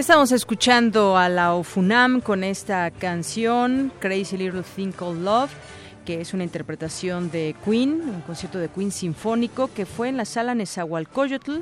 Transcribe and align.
Estamos 0.00 0.32
escuchando 0.32 1.18
a 1.18 1.28
la 1.28 1.52
OFUNAM 1.52 2.22
con 2.22 2.42
esta 2.42 2.90
canción 2.90 3.92
Crazy 4.00 4.38
Little 4.38 4.62
Thing 4.62 4.92
Called 4.92 5.22
Love, 5.22 5.50
que 6.06 6.22
es 6.22 6.32
una 6.32 6.42
interpretación 6.42 7.30
de 7.30 7.54
Queen, 7.62 8.00
un 8.08 8.22
concierto 8.22 8.58
de 8.58 8.70
Queen 8.70 8.92
sinfónico 8.92 9.68
que 9.74 9.84
fue 9.84 10.08
en 10.08 10.16
la 10.16 10.24
sala 10.24 10.54
Nezahualcóyotl. 10.54 11.58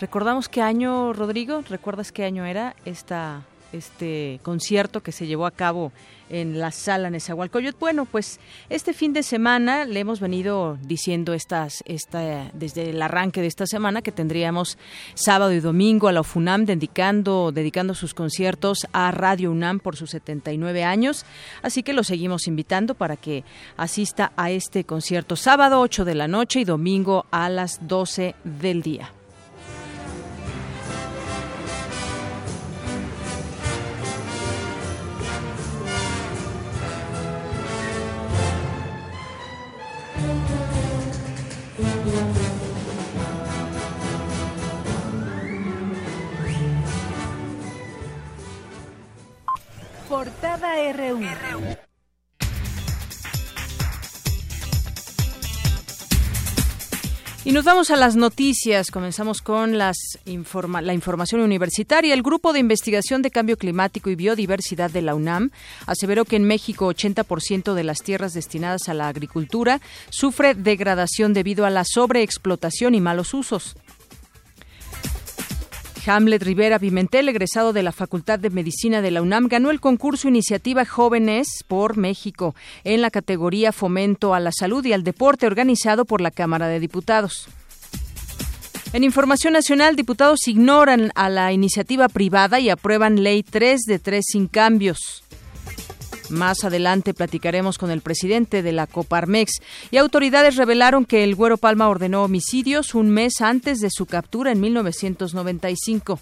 Recordamos 0.00 0.48
qué 0.48 0.62
año, 0.62 1.12
Rodrigo, 1.12 1.62
¿recuerdas 1.68 2.12
qué 2.12 2.24
año 2.24 2.46
era 2.46 2.74
esta 2.86 3.42
este 3.72 4.40
concierto 4.42 5.02
que 5.02 5.12
se 5.12 5.26
llevó 5.26 5.46
a 5.46 5.50
cabo 5.50 5.92
en 6.28 6.58
la 6.58 6.70
sala 6.70 7.10
Nezahualcóyotl. 7.10 7.78
Bueno, 7.78 8.04
pues 8.04 8.40
este 8.68 8.92
fin 8.92 9.12
de 9.12 9.22
semana 9.22 9.84
le 9.84 10.00
hemos 10.00 10.20
venido 10.20 10.78
diciendo 10.82 11.34
estas, 11.34 11.82
esta, 11.86 12.50
desde 12.52 12.90
el 12.90 13.00
arranque 13.00 13.40
de 13.40 13.46
esta 13.46 13.66
semana 13.66 14.02
que 14.02 14.12
tendríamos 14.12 14.78
sábado 15.14 15.52
y 15.52 15.60
domingo 15.60 16.08
a 16.08 16.12
la 16.12 16.20
UFUNAM 16.20 16.64
dedicando, 16.64 17.52
dedicando 17.52 17.94
sus 17.94 18.14
conciertos 18.14 18.86
a 18.92 19.10
Radio 19.10 19.50
UNAM 19.50 19.80
por 19.80 19.96
sus 19.96 20.10
79 20.10 20.84
años. 20.84 21.24
Así 21.62 21.82
que 21.82 21.92
lo 21.92 22.04
seguimos 22.04 22.46
invitando 22.46 22.94
para 22.94 23.16
que 23.16 23.44
asista 23.76 24.32
a 24.36 24.50
este 24.50 24.84
concierto 24.84 25.36
sábado 25.36 25.80
8 25.80 26.04
de 26.04 26.14
la 26.14 26.28
noche 26.28 26.60
y 26.60 26.64
domingo 26.64 27.26
a 27.30 27.48
las 27.48 27.86
12 27.86 28.34
del 28.44 28.82
día. 28.82 29.15
Portada 50.08 50.74
RU. 50.92 51.20
Y 57.44 57.52
nos 57.52 57.64
vamos 57.64 57.90
a 57.90 57.96
las 57.96 58.16
noticias. 58.16 58.90
Comenzamos 58.90 59.40
con 59.40 59.78
la 59.78 59.92
información 60.92 61.40
universitaria. 61.40 62.12
El 62.12 62.22
Grupo 62.22 62.52
de 62.52 62.58
Investigación 62.58 63.22
de 63.22 63.30
Cambio 63.30 63.56
Climático 63.56 64.10
y 64.10 64.16
Biodiversidad 64.16 64.90
de 64.90 65.02
la 65.02 65.14
UNAM 65.14 65.50
aseveró 65.86 66.24
que 66.24 66.36
en 66.36 66.44
México 66.44 66.92
80% 66.92 67.74
de 67.74 67.84
las 67.84 67.98
tierras 67.98 68.34
destinadas 68.34 68.88
a 68.88 68.94
la 68.94 69.08
agricultura 69.08 69.80
sufre 70.10 70.54
degradación 70.54 71.34
debido 71.34 71.66
a 71.66 71.70
la 71.70 71.84
sobreexplotación 71.84 72.96
y 72.96 73.00
malos 73.00 73.32
usos. 73.32 73.76
Hamlet 76.06 76.42
Rivera 76.42 76.78
Pimentel, 76.78 77.28
egresado 77.28 77.72
de 77.72 77.82
la 77.82 77.92
Facultad 77.92 78.38
de 78.38 78.50
Medicina 78.50 79.02
de 79.02 79.10
la 79.10 79.22
UNAM, 79.22 79.48
ganó 79.48 79.70
el 79.70 79.80
concurso 79.80 80.28
Iniciativa 80.28 80.84
Jóvenes 80.84 81.64
por 81.66 81.96
México 81.96 82.54
en 82.84 83.02
la 83.02 83.10
categoría 83.10 83.72
Fomento 83.72 84.32
a 84.32 84.40
la 84.40 84.52
Salud 84.52 84.84
y 84.84 84.92
al 84.92 85.04
Deporte 85.04 85.46
organizado 85.46 86.04
por 86.04 86.20
la 86.20 86.30
Cámara 86.30 86.68
de 86.68 86.80
Diputados. 86.80 87.48
En 88.92 89.04
Información 89.04 89.52
Nacional, 89.52 89.96
diputados 89.96 90.46
ignoran 90.46 91.10
a 91.16 91.28
la 91.28 91.52
iniciativa 91.52 92.08
privada 92.08 92.60
y 92.60 92.70
aprueban 92.70 93.22
Ley 93.22 93.42
3 93.42 93.80
de 93.82 93.98
3 93.98 94.24
sin 94.26 94.46
cambios. 94.46 95.24
Más 96.28 96.64
adelante 96.64 97.14
platicaremos 97.14 97.78
con 97.78 97.90
el 97.90 98.00
presidente 98.00 98.62
de 98.62 98.72
la 98.72 98.86
Coparmex 98.86 99.60
y 99.90 99.98
autoridades 99.98 100.56
revelaron 100.56 101.04
que 101.04 101.22
el 101.22 101.34
Güero 101.34 101.56
Palma 101.56 101.88
ordenó 101.88 102.24
homicidios 102.24 102.94
un 102.94 103.10
mes 103.10 103.40
antes 103.40 103.78
de 103.78 103.90
su 103.90 104.06
captura 104.06 104.52
en 104.52 104.60
1995. 104.60 106.20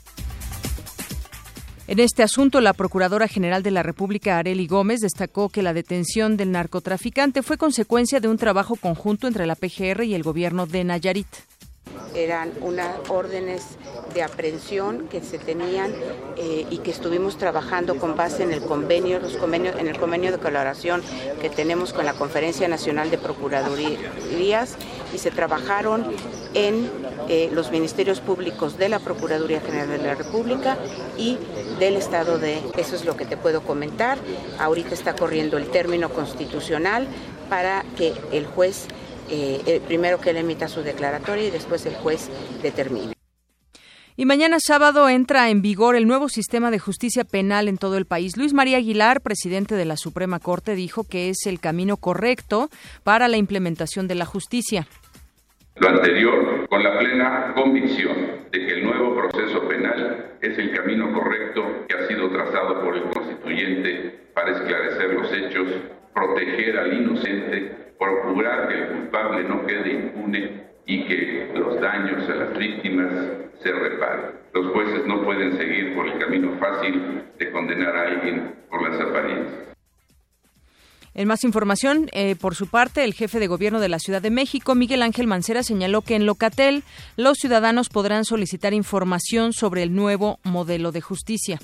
En 1.87 2.01
este 2.01 2.23
asunto, 2.23 2.63
la 2.63 2.73
Procuradora 2.73 3.29
General 3.29 3.63
de 3.63 3.71
la 3.71 3.83
República, 3.83 4.39
Areli 4.39 4.67
Gómez, 4.67 5.01
destacó 5.01 5.51
que 5.51 5.63
la 5.63 5.75
detención 5.75 6.39
del 6.39 6.51
narcotraficante 6.51 7.43
fue 7.43 7.59
consecuencia 7.59 8.21
de 8.21 8.29
un 8.29 8.39
trabajo 8.39 8.77
conjunto 8.77 9.27
entre 9.27 9.47
la 9.47 9.55
PGR 9.55 10.03
y 10.05 10.15
el 10.15 10.23
gobierno 10.23 10.67
de 10.67 10.83
Nayarit 10.85 11.27
eran 12.15 12.53
unas 12.61 12.97
órdenes 13.09 13.63
de 14.15 14.23
aprehensión 14.23 15.09
que 15.09 15.21
se 15.21 15.39
tenían 15.39 15.93
eh, 16.37 16.67
y 16.71 16.79
que 16.79 16.91
estuvimos 16.91 17.37
trabajando 17.37 17.97
con 17.97 18.17
base 18.17 18.43
en 18.43 18.53
el 18.53 18.63
convenio, 18.63 19.19
los 19.19 19.37
convenios, 19.37 19.77
en 19.79 19.89
el 19.89 19.99
convenio 19.99 20.31
de 20.31 20.39
colaboración 20.39 21.03
que 21.41 21.51
tenemos 21.51 21.93
con 21.93 22.05
la 22.05 22.15
Conferencia 22.15 22.69
Nacional 22.69 23.11
de 23.11 23.19
Procuradurías 23.19 24.77
y 25.13 25.19
se 25.19 25.31
trabajaron 25.31 26.07
en 26.55 26.89
eh, 27.29 27.51
los 27.53 27.71
ministerios 27.73 28.21
públicos 28.21 28.79
de 28.79 28.89
la 28.89 29.01
Procuraduría 29.01 29.61
General 29.61 29.89
de 29.89 29.99
la 29.99 30.15
República 30.15 30.79
y 31.17 31.39
del 31.79 31.97
Estado 31.97 32.39
de... 32.39 32.61
Eso 32.77 32.95
es 32.95 33.05
lo 33.05 33.17
que 33.17 33.25
te 33.25 33.37
puedo 33.37 33.63
comentar. 33.63 34.19
Ahorita 34.59 34.95
está 34.95 35.17
corriendo 35.17 35.57
el 35.57 35.69
término 35.71 36.11
constitucional 36.11 37.09
para 37.49 37.85
que 37.97 38.15
el 38.31 38.47
juez 38.47 38.87
eh, 39.31 39.81
primero 39.87 40.21
que 40.21 40.31
él 40.31 40.37
emita 40.37 40.69
su 40.69 40.83
declaratoria 40.83 41.47
y 41.47 41.51
después 41.51 41.85
el 41.87 41.95
juez 41.95 42.29
determine. 42.63 43.15
Y 44.17 44.27
mañana 44.27 44.59
sábado 44.61 45.09
entra 45.09 45.51
en 45.51 45.61
vigor 45.61 45.97
el 45.97 46.07
nuevo 46.07 46.29
sistema 46.29 46.71
de 46.71 46.79
justicia 46.79 47.25
penal 47.25 47.67
en 47.67 47.79
todo 47.79 47.97
el 47.97 48.07
país. 48.07 48.37
Luis 48.37 48.53
María 48.53 48.77
Aguilar, 48.77 49.21
presidente 49.21 49.75
de 49.75 49.85
la 49.85 49.97
Suprema 49.97 50.39
Corte, 50.39 50.77
dijo 50.77 51.03
que 51.03 51.31
es 51.31 51.47
el 51.47 51.59
camino 51.59 51.97
correcto 51.97 52.69
para 53.03 53.27
la 53.27 53.39
implementación 53.39 54.07
de 54.07 54.15
la 54.15 54.25
justicia. 54.25 54.87
Lo 55.75 55.89
anterior 55.89 56.69
con 56.69 56.85
la 56.85 56.97
plena 57.01 57.55
convicción 57.57 58.17
de 58.53 58.59
que 58.67 58.75
el 58.75 58.85
nuevo 58.85 59.17
proceso 59.17 59.67
penal 59.67 60.37
es 60.41 60.57
el 60.59 60.73
camino 60.73 61.13
correcto 61.13 61.65
que 61.89 61.97
ha 61.97 62.07
sido 62.07 62.31
trazado 62.31 62.85
por 62.85 62.97
el 62.97 63.11
constituyente 63.11 64.31
para 64.33 64.53
esclarecer 64.53 65.13
los 65.13 65.33
hechos, 65.33 65.69
proteger 66.15 66.79
al 66.79 66.93
inocente 66.93 67.84
procurar 67.99 68.69
que 68.69 68.75
el 68.75 68.89
culpable 68.89 69.49
no 69.49 69.67
quede 69.67 69.93
impune 69.93 70.65
y 70.87 71.05
que 71.07 71.51
los 71.55 71.81
daños 71.81 72.29
a 72.29 72.35
las 72.35 72.59
víctimas 72.59 73.13
se 73.63 73.73
reparen. 73.73 74.33
Los 74.53 74.73
jueces 74.73 75.07
no 75.07 75.25
pueden 75.25 75.57
seguir 75.57 75.95
por 75.95 76.07
el 76.07 76.19
camino 76.19 76.57
fácil 76.59 77.23
de 77.39 77.51
condenar 77.51 77.97
a 77.97 78.03
alguien 78.03 78.55
por 78.71 78.89
las 78.89 79.01
apariencias. 79.01 79.65
En 81.15 81.29
más 81.29 81.45
información, 81.45 82.09
eh, 82.13 82.35
por 82.35 82.57
su 82.57 82.67
parte, 82.67 83.05
el 83.05 83.15
jefe 83.15 83.39
de 83.39 83.47
gobierno 83.47 83.79
de 83.79 83.89
la 83.89 84.01
Ciudad 84.01 84.21
de 84.21 84.31
México, 84.31 84.75
Miguel 84.75 85.01
Ángel 85.01 85.29
Mancera, 85.29 85.63
señaló 85.63 86.03
que 86.03 86.17
en 86.17 86.27
Locatel 86.27 86.83
los 87.17 87.39
ciudadanos 87.39 87.89
podrán 87.89 88.25
solicitar 88.25 88.75
información 88.75 89.53
sobre 89.53 89.85
el 89.85 89.95
nuevo 89.95 90.41
modelo 90.43 90.91
de 90.91 91.01
justicia. 91.01 91.61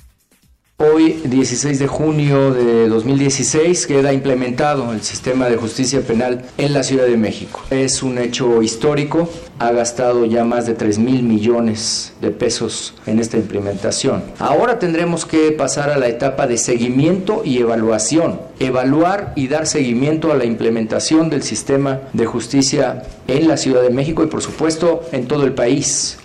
Hoy, 0.82 1.20
16 1.24 1.78
de 1.78 1.86
junio 1.86 2.54
de 2.54 2.88
2016, 2.88 3.86
queda 3.86 4.14
implementado 4.14 4.94
el 4.94 5.02
sistema 5.02 5.50
de 5.50 5.56
justicia 5.56 6.00
penal 6.00 6.46
en 6.56 6.72
la 6.72 6.82
Ciudad 6.82 7.04
de 7.04 7.18
México. 7.18 7.60
Es 7.68 8.02
un 8.02 8.16
hecho 8.16 8.62
histórico, 8.62 9.28
ha 9.58 9.72
gastado 9.72 10.24
ya 10.24 10.42
más 10.46 10.64
de 10.64 10.72
3 10.72 10.98
mil 10.98 11.22
millones 11.22 12.14
de 12.22 12.30
pesos 12.30 12.94
en 13.04 13.18
esta 13.18 13.36
implementación. 13.36 14.22
Ahora 14.38 14.78
tendremos 14.78 15.26
que 15.26 15.52
pasar 15.52 15.90
a 15.90 15.98
la 15.98 16.08
etapa 16.08 16.46
de 16.46 16.56
seguimiento 16.56 17.42
y 17.44 17.58
evaluación, 17.58 18.40
evaluar 18.58 19.34
y 19.36 19.48
dar 19.48 19.66
seguimiento 19.66 20.32
a 20.32 20.36
la 20.36 20.46
implementación 20.46 21.28
del 21.28 21.42
sistema 21.42 22.00
de 22.14 22.24
justicia 22.24 23.02
en 23.28 23.48
la 23.48 23.58
Ciudad 23.58 23.82
de 23.82 23.90
México 23.90 24.24
y 24.24 24.28
por 24.28 24.40
supuesto 24.40 25.02
en 25.12 25.28
todo 25.28 25.44
el 25.44 25.52
país. 25.52 26.16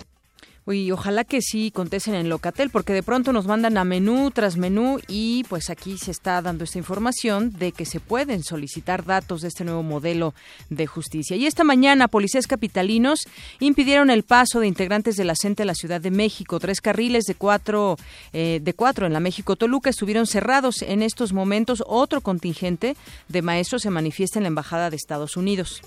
Y 0.66 0.90
ojalá 0.90 1.24
que 1.24 1.42
sí 1.42 1.70
contesten 1.70 2.14
en 2.14 2.28
Locatel, 2.28 2.70
porque 2.70 2.92
de 2.92 3.02
pronto 3.02 3.32
nos 3.32 3.46
mandan 3.46 3.78
a 3.78 3.84
menú 3.84 4.30
tras 4.32 4.56
menú 4.56 4.98
y 5.06 5.44
pues 5.48 5.70
aquí 5.70 5.96
se 5.96 6.10
está 6.10 6.42
dando 6.42 6.64
esta 6.64 6.78
información 6.78 7.52
de 7.52 7.72
que 7.72 7.84
se 7.84 8.00
pueden 8.00 8.42
solicitar 8.42 9.04
datos 9.04 9.42
de 9.42 9.48
este 9.48 9.64
nuevo 9.64 9.82
modelo 9.82 10.34
de 10.68 10.86
justicia. 10.86 11.36
Y 11.36 11.46
esta 11.46 11.62
mañana, 11.62 12.08
policías 12.08 12.46
capitalinos 12.46 13.20
impidieron 13.60 14.10
el 14.10 14.24
paso 14.24 14.60
de 14.60 14.66
integrantes 14.66 15.16
de 15.16 15.24
la 15.24 15.34
CENTE 15.36 15.62
a 15.62 15.66
la 15.66 15.74
Ciudad 15.74 16.00
de 16.00 16.10
México. 16.10 16.58
Tres 16.58 16.80
carriles 16.80 17.24
de 17.24 17.36
cuatro, 17.36 17.96
eh, 18.32 18.60
de 18.62 18.74
cuatro 18.74 19.06
en 19.06 19.12
la 19.12 19.20
México-Toluca 19.20 19.90
estuvieron 19.90 20.26
cerrados 20.26 20.82
en 20.82 21.02
estos 21.02 21.32
momentos. 21.32 21.84
Otro 21.86 22.20
contingente 22.20 22.96
de 23.28 23.42
maestros 23.42 23.82
se 23.82 23.90
manifiesta 23.90 24.38
en 24.38 24.44
la 24.44 24.48
Embajada 24.48 24.90
de 24.90 24.96
Estados 24.96 25.36
Unidos. 25.36 25.82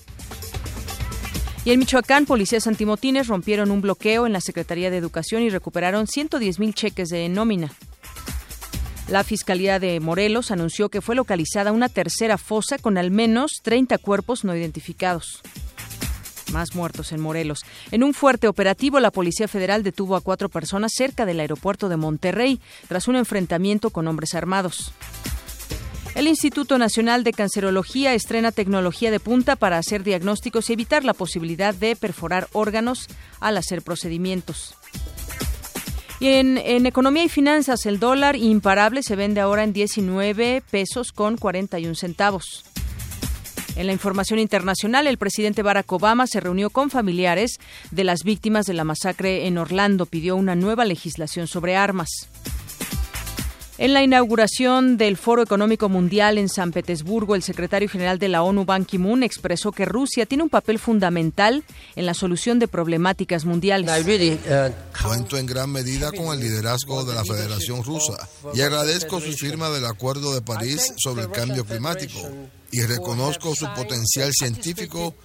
Y 1.66 1.72
en 1.72 1.80
Michoacán, 1.80 2.26
policías 2.26 2.68
antimotines 2.68 3.28
rompieron 3.28 3.70
un 3.70 3.82
bloqueo 3.82 4.26
en 4.26 4.34
la 4.34 4.42
Secretaría 4.42 4.90
de 4.90 4.98
Educación 4.98 5.44
y 5.44 5.50
recuperaron 5.50 6.08
110 6.08 6.60
mil 6.60 6.74
cheques 6.74 7.10
de 7.10 7.28
nómina. 7.28 7.72
La 9.10 9.24
Fiscalía 9.24 9.80
de 9.80 10.00
Morelos 10.00 10.52
anunció 10.52 10.90
que 10.90 11.02
fue 11.02 11.16
localizada 11.16 11.72
una 11.72 11.90
tercera 11.90 12.38
fosa 12.38 12.78
con 12.78 12.98
al 12.98 13.12
menos 13.12 13.54
30 13.64 13.98
cuerpos 13.98 14.46
no 14.46 14.56
identificados. 14.56 15.42
Más 16.54 16.76
muertos 16.76 17.12
en 17.12 17.20
Morelos. 17.20 17.62
En 17.92 18.04
un 18.04 18.14
fuerte 18.14 18.48
operativo, 18.48 19.00
la 19.00 19.12
Policía 19.12 19.48
Federal 19.48 19.84
detuvo 19.84 20.16
a 20.16 20.22
cuatro 20.22 20.48
personas 20.50 20.92
cerca 20.96 21.26
del 21.26 21.40
aeropuerto 21.40 21.90
de 21.90 21.98
Monterrey 21.98 22.60
tras 22.88 23.08
un 23.08 23.16
enfrentamiento 23.16 23.90
con 23.90 24.08
hombres 24.08 24.34
armados. 24.34 24.94
El 26.19 26.27
Instituto 26.27 26.77
Nacional 26.77 27.24
de 27.24 27.31
Cancerología 27.31 28.13
estrena 28.13 28.51
tecnología 28.51 29.10
de 29.10 29.21
punta 29.21 29.56
para 29.56 29.77
hacer 29.77 30.04
diagnósticos 30.04 30.69
y 30.69 30.74
evitar 30.74 31.06
la 31.06 31.13
posibilidad 31.13 31.74
de 31.74 31.95
perforar 31.95 32.50
órganos 32.51 33.07
al 33.39 33.56
hacer 33.56 33.81
procedimientos. 33.83 34.75
En, 36.19 36.57
en, 36.57 36.86
economía 36.86 37.24
y 37.24 37.30
finanzas, 37.30 37.86
el 37.86 38.01
dólar 38.01 38.36
imparable 38.36 39.01
se 39.01 39.16
vende 39.16 39.39
ahora 39.39 39.63
en 39.63 39.71
19 39.71 40.62
pesos 40.69 41.13
con 41.13 41.38
41 41.38 41.95
centavos. 41.95 42.65
En 43.77 43.88
la 43.88 43.94
información 43.94 44.39
internacional, 44.39 45.07
el 45.07 45.18
presidente 45.18 45.63
Barack 45.63 45.89
Obama 45.89 46.27
se 46.27 46.42
reunió 46.42 46.69
con 46.69 46.89
familiares 46.89 47.60
de 47.92 48.04
las 48.04 48.25
víctimas 48.25 48.65
de 48.65 48.74
la 48.74 48.83
masacre 48.83 49.48
en 49.48 49.57
Orlando. 49.57 50.06
Pidió 50.06 50.36
una 50.36 50.56
nueva 50.56 50.83
legislación 50.83 51.48
sobre 51.48 51.77
armas. 51.77 52.27
En 53.81 53.94
la 53.94 54.04
inauguración 54.04 54.98
del 54.98 55.16
Foro 55.16 55.42
Económico 55.42 55.88
Mundial 55.88 56.38
en 56.38 56.50
San 56.50 56.74
Petersburgo, 56.74 57.34
el 57.34 57.44
secretario 57.44 57.88
general 57.88 58.20
de 58.20 58.28
la 58.28 58.44
ONU, 58.44 58.66
Ban 58.66 58.84
Ki-moon, 58.84 59.24
expresó 59.24 59.72
que 59.72 59.86
Rusia 59.86 60.26
tiene 60.26 60.44
un 60.44 60.50
papel 60.50 60.80
fundamental 60.80 61.64
en 61.96 62.06
la 62.06 62.14
solución 62.14 62.60
de 62.60 62.68
problemáticas 62.68 63.46
mundiales. 63.46 63.90
Cuento 65.02 65.38
en 65.38 65.46
gran 65.46 65.72
medida 65.72 66.12
con 66.12 66.34
el 66.34 66.42
liderazgo 66.42 67.06
de 67.06 67.16
la 67.16 67.24
Federación 67.24 67.81
Rusa 67.86 68.28
y 68.54 68.60
agradezco 68.60 69.22
su 69.22 69.31
firma 69.31 69.70
del 69.70 69.86
Acuerdo 69.86 70.34
de 70.34 70.42
París 70.42 70.94
sobre 70.98 71.24
el 71.24 71.32
cambio 71.32 71.64
climático 71.64 72.20
y 72.74 72.82
reconozco 72.82 73.54
su 73.56 73.66
potencial 73.75 74.34
científico 74.34 75.16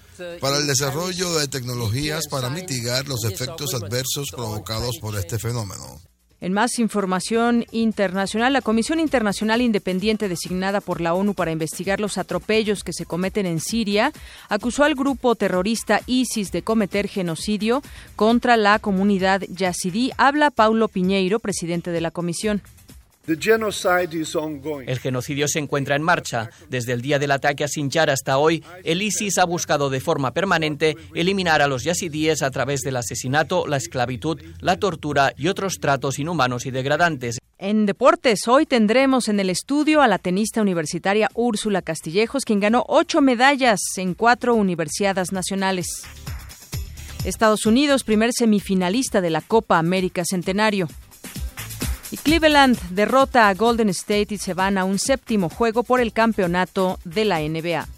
para 0.40 0.58
el 0.58 0.68
desarrollo 0.68 1.34
de 1.40 1.48
tecnologías 1.48 2.28
para 2.30 2.50
mitigar 2.50 3.08
los 3.08 3.24
efectos 3.24 3.74
adversos 3.74 4.28
provocados 4.30 4.98
por 5.00 5.18
este 5.18 5.40
fenómeno. 5.40 6.00
En 6.40 6.52
más 6.52 6.78
información 6.78 7.64
internacional, 7.70 8.52
la 8.52 8.60
Comisión 8.60 9.00
Internacional 9.00 9.62
Independiente 9.62 10.28
designada 10.28 10.80
por 10.80 11.00
la 11.00 11.14
ONU 11.14 11.34
para 11.34 11.52
investigar 11.52 12.00
los 12.00 12.18
atropellos 12.18 12.84
que 12.84 12.92
se 12.92 13.06
cometen 13.06 13.46
en 13.46 13.60
Siria 13.60 14.12
acusó 14.48 14.84
al 14.84 14.94
grupo 14.94 15.34
terrorista 15.36 16.00
ISIS 16.06 16.52
de 16.52 16.62
cometer 16.62 17.08
genocidio 17.08 17.82
contra 18.16 18.56
la 18.56 18.78
comunidad 18.78 19.42
yazidí. 19.48 20.10
Habla 20.18 20.50
Paulo 20.50 20.88
Piñeiro, 20.88 21.38
presidente 21.38 21.90
de 21.90 22.00
la 22.00 22.10
comisión. 22.10 22.62
El 23.26 24.98
genocidio 24.98 25.48
se 25.48 25.58
encuentra 25.58 25.96
en 25.96 26.02
marcha. 26.02 26.50
Desde 26.68 26.92
el 26.92 27.00
día 27.00 27.18
del 27.18 27.30
ataque 27.30 27.64
a 27.64 27.68
Sinjar 27.68 28.10
hasta 28.10 28.36
hoy, 28.36 28.62
el 28.84 29.00
ISIS 29.00 29.38
ha 29.38 29.44
buscado 29.44 29.88
de 29.88 30.00
forma 30.00 30.32
permanente 30.32 30.96
eliminar 31.14 31.62
a 31.62 31.66
los 31.66 31.84
yazidíes 31.84 32.42
a 32.42 32.50
través 32.50 32.80
del 32.80 32.96
asesinato, 32.96 33.66
la 33.66 33.78
esclavitud, 33.78 34.40
la 34.60 34.76
tortura 34.76 35.32
y 35.36 35.48
otros 35.48 35.78
tratos 35.80 36.18
inhumanos 36.18 36.66
y 36.66 36.70
degradantes. 36.70 37.38
En 37.58 37.86
deportes, 37.86 38.46
hoy 38.46 38.66
tendremos 38.66 39.28
en 39.28 39.40
el 39.40 39.48
estudio 39.48 40.02
a 40.02 40.08
la 40.08 40.18
tenista 40.18 40.60
universitaria 40.60 41.30
Úrsula 41.34 41.80
Castillejos, 41.80 42.44
quien 42.44 42.60
ganó 42.60 42.84
ocho 42.88 43.22
medallas 43.22 43.80
en 43.96 44.12
cuatro 44.14 44.54
universidades 44.54 45.32
nacionales. 45.32 45.86
Estados 47.24 47.64
Unidos, 47.64 48.04
primer 48.04 48.32
semifinalista 48.34 49.22
de 49.22 49.30
la 49.30 49.40
Copa 49.40 49.78
América 49.78 50.24
Centenario. 50.28 50.88
Y 52.14 52.16
Cleveland 52.16 52.78
derrota 52.90 53.48
a 53.48 53.54
Golden 53.54 53.88
State 53.88 54.28
y 54.30 54.38
se 54.38 54.54
van 54.54 54.78
a 54.78 54.84
un 54.84 55.00
séptimo 55.00 55.48
juego 55.48 55.82
por 55.82 56.00
el 56.00 56.12
campeonato 56.12 57.00
de 57.04 57.24
la 57.24 57.40
NBA. 57.40 57.88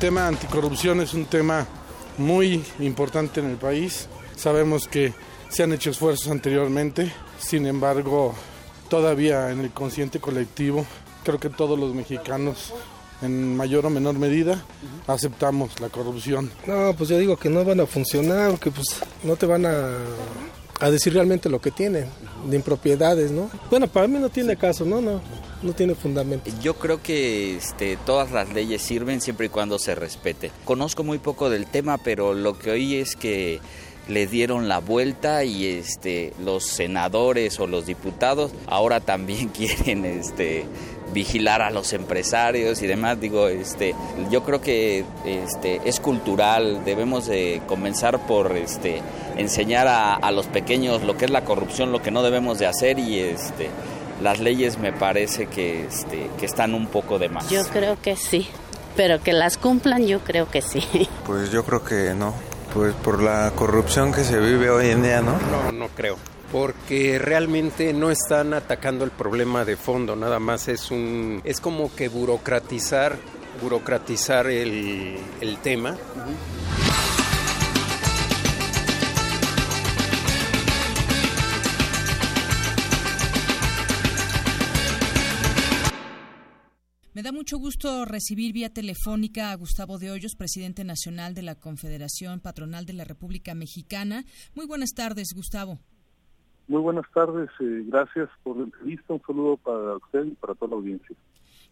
Tema 0.00 0.26
anticorrupción 0.26 1.02
es 1.02 1.12
un 1.12 1.26
tema 1.26 1.66
muy 2.16 2.64
importante 2.78 3.40
en 3.40 3.50
el 3.50 3.56
país. 3.58 4.08
Sabemos 4.34 4.88
que 4.88 5.12
se 5.50 5.62
han 5.62 5.74
hecho 5.74 5.90
esfuerzos 5.90 6.28
anteriormente, 6.30 7.12
sin 7.38 7.66
embargo, 7.66 8.34
todavía 8.88 9.50
en 9.50 9.60
el 9.60 9.70
consciente 9.72 10.18
colectivo, 10.18 10.86
creo 11.22 11.38
que 11.38 11.50
todos 11.50 11.78
los 11.78 11.94
mexicanos 11.94 12.72
en 13.20 13.54
mayor 13.54 13.84
o 13.84 13.90
menor 13.90 14.14
medida 14.14 14.64
aceptamos 15.06 15.78
la 15.80 15.90
corrupción. 15.90 16.50
No, 16.66 16.94
pues 16.96 17.10
yo 17.10 17.18
digo 17.18 17.36
que 17.36 17.50
no 17.50 17.62
van 17.62 17.80
a 17.80 17.86
funcionar, 17.86 18.58
que 18.58 18.70
pues 18.70 18.86
no 19.22 19.36
te 19.36 19.44
van 19.44 19.66
a, 19.66 19.98
a 20.80 20.90
decir 20.90 21.12
realmente 21.12 21.50
lo 21.50 21.60
que 21.60 21.72
tienen, 21.72 22.06
de 22.46 22.56
impropiedades, 22.56 23.30
¿no? 23.32 23.50
Bueno, 23.68 23.86
para 23.86 24.08
mí 24.08 24.18
no 24.18 24.30
tiene 24.30 24.56
caso, 24.56 24.86
no, 24.86 25.02
no 25.02 25.20
no 25.62 25.72
tiene 25.72 25.94
fundamento. 25.94 26.50
Yo 26.62 26.74
creo 26.74 27.02
que 27.02 27.56
este, 27.56 27.96
todas 28.04 28.30
las 28.30 28.52
leyes 28.52 28.82
sirven 28.82 29.20
siempre 29.20 29.46
y 29.46 29.48
cuando 29.48 29.78
se 29.78 29.94
respete. 29.94 30.50
Conozco 30.64 31.04
muy 31.04 31.18
poco 31.18 31.50
del 31.50 31.66
tema, 31.66 31.98
pero 31.98 32.34
lo 32.34 32.58
que 32.58 32.70
oí 32.70 32.96
es 32.96 33.16
que 33.16 33.60
le 34.08 34.26
dieron 34.26 34.68
la 34.68 34.78
vuelta 34.78 35.44
y 35.44 35.66
este 35.66 36.32
los 36.42 36.66
senadores 36.66 37.60
o 37.60 37.66
los 37.66 37.86
diputados 37.86 38.50
ahora 38.66 39.00
también 39.00 39.48
quieren 39.56 40.04
este 40.04 40.64
vigilar 41.12 41.62
a 41.62 41.70
los 41.70 41.92
empresarios 41.92 42.82
y 42.82 42.86
demás 42.86 43.20
digo 43.20 43.48
yo 44.30 44.42
creo 44.42 44.60
que 44.60 45.04
es 45.24 46.00
cultural 46.00 46.84
debemos 46.84 47.26
de 47.26 47.62
comenzar 47.66 48.26
por 48.26 48.56
enseñar 49.36 49.86
a, 49.86 50.14
a 50.14 50.32
los 50.32 50.46
pequeños 50.46 51.02
lo 51.02 51.16
que 51.16 51.26
es 51.26 51.30
la 51.30 51.44
corrupción 51.44 51.92
lo 51.92 52.02
que 52.02 52.10
no 52.10 52.22
debemos 52.22 52.58
de 52.58 52.66
hacer 52.66 52.98
y 52.98 53.18
este 53.18 53.70
las 54.20 54.40
leyes 54.40 54.78
me 54.78 54.92
parece 54.92 55.46
que, 55.46 55.86
este, 55.86 56.30
que 56.38 56.46
están 56.46 56.74
un 56.74 56.86
poco 56.86 57.18
de 57.18 57.28
más. 57.28 57.48
Yo 57.50 57.62
creo 57.64 58.00
que 58.00 58.16
sí, 58.16 58.48
pero 58.96 59.22
que 59.22 59.32
las 59.32 59.56
cumplan 59.56 60.06
yo 60.06 60.20
creo 60.20 60.50
que 60.50 60.62
sí. 60.62 60.82
Pues 61.26 61.50
yo 61.50 61.64
creo 61.64 61.84
que 61.84 62.14
no, 62.14 62.34
pues 62.74 62.94
por 62.94 63.22
la 63.22 63.52
corrupción 63.54 64.12
que 64.12 64.24
se 64.24 64.38
vive 64.38 64.70
hoy 64.70 64.90
en 64.90 65.02
día, 65.02 65.20
¿no? 65.20 65.38
No, 65.50 65.72
no 65.72 65.88
creo 65.88 66.16
porque 66.50 67.20
realmente 67.20 67.92
no 67.92 68.10
están 68.10 68.54
atacando 68.54 69.04
el 69.04 69.12
problema 69.12 69.64
de 69.64 69.76
fondo, 69.76 70.16
nada 70.16 70.40
más 70.40 70.66
es 70.66 70.90
un 70.90 71.40
es 71.44 71.60
como 71.60 71.94
que 71.94 72.08
burocratizar 72.08 73.16
burocratizar 73.60 74.46
el, 74.48 75.16
el 75.40 75.58
tema. 75.58 75.96
Mucho 87.50 87.64
gusto 87.64 88.04
recibir 88.04 88.52
vía 88.52 88.72
telefónica 88.72 89.50
a 89.50 89.56
Gustavo 89.56 89.98
de 89.98 90.12
Hoyos, 90.12 90.36
presidente 90.36 90.84
nacional 90.84 91.34
de 91.34 91.42
la 91.42 91.56
Confederación 91.56 92.38
Patronal 92.38 92.86
de 92.86 92.92
la 92.92 93.02
República 93.02 93.56
Mexicana. 93.56 94.22
Muy 94.54 94.68
buenas 94.68 94.90
tardes, 94.90 95.32
Gustavo. 95.34 95.80
Muy 96.68 96.80
buenas 96.80 97.06
tardes, 97.12 97.50
eh, 97.58 97.82
gracias 97.88 98.28
por 98.44 98.56
la 98.56 98.66
entrevista. 98.66 99.14
Un 99.14 99.22
saludo 99.26 99.56
para 99.56 99.96
usted 99.96 100.26
y 100.26 100.36
para 100.36 100.54
toda 100.54 100.70
la 100.70 100.76
audiencia. 100.76 101.16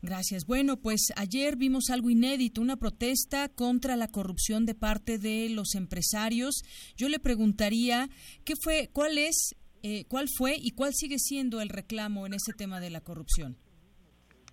Gracias. 0.02 0.46
Bueno, 0.46 0.78
pues 0.78 1.12
ayer 1.14 1.54
vimos 1.54 1.90
algo 1.90 2.10
inédito, 2.10 2.60
una 2.60 2.76
protesta 2.76 3.48
contra 3.48 3.94
la 3.94 4.08
corrupción 4.08 4.66
de 4.66 4.74
parte 4.74 5.16
de 5.16 5.48
los 5.48 5.76
empresarios. 5.76 6.64
Yo 6.96 7.08
le 7.08 7.20
preguntaría 7.20 8.08
qué 8.44 8.54
fue, 8.60 8.90
cuál 8.92 9.16
es, 9.16 9.54
eh, 9.84 10.06
cuál 10.08 10.26
fue 10.36 10.56
y 10.60 10.72
cuál 10.72 10.92
sigue 10.92 11.20
siendo 11.20 11.60
el 11.60 11.68
reclamo 11.68 12.26
en 12.26 12.34
ese 12.34 12.52
tema 12.52 12.80
de 12.80 12.90
la 12.90 13.00
corrupción. 13.00 13.56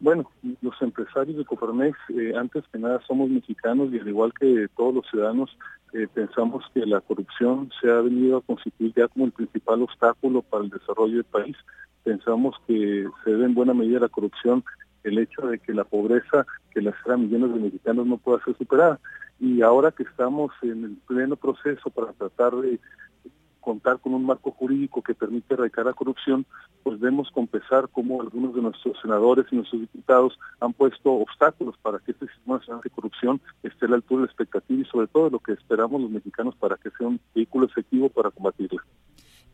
Bueno, 0.05 0.29
los 0.61 0.79
empresarios 0.83 1.35
de 1.35 1.45
Coparmex, 1.45 1.97
eh, 2.09 2.33
antes 2.37 2.63
que 2.71 2.77
nada, 2.77 3.01
somos 3.07 3.27
mexicanos 3.27 3.91
y 3.91 3.97
al 3.97 4.07
igual 4.07 4.31
que 4.39 4.67
todos 4.77 4.93
los 4.93 5.09
ciudadanos, 5.09 5.57
eh, 5.93 6.07
pensamos 6.13 6.63
que 6.75 6.85
la 6.85 7.01
corrupción 7.01 7.71
se 7.81 7.89
ha 7.89 8.01
venido 8.01 8.37
a 8.37 8.41
constituir 8.43 8.93
ya 8.95 9.07
como 9.07 9.25
el 9.25 9.31
principal 9.31 9.81
obstáculo 9.81 10.43
para 10.43 10.63
el 10.63 10.69
desarrollo 10.69 11.15
del 11.15 11.23
país. 11.23 11.57
Pensamos 12.03 12.55
que 12.67 13.07
se 13.23 13.31
debe 13.31 13.45
en 13.45 13.55
buena 13.55 13.73
medida 13.73 13.99
la 13.99 14.09
corrupción 14.09 14.63
el 15.03 15.17
hecho 15.17 15.47
de 15.47 15.57
que 15.57 15.73
la 15.73 15.85
pobreza 15.85 16.45
que 16.69 16.83
las 16.83 16.93
a 17.07 17.17
millones 17.17 17.55
de 17.55 17.61
mexicanos 17.61 18.05
no 18.05 18.17
pueda 18.17 18.43
ser 18.45 18.55
superada. 18.59 18.99
Y 19.39 19.63
ahora 19.63 19.89
que 19.89 20.03
estamos 20.03 20.51
en 20.61 20.83
el 20.83 20.97
pleno 21.07 21.35
proceso 21.35 21.89
para 21.89 22.13
tratar 22.13 22.55
de 22.57 22.79
contar 23.65 23.99
con 23.99 24.13
un 24.13 24.23
marco 24.23 24.51
jurídico 24.51 25.01
que 25.01 25.15
permite 25.15 25.55
erradicar 25.55 25.87
la 25.87 25.93
corrupción, 25.93 26.45
pues 26.83 26.99
vemos 26.99 27.31
con 27.31 27.47
pesar 27.47 27.89
cómo 27.91 28.21
algunos 28.21 28.53
de 28.53 28.61
nuestros 28.61 28.95
senadores 29.01 29.47
y 29.51 29.55
nuestros 29.55 29.81
diputados 29.81 30.37
han 30.59 30.71
puesto 30.73 31.11
obstáculos 31.13 31.75
para 31.81 31.97
que 31.97 32.11
este 32.11 32.27
sistema 32.27 32.57
nacional 32.57 32.81
de 32.83 32.91
corrupción 32.91 33.41
esté 33.63 33.87
a 33.87 33.89
la 33.89 33.95
altura 33.95 34.21
de 34.21 34.27
la 34.27 34.31
expectativa 34.31 34.81
y 34.81 34.85
sobre 34.85 35.07
todo 35.07 35.31
lo 35.31 35.39
que 35.39 35.53
esperamos 35.53 35.99
los 35.99 36.11
mexicanos 36.11 36.55
para 36.57 36.77
que 36.77 36.91
sea 36.91 37.07
un 37.07 37.19
vehículo 37.33 37.65
efectivo 37.65 38.07
para 38.09 38.29
combatirla. 38.29 38.83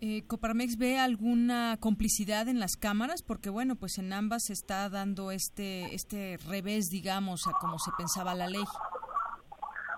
Eh, 0.02 0.24
¿Coparmex 0.28 0.78
ve 0.78 0.98
alguna 0.98 1.78
complicidad 1.80 2.50
en 2.50 2.60
las 2.60 2.76
cámaras? 2.76 3.22
Porque, 3.22 3.50
bueno, 3.50 3.76
pues 3.78 3.98
en 3.98 4.12
ambas 4.12 4.46
se 4.46 4.54
está 4.54 4.90
dando 4.90 5.32
este, 5.32 5.96
este 5.96 6.38
revés, 6.50 6.90
digamos, 6.90 7.48
a 7.48 7.52
como 7.62 7.80
se 7.80 7.92
pensaba 7.98 8.34
la 8.34 8.48
ley. 8.48 8.64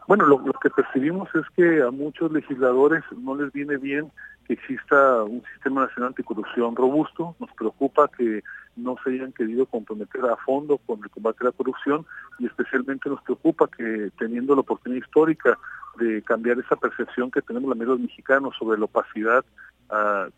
Bueno, 0.07 0.25
lo, 0.25 0.41
que 0.61 0.69
percibimos 0.69 1.29
es 1.33 1.43
que 1.55 1.81
a 1.81 1.91
muchos 1.91 2.31
legisladores 2.31 3.03
no 3.17 3.35
les 3.35 3.51
viene 3.53 3.77
bien 3.77 4.11
que 4.45 4.53
exista 4.53 5.23
un 5.23 5.41
sistema 5.53 5.85
nacional 5.85 6.09
anticorrupción 6.09 6.75
robusto. 6.75 7.35
Nos 7.39 7.49
preocupa 7.51 8.09
que 8.09 8.43
no 8.75 8.97
se 9.03 9.11
hayan 9.11 9.31
querido 9.31 9.65
comprometer 9.65 10.25
a 10.25 10.35
fondo 10.37 10.77
con 10.79 11.01
el 11.01 11.09
combate 11.09 11.39
a 11.41 11.45
la 11.45 11.51
corrupción 11.51 12.05
y 12.39 12.47
especialmente 12.47 13.09
nos 13.09 13.21
preocupa 13.21 13.69
que 13.69 14.09
teniendo 14.17 14.55
la 14.55 14.61
oportunidad 14.61 15.05
histórica 15.05 15.57
de 15.97 16.21
cambiar 16.23 16.59
esa 16.59 16.75
percepción 16.75 17.31
que 17.31 17.41
tenemos 17.41 17.69
la 17.69 17.75
mayoría 17.75 17.95
de 17.95 18.01
los 18.01 18.09
mexicanos 18.09 18.55
sobre 18.57 18.77
la 18.77 18.85
opacidad 18.85 19.45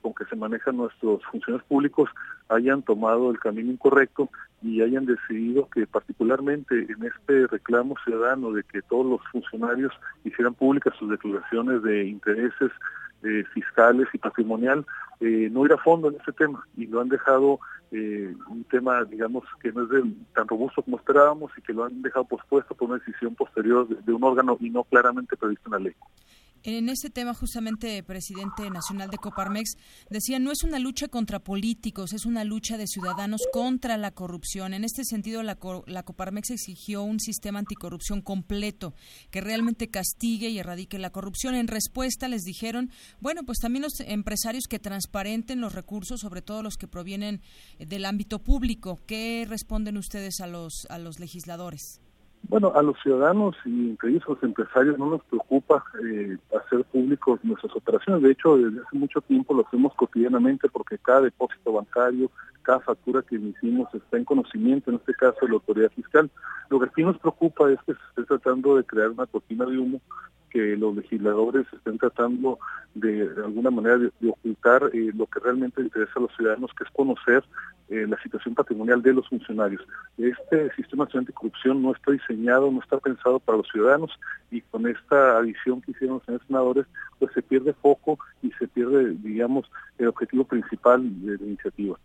con 0.01 0.13
que 0.13 0.25
se 0.25 0.35
manejan 0.35 0.75
nuestros 0.75 1.23
funcionarios 1.31 1.65
públicos 1.67 2.09
hayan 2.49 2.81
tomado 2.81 3.31
el 3.31 3.39
camino 3.39 3.71
incorrecto 3.71 4.29
y 4.61 4.81
hayan 4.81 5.05
decidido 5.05 5.69
que 5.69 5.87
particularmente 5.87 6.87
en 6.89 7.05
este 7.05 7.47
reclamo 7.47 7.95
ciudadano 8.03 8.51
de 8.51 8.63
que 8.63 8.81
todos 8.81 9.05
los 9.05 9.21
funcionarios 9.31 9.93
hicieran 10.23 10.53
públicas 10.53 10.93
sus 10.99 11.09
declaraciones 11.09 11.83
de 11.83 12.05
intereses 12.05 12.71
eh, 13.23 13.43
fiscales 13.53 14.07
y 14.13 14.17
patrimonial, 14.17 14.85
eh, 15.19 15.49
no 15.51 15.65
ir 15.65 15.73
a 15.73 15.77
fondo 15.77 16.09
en 16.09 16.17
ese 16.21 16.31
tema 16.33 16.65
y 16.75 16.87
lo 16.87 17.01
han 17.01 17.09
dejado 17.09 17.59
eh, 17.95 18.35
un 18.49 18.63
tema, 18.65 19.03
digamos, 19.05 19.45
que 19.61 19.71
no 19.71 19.83
es 19.83 19.89
tan 20.33 20.47
robusto 20.47 20.81
como 20.81 20.97
esperábamos 20.97 21.51
y 21.57 21.61
que 21.61 21.73
lo 21.73 21.85
han 21.85 22.01
dejado 22.01 22.25
pospuesto 22.25 22.75
por 22.75 22.89
una 22.89 22.99
decisión 22.99 23.35
posterior 23.35 23.87
de, 23.87 23.95
de 24.01 24.13
un 24.13 24.23
órgano 24.23 24.57
y 24.59 24.69
no 24.69 24.83
claramente 24.83 25.37
previsto 25.37 25.67
en 25.67 25.71
la 25.71 25.79
ley. 25.79 25.95
En 26.67 26.89
este 26.89 27.11
tema, 27.11 27.35
justamente, 27.35 28.01
presidente 28.01 28.71
nacional 28.71 29.11
de 29.11 29.19
Coparmex 29.19 29.77
decía, 30.09 30.39
no 30.39 30.51
es 30.51 30.63
una 30.63 30.79
lucha 30.79 31.07
contra 31.07 31.37
políticos, 31.37 32.11
es 32.11 32.25
una 32.25 32.43
lucha 32.43 32.75
de 32.75 32.87
ciudadanos 32.87 33.41
contra 33.53 33.97
la 33.97 34.09
corrupción. 34.09 34.73
En 34.73 34.83
este 34.83 35.05
sentido, 35.05 35.43
la, 35.43 35.59
la 35.85 36.01
Coparmex 36.01 36.49
exigió 36.49 37.03
un 37.03 37.19
sistema 37.19 37.59
anticorrupción 37.59 38.23
completo 38.23 38.95
que 39.29 39.41
realmente 39.41 39.91
castigue 39.91 40.49
y 40.49 40.57
erradique 40.57 40.97
la 40.97 41.11
corrupción. 41.11 41.53
En 41.53 41.67
respuesta, 41.67 42.27
les 42.27 42.41
dijeron, 42.41 42.89
bueno, 43.19 43.43
pues 43.43 43.59
también 43.59 43.83
los 43.83 43.99
empresarios 43.99 44.65
que 44.65 44.79
transparenten 44.79 45.61
los 45.61 45.73
recursos, 45.73 46.21
sobre 46.21 46.41
todo 46.41 46.63
los 46.63 46.77
que 46.77 46.87
provienen 46.87 47.43
del 47.77 48.05
ámbito 48.05 48.39
público. 48.39 48.99
¿Qué 49.05 49.45
responden 49.47 49.97
ustedes 49.97 50.39
a 50.39 50.47
los, 50.47 50.87
a 50.89 50.97
los 50.97 51.19
legisladores? 51.19 52.01
Bueno, 52.47 52.71
a 52.75 52.81
los 52.83 52.95
ciudadanos 53.01 53.55
y 53.65 53.89
entre 53.89 54.09
ellos 54.09 54.23
los 54.27 54.43
empresarios 54.43 54.99
no 54.99 55.09
nos 55.09 55.23
preocupa 55.23 55.83
eh, 56.03 56.37
hacer 56.55 56.83
públicos 56.85 57.39
nuestras 57.43 57.75
operaciones. 57.75 58.21
De 58.21 58.31
hecho, 58.31 58.57
desde 58.57 58.81
hace 58.85 58.97
mucho 58.97 59.21
tiempo 59.21 59.53
lo 59.53 59.65
hacemos 59.65 59.93
cotidianamente 59.95 60.69
porque 60.69 60.97
cada 60.99 61.21
depósito 61.21 61.73
bancario, 61.73 62.29
cada 62.65 62.79
factura 62.79 63.21
que 63.21 63.35
emitimos 63.35 63.93
está 63.93 64.17
en 64.17 64.25
conocimiento, 64.25 64.89
en 64.89 64.97
este 64.97 65.13
caso 65.13 65.37
de 65.41 65.49
la 65.49 65.53
autoridad 65.55 65.91
fiscal. 65.91 66.29
Lo 66.69 66.79
que 66.79 66.89
sí 66.95 67.03
nos 67.03 67.17
preocupa 67.19 67.71
es 67.71 67.79
que 67.85 67.93
se 67.93 67.99
esté 68.09 68.23
tratando 68.23 68.75
de 68.75 68.83
crear 68.83 69.09
una 69.09 69.27
cortina 69.27 69.65
de 69.65 69.77
humo 69.77 70.01
que 70.55 70.77
los 70.77 70.95
legisladores 70.95 71.65
estén 71.73 71.97
tratando 71.97 72.57
de, 72.93 73.29
alguna 73.43 73.69
manera 73.71 73.97
de, 73.97 74.09
ocultar 74.29 74.89
eh, 74.93 75.11
lo 75.13 75.25
que 75.27 75.41
realmente 75.41 75.81
interesa 75.81 76.13
a 76.15 76.21
los 76.21 76.35
ciudadanos, 76.37 76.71
que 76.77 76.85
es 76.85 76.89
conocer 76.91 77.43
eh, 77.89 78.07
la 78.07 78.17
situación 78.23 78.55
patrimonial 78.55 79.01
de 79.01 79.13
los 79.13 79.27
funcionarios. 79.27 79.85
Este 80.17 80.73
sistema 80.75 81.03
nacional 81.03 81.25
de 81.25 81.33
corrupción 81.33 81.83
no 81.83 81.91
está 81.91 82.13
diseñado, 82.13 82.71
no 82.71 82.79
está 82.79 82.97
pensado 82.99 83.41
para 83.41 83.57
los 83.57 83.67
ciudadanos 83.67 84.17
y 84.49 84.61
con 84.61 84.87
esta 84.87 85.37
adición 85.37 85.81
que 85.81 85.91
hicieron 85.91 86.21
los 86.25 86.41
senadores, 86.47 86.85
pues 87.19 87.33
se 87.33 87.41
pierde 87.41 87.73
foco 87.73 88.17
y 88.41 88.49
se 88.51 88.65
pierde, 88.69 89.13
digamos, 89.23 89.69
el 89.97 90.07
objetivo 90.07 90.45
principal 90.45 91.03
de 91.25 91.37
la 91.37 91.43
iniciativa. 91.43 91.99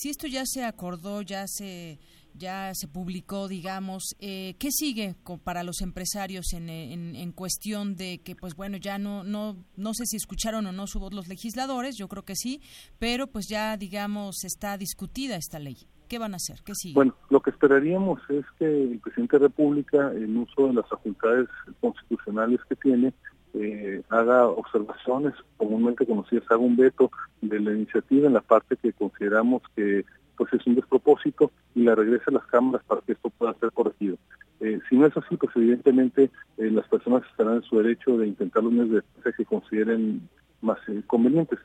Si 0.00 0.10
esto 0.10 0.28
ya 0.28 0.44
se 0.46 0.62
acordó, 0.62 1.22
ya 1.22 1.48
se 1.48 1.98
ya 2.32 2.70
se 2.72 2.86
publicó, 2.86 3.48
digamos, 3.48 4.14
eh, 4.20 4.54
¿qué 4.60 4.70
sigue 4.70 5.16
para 5.42 5.64
los 5.64 5.80
empresarios 5.80 6.52
en, 6.52 6.68
en, 6.68 7.32
cuestión 7.32 7.96
de 7.96 8.20
que, 8.24 8.36
pues 8.36 8.54
bueno, 8.54 8.76
ya 8.76 8.96
no, 8.96 9.24
no, 9.24 9.56
no 9.76 9.94
sé 9.94 10.06
si 10.06 10.16
escucharon 10.16 10.64
o 10.66 10.70
no 10.70 10.86
su 10.86 11.00
voz 11.00 11.12
los 11.12 11.26
legisladores, 11.26 11.96
yo 11.96 12.06
creo 12.06 12.22
que 12.22 12.36
sí, 12.36 12.60
pero 13.00 13.26
pues 13.26 13.48
ya, 13.48 13.76
digamos, 13.76 14.44
está 14.44 14.78
discutida 14.78 15.34
esta 15.34 15.58
ley. 15.58 15.88
¿Qué 16.08 16.20
van 16.20 16.34
a 16.34 16.36
hacer? 16.36 16.60
¿Qué 16.64 16.76
sigue? 16.76 16.94
Bueno, 16.94 17.16
lo 17.28 17.40
que 17.40 17.50
esperaríamos 17.50 18.20
es 18.28 18.44
que 18.56 18.66
el 18.66 19.00
presidente 19.00 19.36
de 19.36 19.40
la 19.40 19.48
República, 19.48 20.12
en 20.12 20.36
uso 20.36 20.68
de 20.68 20.74
las 20.74 20.88
facultades 20.88 21.48
constitucionales 21.80 22.60
que 22.68 22.76
tiene, 22.76 23.12
eh, 23.54 24.02
haga 24.08 24.46
observaciones 24.46 25.34
comúnmente 25.56 26.06
conocidas, 26.06 26.44
haga 26.50 26.58
un 26.58 26.76
veto 26.76 27.10
de 27.40 27.60
la 27.60 27.72
iniciativa 27.72 28.26
en 28.26 28.34
la 28.34 28.40
parte 28.40 28.76
que 28.76 28.92
consideramos 28.92 29.62
que 29.74 30.04
pues 30.36 30.52
es 30.52 30.66
un 30.66 30.76
despropósito 30.76 31.50
y 31.74 31.82
la 31.82 31.94
regrese 31.94 32.24
a 32.28 32.32
las 32.32 32.46
cámaras 32.46 32.84
para 32.86 33.00
que 33.00 33.12
esto 33.12 33.28
pueda 33.30 33.54
ser 33.54 33.72
corregido. 33.72 34.16
Eh, 34.60 34.80
si 34.88 34.96
no 34.96 35.06
es 35.06 35.16
así, 35.16 35.36
pues 35.36 35.54
evidentemente 35.56 36.30
eh, 36.56 36.70
las 36.70 36.86
personas 36.88 37.22
estarán 37.30 37.56
en 37.56 37.62
su 37.62 37.78
derecho 37.78 38.16
de 38.16 38.26
intentar 38.26 38.62
los 38.62 38.72
medios 38.72 38.90
de 38.90 38.96
defensa 38.96 39.36
que 39.36 39.44
consideren 39.44 40.28
más 40.60 40.78
eh, 40.88 41.02
convenientes. 41.06 41.58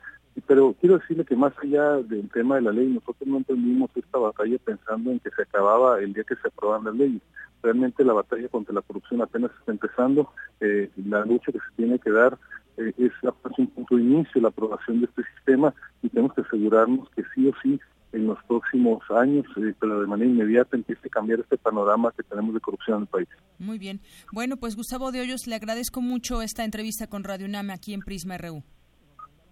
Pero 0.46 0.74
quiero 0.80 0.98
decirle 0.98 1.24
que 1.24 1.36
más 1.36 1.52
allá 1.62 1.96
del 2.02 2.28
tema 2.30 2.56
de 2.56 2.62
la 2.62 2.72
ley, 2.72 2.88
nosotros 2.88 3.26
no 3.26 3.38
entendimos 3.38 3.90
esta 3.94 4.18
batalla 4.18 4.58
pensando 4.64 5.10
en 5.10 5.20
que 5.20 5.30
se 5.30 5.42
acababa 5.42 6.00
el 6.00 6.12
día 6.12 6.24
que 6.24 6.36
se 6.36 6.48
aprobaban 6.48 6.84
las 6.84 6.94
leyes. 6.94 7.22
Realmente 7.62 8.04
la 8.04 8.12
batalla 8.12 8.48
contra 8.48 8.74
la 8.74 8.82
corrupción 8.82 9.22
apenas 9.22 9.50
está 9.58 9.72
empezando. 9.72 10.30
la 10.60 11.24
lucha 11.24 11.52
que 11.52 11.58
se 11.58 11.76
tiene 11.76 11.98
que 11.98 12.10
dar 12.10 12.38
es 12.76 13.12
apenas 13.26 13.58
un 13.58 13.68
punto 13.68 13.96
de 13.96 14.02
inicio 14.02 14.40
la 14.40 14.48
aprobación 14.48 15.00
de 15.00 15.06
este 15.06 15.22
sistema 15.36 15.74
y 16.02 16.08
tenemos 16.08 16.34
que 16.34 16.42
asegurarnos 16.42 17.08
que 17.10 17.22
sí 17.34 17.48
o 17.48 17.52
sí 17.62 17.80
en 18.14 18.26
los 18.26 18.38
próximos 18.44 19.02
años, 19.10 19.44
eh, 19.56 19.74
pero 19.80 20.00
de 20.00 20.06
manera 20.06 20.30
inmediata 20.30 20.76
empiece 20.76 21.08
a 21.08 21.10
cambiar 21.10 21.40
este 21.40 21.58
panorama 21.58 22.12
que 22.16 22.22
tenemos 22.22 22.54
de 22.54 22.60
corrupción 22.60 22.98
en 22.98 23.02
el 23.02 23.08
país. 23.08 23.28
Muy 23.58 23.78
bien. 23.78 24.00
Bueno, 24.32 24.56
pues 24.56 24.76
Gustavo 24.76 25.10
de 25.10 25.20
Hoyos, 25.20 25.46
le 25.46 25.56
agradezco 25.56 26.00
mucho 26.00 26.42
esta 26.42 26.64
entrevista 26.64 27.08
con 27.08 27.24
Radio 27.24 27.46
UNAM 27.46 27.70
aquí 27.70 27.92
en 27.92 28.00
Prisma 28.00 28.38
RU. 28.38 28.62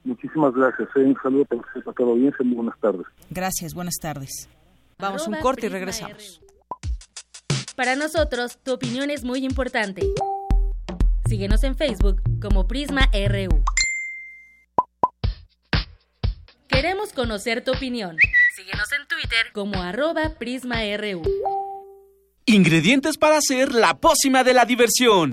Muchísimas 0.04 0.54
gracias. 0.54 0.88
Eh. 0.96 1.00
Un 1.00 1.16
saludo 1.22 1.44
para 1.44 1.60
ustedes, 1.60 1.86
a 1.86 1.92
todo 1.92 2.14
bien. 2.14 2.32
Muy 2.40 2.54
buenas 2.56 2.78
tardes. 2.80 3.06
Gracias, 3.30 3.74
buenas 3.74 3.96
tardes. 4.00 4.48
Vamos 4.98 5.26
un 5.26 5.34
corte 5.36 5.66
y 5.66 5.68
regresamos. 5.68 6.40
Para 7.76 7.96
nosotros, 7.96 8.58
tu 8.62 8.72
opinión 8.72 9.10
es 9.10 9.24
muy 9.24 9.44
importante. 9.44 10.02
Síguenos 11.26 11.64
en 11.64 11.76
Facebook 11.76 12.20
como 12.40 12.68
Prisma 12.68 13.08
RU. 13.12 13.62
Queremos 16.68 17.12
conocer 17.12 17.62
tu 17.62 17.72
opinión. 17.72 18.16
Síguenos 18.56 18.90
en 18.92 19.06
Twitter 19.06 19.52
como 19.52 19.80
arroba 19.80 20.34
PrismaRU. 20.38 21.22
Ingredientes 22.46 23.18
para 23.18 23.36
hacer 23.36 23.72
la 23.72 23.94
pócima 23.94 24.42
de 24.42 24.52
la 24.52 24.64
diversión. 24.64 25.32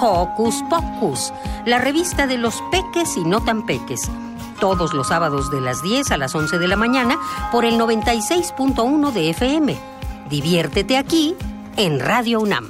Hocus 0.00 0.62
Pocus, 0.70 1.32
la 1.64 1.78
revista 1.78 2.26
de 2.26 2.38
los 2.38 2.62
peques 2.70 3.16
y 3.16 3.24
no 3.24 3.44
tan 3.44 3.66
peques. 3.66 4.08
Todos 4.60 4.94
los 4.94 5.08
sábados 5.08 5.50
de 5.50 5.60
las 5.60 5.82
10 5.82 6.12
a 6.12 6.16
las 6.16 6.34
11 6.34 6.58
de 6.58 6.68
la 6.68 6.76
mañana 6.76 7.18
por 7.50 7.64
el 7.64 7.74
96.1 7.78 9.12
de 9.12 9.30
FM. 9.30 9.76
Diviértete 10.30 10.96
aquí 10.96 11.34
en 11.76 11.98
Radio 12.00 12.40
UNAM. 12.40 12.68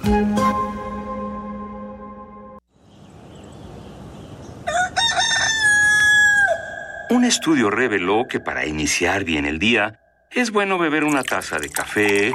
Un 7.11 7.25
estudio 7.25 7.71
reveló 7.71 8.27
que 8.29 8.41
para 8.41 8.67
iniciar 8.67 9.25
bien 9.25 9.45
el 9.45 9.59
día 9.59 10.01
es 10.31 10.51
bueno 10.51 10.79
beber 10.79 11.05
una 11.05 11.23
taza 11.23 11.59
de 11.59 11.69
café, 11.69 12.33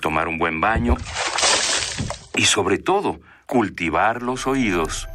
tomar 0.00 0.28
un 0.28 0.38
buen 0.38 0.60
baño 0.60 0.96
y 2.34 2.44
sobre 2.44 2.78
todo 2.78 3.20
cultivar 3.46 4.22
los 4.22 4.46
oídos. 4.46 5.08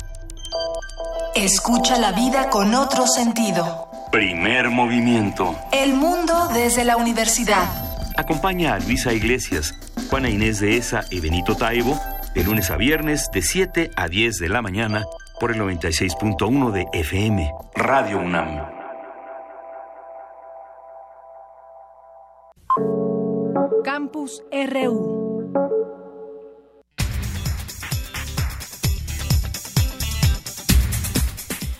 Escucha 1.36 1.98
la 1.98 2.12
vida 2.13 2.50
con 2.50 2.74
otro 2.74 3.07
sentido. 3.07 3.89
Primer 4.12 4.69
movimiento. 4.69 5.55
El 5.72 5.93
mundo 5.93 6.50
desde 6.53 6.84
la 6.84 6.98
universidad. 6.98 7.65
Acompaña 8.17 8.74
a 8.74 8.79
Luisa 8.79 9.13
Iglesias, 9.13 9.75
Juana 10.10 10.29
Inés 10.29 10.60
de 10.60 10.77
Esa 10.77 11.05
y 11.12 11.19
Benito 11.19 11.55
Taibo 11.55 12.00
de 12.34 12.43
lunes 12.43 12.69
a 12.69 12.77
viernes 12.77 13.29
de 13.31 13.41
7 13.41 13.91
a 13.96 14.07
10 14.07 14.38
de 14.38 14.50
la 14.50 14.62
mañana 14.62 15.05
por 15.39 15.51
el 15.51 15.60
96.1 15.60 16.72
de 16.72 16.86
FM. 16.93 17.51
Radio 17.75 18.19
UNAM. 18.19 18.77
Campus 23.84 24.43
RU. 24.51 25.26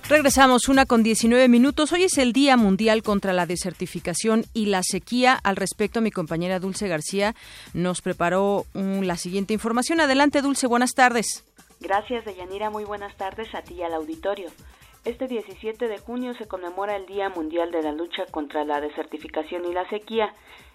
Regresamos 0.10 0.70
una 0.70 0.86
con 0.86 1.04
19 1.04 1.50
minutos. 1.50 1.92
Hoy 1.92 2.04
es 2.04 2.18
el 2.18 2.32
Día 2.32 2.56
Mundial 2.56 3.04
contra 3.04 3.34
la 3.34 3.46
Desertificación 3.46 4.46
y 4.54 4.68
la 4.68 4.82
Sequía. 4.82 5.38
Al 5.44 5.58
respecto, 5.58 6.00
mi 6.00 6.12
compañera 6.12 6.60
Dulce 6.62 6.88
García 6.88 7.36
nos 7.74 8.02
preparó 8.02 8.66
um, 8.74 9.02
la 9.02 9.18
siguiente 9.18 9.54
información. 9.54 10.00
Adelante, 10.00 10.42
Dulce, 10.42 10.66
buenas 10.66 10.94
tardes. 10.94 11.44
Gracias, 11.82 12.24
Deyanira. 12.24 12.70
Muy 12.70 12.86
buenas 12.86 13.18
tardes 13.18 13.54
a 13.54 13.62
ti 13.64 13.74
y 13.74 13.84
al 13.84 13.96
auditorio. 13.96 14.50
Este 15.08 15.30
17 15.30 15.88
de 15.88 16.00
junio 16.00 16.34
se 16.34 16.50
conmemora 16.50 16.98
el 16.98 17.06
Día 17.06 17.30
Mundial 17.30 17.72
de 17.72 17.82
la 17.82 17.94
Lucha 17.94 18.26
contra 18.30 18.66
la 18.66 18.82
Desertificación 18.82 19.64
y 19.64 19.72
la 19.72 19.88
Sequía. 19.88 20.34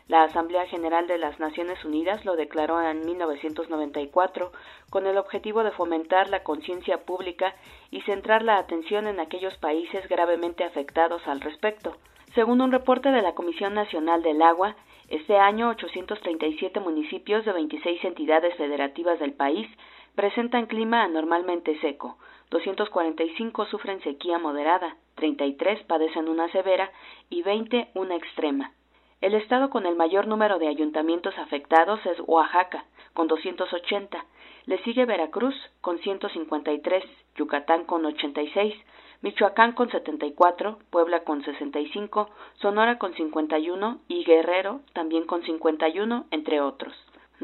La 0.08 0.22
Asamblea 0.22 0.66
General 0.68 1.06
de 1.06 1.18
las 1.18 1.38
Naciones 1.38 1.84
Unidas 1.84 2.24
lo 2.24 2.34
declaró 2.34 2.80
en 2.80 3.04
1994 3.04 4.50
con 4.88 5.06
el 5.06 5.18
objetivo 5.18 5.62
de 5.64 5.72
fomentar 5.72 6.30
la 6.30 6.42
conciencia 6.44 7.04
pública 7.04 7.54
y 7.90 8.00
centrar 8.00 8.42
la 8.42 8.56
atención 8.56 9.06
en 9.06 9.20
aquellos 9.20 9.54
países 9.58 10.08
gravemente 10.08 10.64
afectados 10.64 11.20
al 11.26 11.42
respecto. 11.42 11.98
Según 12.34 12.62
un 12.62 12.72
reporte 12.72 13.10
de 13.10 13.20
la 13.20 13.34
Comisión 13.34 13.74
Nacional 13.74 14.22
del 14.22 14.40
Agua, 14.40 14.76
este 15.10 15.36
año 15.36 15.68
837 15.68 16.80
municipios 16.80 17.44
de 17.44 17.52
26 17.52 18.02
entidades 18.02 18.56
federativas 18.56 19.20
del 19.20 19.34
país 19.34 19.68
presentan 20.14 20.64
clima 20.64 21.02
anormalmente 21.02 21.78
seco, 21.80 22.16
245 22.52 23.64
sufren 23.66 24.02
sequía 24.02 24.38
moderada, 24.38 24.96
33 25.14 25.84
padecen 25.84 26.28
una 26.28 26.52
severa 26.52 26.92
y 27.30 27.42
20 27.42 27.88
una 27.94 28.14
extrema. 28.14 28.72
El 29.22 29.34
estado 29.34 29.70
con 29.70 29.86
el 29.86 29.96
mayor 29.96 30.26
número 30.26 30.58
de 30.58 30.68
ayuntamientos 30.68 31.36
afectados 31.38 32.04
es 32.04 32.18
Oaxaca, 32.26 32.84
con 33.14 33.26
280. 33.26 34.26
Le 34.66 34.78
sigue 34.82 35.06
Veracruz, 35.06 35.54
con 35.80 35.98
153, 35.98 37.04
Yucatán 37.36 37.84
con 37.84 38.04
86, 38.04 38.74
Michoacán 39.22 39.72
con 39.72 39.90
74, 39.90 40.78
Puebla 40.90 41.24
con 41.24 41.42
65, 41.42 42.28
Sonora 42.60 42.98
con 42.98 43.14
51 43.14 44.00
y 44.08 44.24
Guerrero 44.24 44.80
también 44.92 45.24
con 45.24 45.42
51, 45.42 46.26
entre 46.30 46.60
otros. 46.60 46.92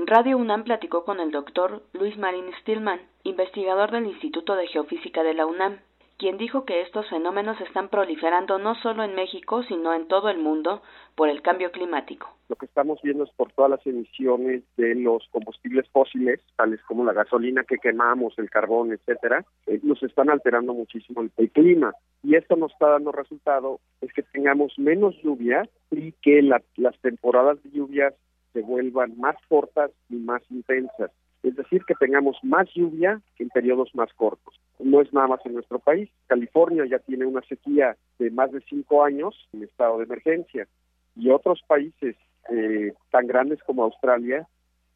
Radio 0.07 0.39
UNAM 0.39 0.63
platicó 0.63 1.05
con 1.05 1.19
el 1.19 1.33
doctor 1.33 1.83
Luis 1.93 2.17
Marín 2.17 2.45
Stillman, 2.61 3.01
investigador 3.25 3.91
del 3.91 4.07
Instituto 4.07 4.55
de 4.55 4.69
Geofísica 4.69 5.25
de 5.25 5.35
la 5.35 5.45
UNAM, 5.45 5.79
quien 6.19 6.39
dijo 6.39 6.65
que 6.65 6.83
estos 6.83 7.09
fenómenos 7.09 7.61
están 7.61 7.89
proliferando 7.89 8.59
no 8.59 8.75
solo 8.77 9.03
en 9.03 9.15
México, 9.15 9.63
sino 9.65 9.93
en 9.95 10.07
todo 10.07 10.29
el 10.31 10.39
mundo 10.39 10.83
por 11.17 11.29
el 11.29 11.43
cambio 11.43 11.73
climático. 11.73 12.29
Lo 12.49 12.57
que 12.57 12.67
estamos 12.67 13.01
viendo 13.03 13.25
es 13.25 13.31
por 13.31 13.53
todas 13.53 13.71
las 13.71 13.87
emisiones 13.87 14.63
de 14.77 14.95
los 14.95 15.27
combustibles 15.31 15.89
fósiles, 15.91 16.41
tales 16.57 16.81
como 16.87 17.05
la 17.05 17.13
gasolina 17.13 17.65
que 17.65 17.79
quemamos, 17.79 18.39
el 18.39 18.51
carbón, 18.51 18.93
etcétera, 18.93 19.45
eh, 19.67 19.81
nos 19.83 20.03
están 20.03 20.31
alterando 20.31 20.75
muchísimo 20.75 21.23
el, 21.23 21.51
clima. 21.51 21.93
Y 22.23 22.37
esto 22.37 22.57
nos 22.57 22.73
está 22.73 22.89
dando 22.89 23.13
resultado 23.13 23.81
es 24.01 24.13
que 24.13 24.23
tengamos 24.23 24.79
menos 24.79 25.15
lluvia 25.23 25.69
y 25.91 26.13
que 26.23 26.43
la, 26.43 26.63
las 26.77 26.97
temporadas 27.01 27.63
de 27.63 27.71
lluvias 27.71 28.15
se 28.59 28.67
vuelvan 28.67 29.17
más 29.19 29.37
cortas 29.49 29.91
y 30.09 30.17
más 30.17 30.43
intensas 30.51 31.11
es 31.43 31.55
decir, 31.55 31.85
que 31.85 31.95
tengamos 31.95 32.37
más 32.43 32.69
lluvia 32.75 33.21
en 33.39 33.49
periodos 33.51 33.95
más 33.95 34.13
cortos. 34.15 34.55
No 34.81 35.01
es 35.01 35.13
nada 35.13 35.29
más 35.29 35.41
en 35.47 35.55
nuestro 35.55 35.79
país. 35.79 36.11
California 36.27 36.85
ya 36.87 36.99
tiene 36.99 37.27
una 37.27 37.43
sequía 37.43 37.97
de 38.19 38.31
más 38.31 38.51
de 38.51 38.61
cinco 38.69 39.05
años 39.05 39.49
en 39.53 39.63
estado 39.63 39.99
de 39.99 40.05
emergencia 40.05 40.67
y 41.15 41.31
otros 41.31 41.63
países 41.67 42.17
eh, 42.51 42.93
tan 43.11 43.27
grandes 43.27 43.63
como 43.63 43.85
Australia 43.85 44.49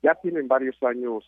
ya 0.03 0.14
tienen 0.16 0.48
varios 0.48 0.77
años 0.83 1.25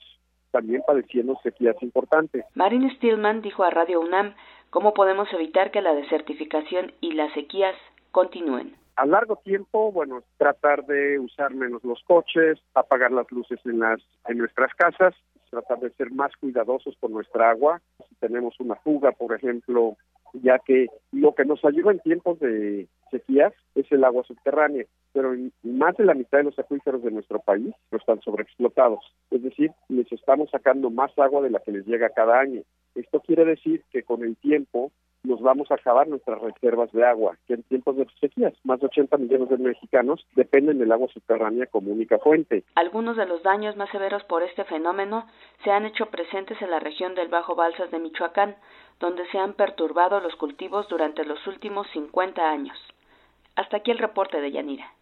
también 0.51 0.83
padeciendo 0.87 1.38
sequías 1.42 1.81
importantes. 1.81 2.44
Marin 2.55 2.90
Stillman 2.97 3.40
dijo 3.40 3.64
a 3.64 3.70
Radio 3.70 4.01
UNAM 4.01 4.35
cómo 4.70 4.94
podemos 4.94 5.33
evitar 5.33 5.70
que 5.70 5.81
la 5.81 5.94
desertificación 5.94 6.92
y 7.01 7.12
las 7.12 7.33
sequías 7.35 7.77
continúen 8.12 8.77
a 8.96 9.07
largo 9.07 9.37
tiempo, 9.37 9.90
bueno, 9.92 10.22
tratar 10.37 10.87
de 10.87 11.18
usar 11.18 11.54
menos 11.54 11.83
los 11.85 12.02
coches, 12.04 12.59
apagar 12.74 13.11
las 13.11 13.30
luces 13.33 13.59
en 13.64 13.80
las 13.80 14.00
en 14.28 14.38
nuestras 14.38 14.72
casas, 14.74 15.14
tratar 15.50 15.80
de 15.80 15.90
ser 15.90 16.11
más 16.11 16.35
cuidadosos 16.37 16.96
con 17.00 17.12
nuestra 17.12 17.50
agua. 17.50 17.80
Si 18.09 18.14
tenemos 18.16 18.59
una 18.61 18.76
fuga, 18.76 19.12
por 19.12 19.35
ejemplo, 19.35 19.96
ya 20.42 20.59
que 20.59 20.88
lo 21.12 21.35
que 21.35 21.44
nos 21.44 21.64
ayuda 21.64 21.92
en 21.92 22.00
tiempos 22.00 22.38
de 22.40 22.88
sequías 23.11 23.52
es 23.74 23.90
el 23.92 24.04
agua 24.04 24.24
subterránea, 24.24 24.85
pero 25.12 25.35
más 25.62 25.96
de 25.96 26.04
la 26.04 26.14
mitad 26.14 26.38
de 26.38 26.44
los 26.44 26.59
acuíferos 26.59 27.02
de 27.02 27.12
nuestro 27.12 27.38
país 27.38 27.72
no 27.90 27.98
están 27.98 28.20
sobreexplotados. 28.20 29.04
Es 29.30 29.42
decir, 29.42 29.70
les 29.88 30.11
estamos 30.11 30.50
sacando 30.50 30.90
más 30.90 31.16
agua 31.18 31.42
de 31.42 31.50
la 31.50 31.61
que 31.61 31.72
les 31.72 31.87
llega 31.87 32.09
cada 32.11 32.40
año. 32.40 32.62
Esto 32.94 33.20
quiere 33.20 33.44
decir 33.44 33.83
que 33.90 34.02
con 34.02 34.22
el 34.24 34.37
tiempo 34.37 34.90
nos 35.24 35.40
vamos 35.40 35.70
a 35.70 35.74
acabar 35.74 36.06
nuestras 36.06 36.40
reservas 36.40 36.92
de 36.92 37.04
agua, 37.04 37.37
que 37.46 37.54
en 37.54 37.62
tiempos 37.64 37.96
de 37.96 38.06
sequías, 38.20 38.54
más 38.62 38.80
de 38.80 38.87
80 38.87 39.16
millones 39.16 39.48
de 39.48 39.58
mexicanos 39.58 40.24
dependen 40.37 40.78
del 40.78 40.92
agua 40.92 41.08
subterránea 41.08 41.66
como 41.66 41.90
única 41.90 42.18
fuente. 42.18 42.64
Algunos 42.74 43.16
de 43.16 43.26
los 43.26 43.42
daños 43.42 43.76
más 43.76 43.90
severos 43.90 44.22
por 44.24 44.42
este 44.42 44.64
fenómeno 44.64 45.26
se 45.64 45.70
han 45.70 45.87
hecho 45.87 46.06
presentes 46.06 46.60
en 46.60 46.70
la 46.70 46.80
región 46.80 47.14
del 47.14 47.28
Bajo 47.28 47.54
Balsas 47.54 47.90
de 47.90 47.98
Michoacán, 47.98 48.56
donde 49.00 49.26
se 49.30 49.38
han 49.38 49.54
perturbado 49.54 50.20
los 50.20 50.37
cultivos 50.37 50.88
durante 50.88 51.24
los 51.24 51.44
últimos 51.46 51.87
50 51.92 52.48
años. 52.48 52.78
Hasta 53.56 53.78
aquí 53.78 53.90
el 53.90 53.98
reporte 53.98 54.40
de 54.40 54.52
Yanira. 54.52 54.92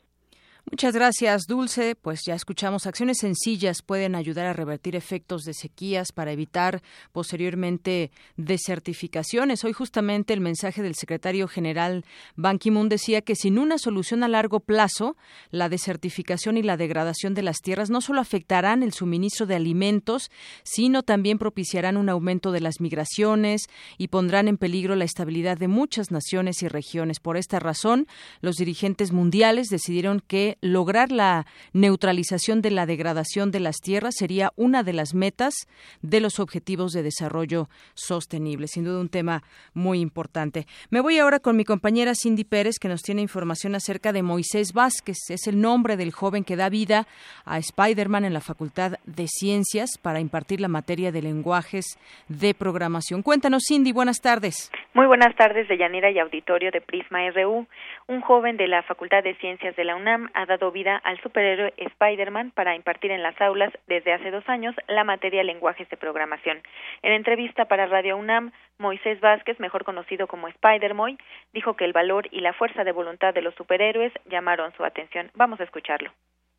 Muchas 0.70 0.94
gracias, 0.94 1.42
Dulce. 1.46 1.96
Pues 1.96 2.20
ya 2.24 2.34
escuchamos, 2.34 2.86
acciones 2.86 3.18
sencillas 3.18 3.82
pueden 3.82 4.14
ayudar 4.14 4.46
a 4.46 4.52
revertir 4.52 4.96
efectos 4.96 5.42
de 5.42 5.54
sequías 5.54 6.12
para 6.12 6.32
evitar 6.32 6.82
posteriormente 7.10 8.10
desertificaciones. 8.36 9.64
Hoy 9.64 9.72
justamente 9.72 10.32
el 10.32 10.40
mensaje 10.40 10.80
del 10.80 10.94
secretario 10.94 11.48
general 11.48 12.04
Ban 12.36 12.58
Ki-moon 12.58 12.88
decía 12.88 13.22
que 13.22 13.34
sin 13.34 13.58
una 13.58 13.76
solución 13.76 14.22
a 14.22 14.28
largo 14.28 14.60
plazo, 14.60 15.16
la 15.50 15.68
desertificación 15.68 16.56
y 16.56 16.62
la 16.62 16.76
degradación 16.76 17.34
de 17.34 17.42
las 17.42 17.58
tierras 17.58 17.90
no 17.90 18.00
solo 18.00 18.20
afectarán 18.20 18.82
el 18.82 18.92
suministro 18.92 19.46
de 19.46 19.56
alimentos, 19.56 20.30
sino 20.62 21.02
también 21.02 21.38
propiciarán 21.38 21.96
un 21.96 22.08
aumento 22.08 22.52
de 22.52 22.60
las 22.60 22.80
migraciones 22.80 23.68
y 23.98 24.08
pondrán 24.08 24.48
en 24.48 24.58
peligro 24.58 24.94
la 24.94 25.04
estabilidad 25.04 25.58
de 25.58 25.68
muchas 25.68 26.12
naciones 26.12 26.62
y 26.62 26.68
regiones. 26.68 27.18
Por 27.18 27.36
esta 27.36 27.58
razón, 27.58 28.06
los 28.40 28.56
dirigentes 28.56 29.12
mundiales 29.12 29.68
decidieron 29.68 30.20
que 30.20 30.51
lograr 30.60 31.12
la 31.12 31.46
neutralización 31.72 32.62
de 32.62 32.70
la 32.70 32.86
degradación 32.86 33.50
de 33.50 33.60
las 33.60 33.76
tierras 33.76 34.14
sería 34.16 34.52
una 34.56 34.82
de 34.82 34.92
las 34.92 35.14
metas 35.14 35.54
de 36.02 36.20
los 36.20 36.38
objetivos 36.40 36.92
de 36.92 37.02
desarrollo 37.02 37.68
sostenible. 37.94 38.68
Sin 38.68 38.84
duda 38.84 39.00
un 39.00 39.08
tema 39.08 39.42
muy 39.74 40.00
importante. 40.00 40.66
Me 40.90 41.00
voy 41.00 41.18
ahora 41.18 41.40
con 41.40 41.56
mi 41.56 41.64
compañera 41.64 42.12
Cindy 42.14 42.44
Pérez, 42.44 42.78
que 42.78 42.88
nos 42.88 43.02
tiene 43.02 43.22
información 43.22 43.74
acerca 43.74 44.12
de 44.12 44.22
Moisés 44.22 44.72
Vázquez. 44.72 45.16
Es 45.30 45.46
el 45.46 45.60
nombre 45.60 45.96
del 45.96 46.12
joven 46.12 46.44
que 46.44 46.56
da 46.56 46.68
vida 46.68 47.06
a 47.44 47.58
Spider-Man 47.58 48.24
en 48.24 48.34
la 48.34 48.40
Facultad 48.40 48.98
de 49.04 49.26
Ciencias 49.28 49.98
para 50.00 50.20
impartir 50.20 50.60
la 50.60 50.68
materia 50.68 51.12
de 51.12 51.22
lenguajes 51.22 51.98
de 52.28 52.54
programación. 52.54 53.22
Cuéntanos, 53.22 53.62
Cindy, 53.68 53.92
buenas 53.92 54.20
tardes. 54.20 54.70
Muy 54.94 55.06
buenas 55.06 55.34
tardes, 55.36 55.68
Deyanira 55.68 56.10
y 56.10 56.18
auditorio 56.18 56.70
de 56.70 56.80
Prisma 56.80 57.18
RU. 57.30 57.66
Un 58.08 58.20
joven 58.20 58.56
de 58.56 58.68
la 58.68 58.82
Facultad 58.82 59.22
de 59.22 59.34
Ciencias 59.36 59.74
de 59.76 59.84
la 59.84 59.96
UNAM 59.96 60.28
ha 60.42 60.46
dado 60.46 60.70
vida 60.72 60.96
al 61.04 61.20
superhéroe 61.22 61.72
Spider-Man 61.76 62.52
para 62.54 62.76
impartir 62.76 63.10
en 63.10 63.22
las 63.22 63.40
aulas 63.40 63.72
desde 63.86 64.12
hace 64.12 64.30
dos 64.30 64.46
años 64.48 64.74
la 64.88 65.04
materia 65.04 65.42
lenguajes 65.42 65.88
de 65.88 65.96
programación. 65.96 66.58
En 67.02 67.12
entrevista 67.12 67.66
para 67.66 67.86
Radio 67.86 68.16
UNAM, 68.16 68.52
Moisés 68.78 69.20
Vázquez, 69.20 69.58
mejor 69.60 69.84
conocido 69.84 70.26
como 70.26 70.48
Spider-Moy, 70.48 71.16
dijo 71.52 71.74
que 71.74 71.84
el 71.84 71.92
valor 71.92 72.28
y 72.30 72.40
la 72.40 72.52
fuerza 72.52 72.84
de 72.84 72.92
voluntad 72.92 73.32
de 73.32 73.42
los 73.42 73.54
superhéroes 73.54 74.12
llamaron 74.30 74.72
su 74.76 74.84
atención. 74.84 75.30
Vamos 75.34 75.60
a 75.60 75.64
escucharlo. 75.64 76.10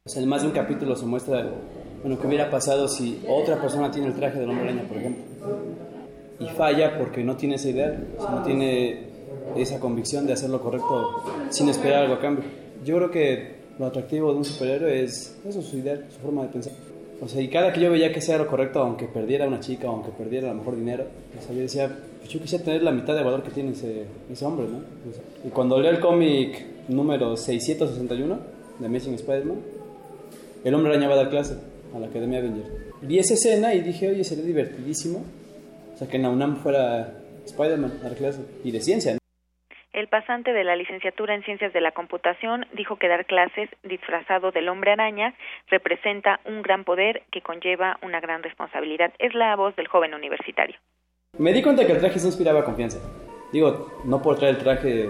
en 0.05 0.29
más 0.29 0.41
de 0.41 0.47
un 0.47 0.53
capítulo 0.53 0.95
se 0.95 1.05
muestra 1.05 1.43
bueno, 2.01 2.19
qué 2.19 2.27
hubiera 2.27 2.49
pasado 2.49 2.87
si 2.87 3.23
otra 3.27 3.59
persona 3.61 3.91
tiene 3.91 4.07
el 4.07 4.15
traje 4.15 4.39
del 4.39 4.49
hombre 4.49 4.69
araña, 4.69 4.87
por 4.87 4.97
ejemplo 4.97 5.23
y 6.39 6.47
falla 6.47 6.97
porque 6.97 7.23
no 7.23 7.35
tiene 7.35 7.55
esa 7.55 7.69
idea, 7.69 7.97
no 8.19 8.43
tiene 8.43 9.07
esa 9.55 9.79
convicción 9.79 10.25
de 10.25 10.33
hacer 10.33 10.49
lo 10.49 10.61
correcto 10.61 11.23
sin 11.49 11.69
esperar 11.69 12.03
algo 12.03 12.15
a 12.15 12.19
cambio. 12.19 12.45
Yo 12.83 12.97
creo 12.97 13.11
que 13.11 13.62
lo 13.79 13.85
atractivo 13.85 14.31
de 14.31 14.37
un 14.37 14.45
superhéroe 14.45 15.03
es 15.03 15.35
eso, 15.47 15.61
su 15.61 15.77
idea, 15.77 15.97
su 16.13 16.19
forma 16.19 16.43
de 16.43 16.49
pensar. 16.49 16.73
O 17.21 17.27
sea, 17.27 17.41
y 17.41 17.47
cada 17.47 17.71
que 17.71 17.79
yo 17.79 17.91
veía 17.91 18.11
que 18.11 18.21
sea 18.21 18.37
lo 18.37 18.47
correcto, 18.47 18.79
aunque 18.79 19.05
perdiera 19.05 19.47
una 19.47 19.59
chica, 19.59 19.87
aunque 19.87 20.11
perdiera 20.11 20.49
a 20.49 20.53
lo 20.53 20.59
mejor 20.59 20.75
dinero, 20.75 21.05
yo 21.49 21.55
decía, 21.55 21.89
pues 22.19 22.29
yo 22.29 22.41
quisiera 22.41 22.63
tener 22.63 22.83
la 22.83 22.91
mitad 22.91 23.15
de 23.15 23.23
valor 23.23 23.43
que 23.43 23.51
tiene 23.51 23.71
ese, 23.71 24.05
ese 24.31 24.45
hombre, 24.45 24.67
¿no? 24.67 24.79
Y 25.47 25.49
cuando 25.49 25.79
leí 25.79 25.89
el 25.89 25.99
cómic 25.99 26.65
número 26.89 27.37
661 27.37 28.39
de 28.79 28.85
Amazing 28.85 29.13
Spider-Man, 29.13 29.57
el 30.63 30.73
hombre 30.73 30.91
araña 30.91 31.07
va 31.07 31.13
a 31.13 31.17
dar 31.17 31.29
clase 31.29 31.55
a 31.95 31.99
la 31.99 32.07
Academia 32.07 32.39
Avenger. 32.39 32.65
Vi 33.01 33.19
esa 33.19 33.35
escena 33.35 33.73
y 33.73 33.81
dije, 33.81 34.09
oye, 34.09 34.23
sería 34.23 34.43
divertidísimo 34.43 35.21
o 35.93 35.97
sea, 35.97 36.07
que 36.07 36.17
en 36.17 36.23
la 36.23 36.29
UNAM 36.29 36.57
fuera 36.57 37.19
Spider-Man 37.45 37.99
a 38.03 38.09
la 38.09 38.15
clase 38.15 38.39
y 38.63 38.71
de 38.71 38.81
ciencia. 38.81 39.17
El 39.93 40.07
pasante 40.07 40.53
de 40.53 40.63
la 40.63 40.75
licenciatura 40.75 41.35
en 41.35 41.43
Ciencias 41.43 41.71
de 41.71 41.79
la 41.79 41.91
Computación 41.91 42.65
dijo 42.73 42.95
que 42.95 43.07
dar 43.07 43.27
clases 43.27 43.69
disfrazado 43.83 44.51
del 44.51 44.67
hombre 44.67 44.91
araña 44.91 45.35
representa 45.69 46.39
un 46.45 46.63
gran 46.63 46.83
poder 46.83 47.21
que 47.31 47.41
conlleva 47.41 47.99
una 48.01 48.19
gran 48.19 48.41
responsabilidad. 48.41 49.13
Es 49.19 49.35
la 49.35 49.55
voz 49.55 49.75
del 49.75 49.87
joven 49.87 50.15
universitario. 50.15 50.75
Me 51.37 51.53
di 51.53 51.61
cuenta 51.61 51.85
que 51.85 51.91
el 51.91 51.99
traje 51.99 52.17
se 52.17 52.25
inspiraba 52.25 52.65
confianza. 52.65 52.97
Digo, 53.51 54.01
no 54.03 54.19
por 54.19 54.39
traer 54.39 54.55
el 54.55 54.63
traje 54.63 55.09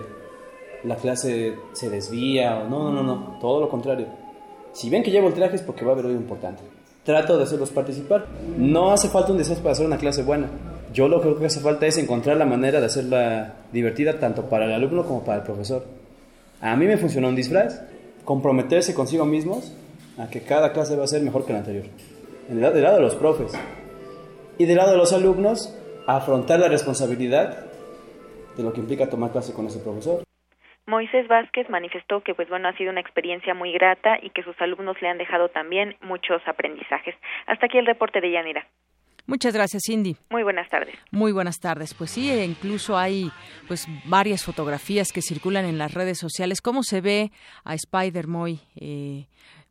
la 0.83 0.97
clase 0.97 1.55
se 1.71 1.89
desvía 1.89 2.57
o 2.57 2.67
no, 2.67 2.91
no, 2.91 3.03
no, 3.03 3.15
no, 3.15 3.39
todo 3.39 3.61
lo 3.61 3.69
contrario. 3.69 4.07
Si 4.73 4.89
ven 4.89 5.01
que 5.01 5.11
llevo 5.11 5.29
el 5.29 5.33
traje 5.33 5.55
es 5.55 5.61
porque 5.61 5.85
va 5.85 5.91
a 5.91 5.93
haber 5.93 6.07
algo 6.07 6.19
importante. 6.19 6.61
Trato 7.05 7.37
de 7.37 7.43
hacerlos 7.43 7.71
participar. 7.71 8.25
No 8.57 8.91
hace 8.91 9.07
falta 9.07 9.31
un 9.31 9.37
deseo 9.37 9.55
para 9.59 9.71
hacer 9.71 9.85
una 9.85 9.97
clase 9.97 10.23
buena 10.23 10.49
yo 10.93 11.07
lo 11.07 11.17
que 11.17 11.27
creo 11.27 11.39
que 11.39 11.45
hace 11.47 11.59
falta 11.59 11.87
es 11.87 11.97
encontrar 11.97 12.37
la 12.37 12.45
manera 12.45 12.79
de 12.79 12.85
hacerla 12.85 13.55
divertida 13.71 14.19
tanto 14.19 14.47
para 14.47 14.65
el 14.65 14.73
alumno 14.73 15.03
como 15.05 15.25
para 15.25 15.39
el 15.39 15.43
profesor. 15.43 15.83
A 16.61 16.75
mí 16.75 16.85
me 16.85 16.97
funcionó 16.97 17.29
un 17.29 17.35
disfraz, 17.35 17.81
comprometerse 18.23 18.93
consigo 18.93 19.25
mismos 19.25 19.75
a 20.17 20.29
que 20.29 20.41
cada 20.41 20.71
clase 20.71 20.95
va 20.95 21.03
a 21.03 21.07
ser 21.07 21.21
mejor 21.21 21.45
que 21.45 21.53
la 21.53 21.59
anterior. 21.59 21.85
Del 22.47 22.61
lado 22.61 22.95
de 22.95 23.01
los 23.01 23.15
profes. 23.15 23.53
Y 24.57 24.65
del 24.65 24.77
lado 24.77 24.91
de 24.91 24.97
los 24.97 25.11
alumnos, 25.13 25.75
afrontar 26.05 26.59
la 26.59 26.67
responsabilidad 26.67 27.65
de 28.55 28.63
lo 28.63 28.71
que 28.71 28.81
implica 28.81 29.09
tomar 29.09 29.31
clase 29.31 29.53
con 29.53 29.65
ese 29.65 29.79
profesor. 29.79 30.23
Moisés 30.85 31.27
Vázquez 31.27 31.69
manifestó 31.69 32.21
que 32.21 32.35
pues 32.35 32.49
bueno 32.49 32.67
ha 32.67 32.77
sido 32.77 32.91
una 32.91 32.99
experiencia 32.99 33.53
muy 33.53 33.71
grata 33.71 34.19
y 34.21 34.29
que 34.29 34.43
sus 34.43 34.59
alumnos 34.61 35.01
le 35.01 35.07
han 35.07 35.17
dejado 35.17 35.49
también 35.49 35.95
muchos 36.01 36.41
aprendizajes. 36.45 37.15
Hasta 37.47 37.65
aquí 37.65 37.77
el 37.77 37.85
reporte 37.85 38.21
de 38.21 38.31
Yanira. 38.31 38.67
Muchas 39.25 39.53
gracias, 39.53 39.83
Cindy. 39.85 40.17
Muy 40.29 40.43
buenas 40.43 40.69
tardes. 40.69 40.95
Muy 41.11 41.31
buenas 41.31 41.59
tardes. 41.59 41.93
Pues 41.93 42.11
sí, 42.11 42.29
e 42.29 42.43
incluso 42.43 42.97
hay 42.97 43.31
pues 43.67 43.87
varias 44.05 44.43
fotografías 44.43 45.11
que 45.13 45.21
circulan 45.21 45.65
en 45.65 45.77
las 45.77 45.93
redes 45.93 46.17
sociales. 46.17 46.59
¿Cómo 46.61 46.83
se 46.83 46.99
ve 46.99 47.31
a 47.63 47.73
Spider 47.73 48.27
Moy? 48.27 48.59
Eh, 48.75 49.27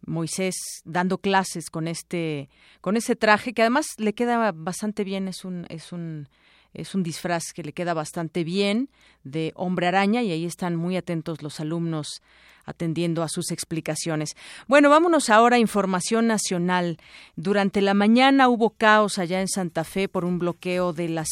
Moisés 0.06 0.54
dando 0.84 1.18
clases 1.18 1.70
con 1.70 1.86
este 1.86 2.48
con 2.80 2.96
ese 2.96 3.14
traje 3.14 3.52
que 3.52 3.62
además 3.62 3.86
le 3.98 4.14
queda 4.14 4.52
bastante 4.52 5.04
bien 5.04 5.28
es 5.28 5.44
un 5.44 5.66
es 5.68 5.92
un 5.92 6.28
es 6.74 6.94
un 6.94 7.02
disfraz 7.02 7.52
que 7.54 7.62
le 7.62 7.72
queda 7.72 7.94
bastante 7.94 8.44
bien 8.44 8.88
de 9.24 9.52
hombre 9.54 9.86
araña 9.86 10.22
y 10.22 10.32
ahí 10.32 10.44
están 10.44 10.76
muy 10.76 10.96
atentos 10.96 11.42
los 11.42 11.60
alumnos 11.60 12.22
atendiendo 12.64 13.22
a 13.22 13.28
sus 13.28 13.50
explicaciones. 13.50 14.36
Bueno, 14.68 14.90
vámonos 14.90 15.30
ahora 15.30 15.56
a 15.56 15.58
información 15.60 16.26
nacional. 16.26 16.98
Durante 17.36 17.80
la 17.80 17.94
mañana 17.94 18.48
hubo 18.48 18.70
caos 18.70 19.18
allá 19.18 19.40
en 19.40 19.48
Santa 19.48 19.84
Fe 19.84 20.08
por 20.08 20.24
un 20.24 20.38
bloqueo 20.38 20.92
de 20.92 21.08
la 21.08 21.24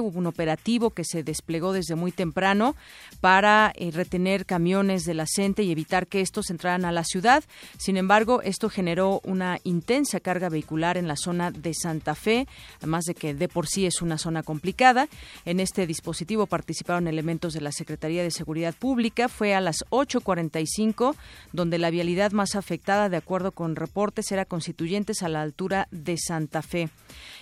hubo 0.00 0.18
un 0.18 0.26
operativo 0.26 0.90
que 0.90 1.04
se 1.04 1.22
desplegó 1.22 1.72
desde 1.72 1.94
muy 1.94 2.12
temprano 2.12 2.76
para 3.20 3.72
eh, 3.76 3.90
retener 3.90 4.46
camiones 4.46 5.04
de 5.04 5.14
la 5.14 5.24
CENTE 5.26 5.62
y 5.62 5.70
evitar 5.70 6.06
que 6.06 6.20
estos 6.20 6.50
entraran 6.50 6.84
a 6.84 6.92
la 6.92 7.04
ciudad. 7.04 7.42
Sin 7.78 7.96
embargo, 7.96 8.42
esto 8.42 8.68
generó 8.68 9.20
una 9.24 9.58
intensa 9.64 10.20
carga 10.20 10.48
vehicular 10.48 10.96
en 10.96 11.08
la 11.08 11.16
zona 11.16 11.50
de 11.50 11.72
Santa 11.74 12.14
Fe, 12.14 12.46
además 12.78 13.04
de 13.04 13.14
que 13.14 13.34
de 13.34 13.48
por 13.48 13.66
sí 13.66 13.86
es 13.86 14.02
una 14.02 14.18
zona 14.18 14.42
complicada. 14.42 15.08
En 15.44 15.60
este 15.60 15.86
dispositivo 15.86 16.46
participaron 16.46 17.08
elementos 17.08 17.54
de 17.54 17.60
la 17.60 17.72
Secretaría 17.72 18.22
de 18.22 18.30
Seguridad 18.30 18.74
Pública. 18.74 19.28
Fue 19.28 19.54
a 19.54 19.60
las 19.60 19.84
8.45 19.90 20.75
donde 21.52 21.78
la 21.78 21.90
vialidad 21.90 22.32
más 22.32 22.54
afectada, 22.54 23.08
de 23.08 23.16
acuerdo 23.16 23.52
con 23.52 23.76
reportes, 23.76 24.30
era 24.32 24.44
Constituyentes 24.44 25.22
a 25.22 25.28
la 25.28 25.42
altura 25.42 25.88
de 25.90 26.16
Santa 26.18 26.62
Fe. 26.62 26.88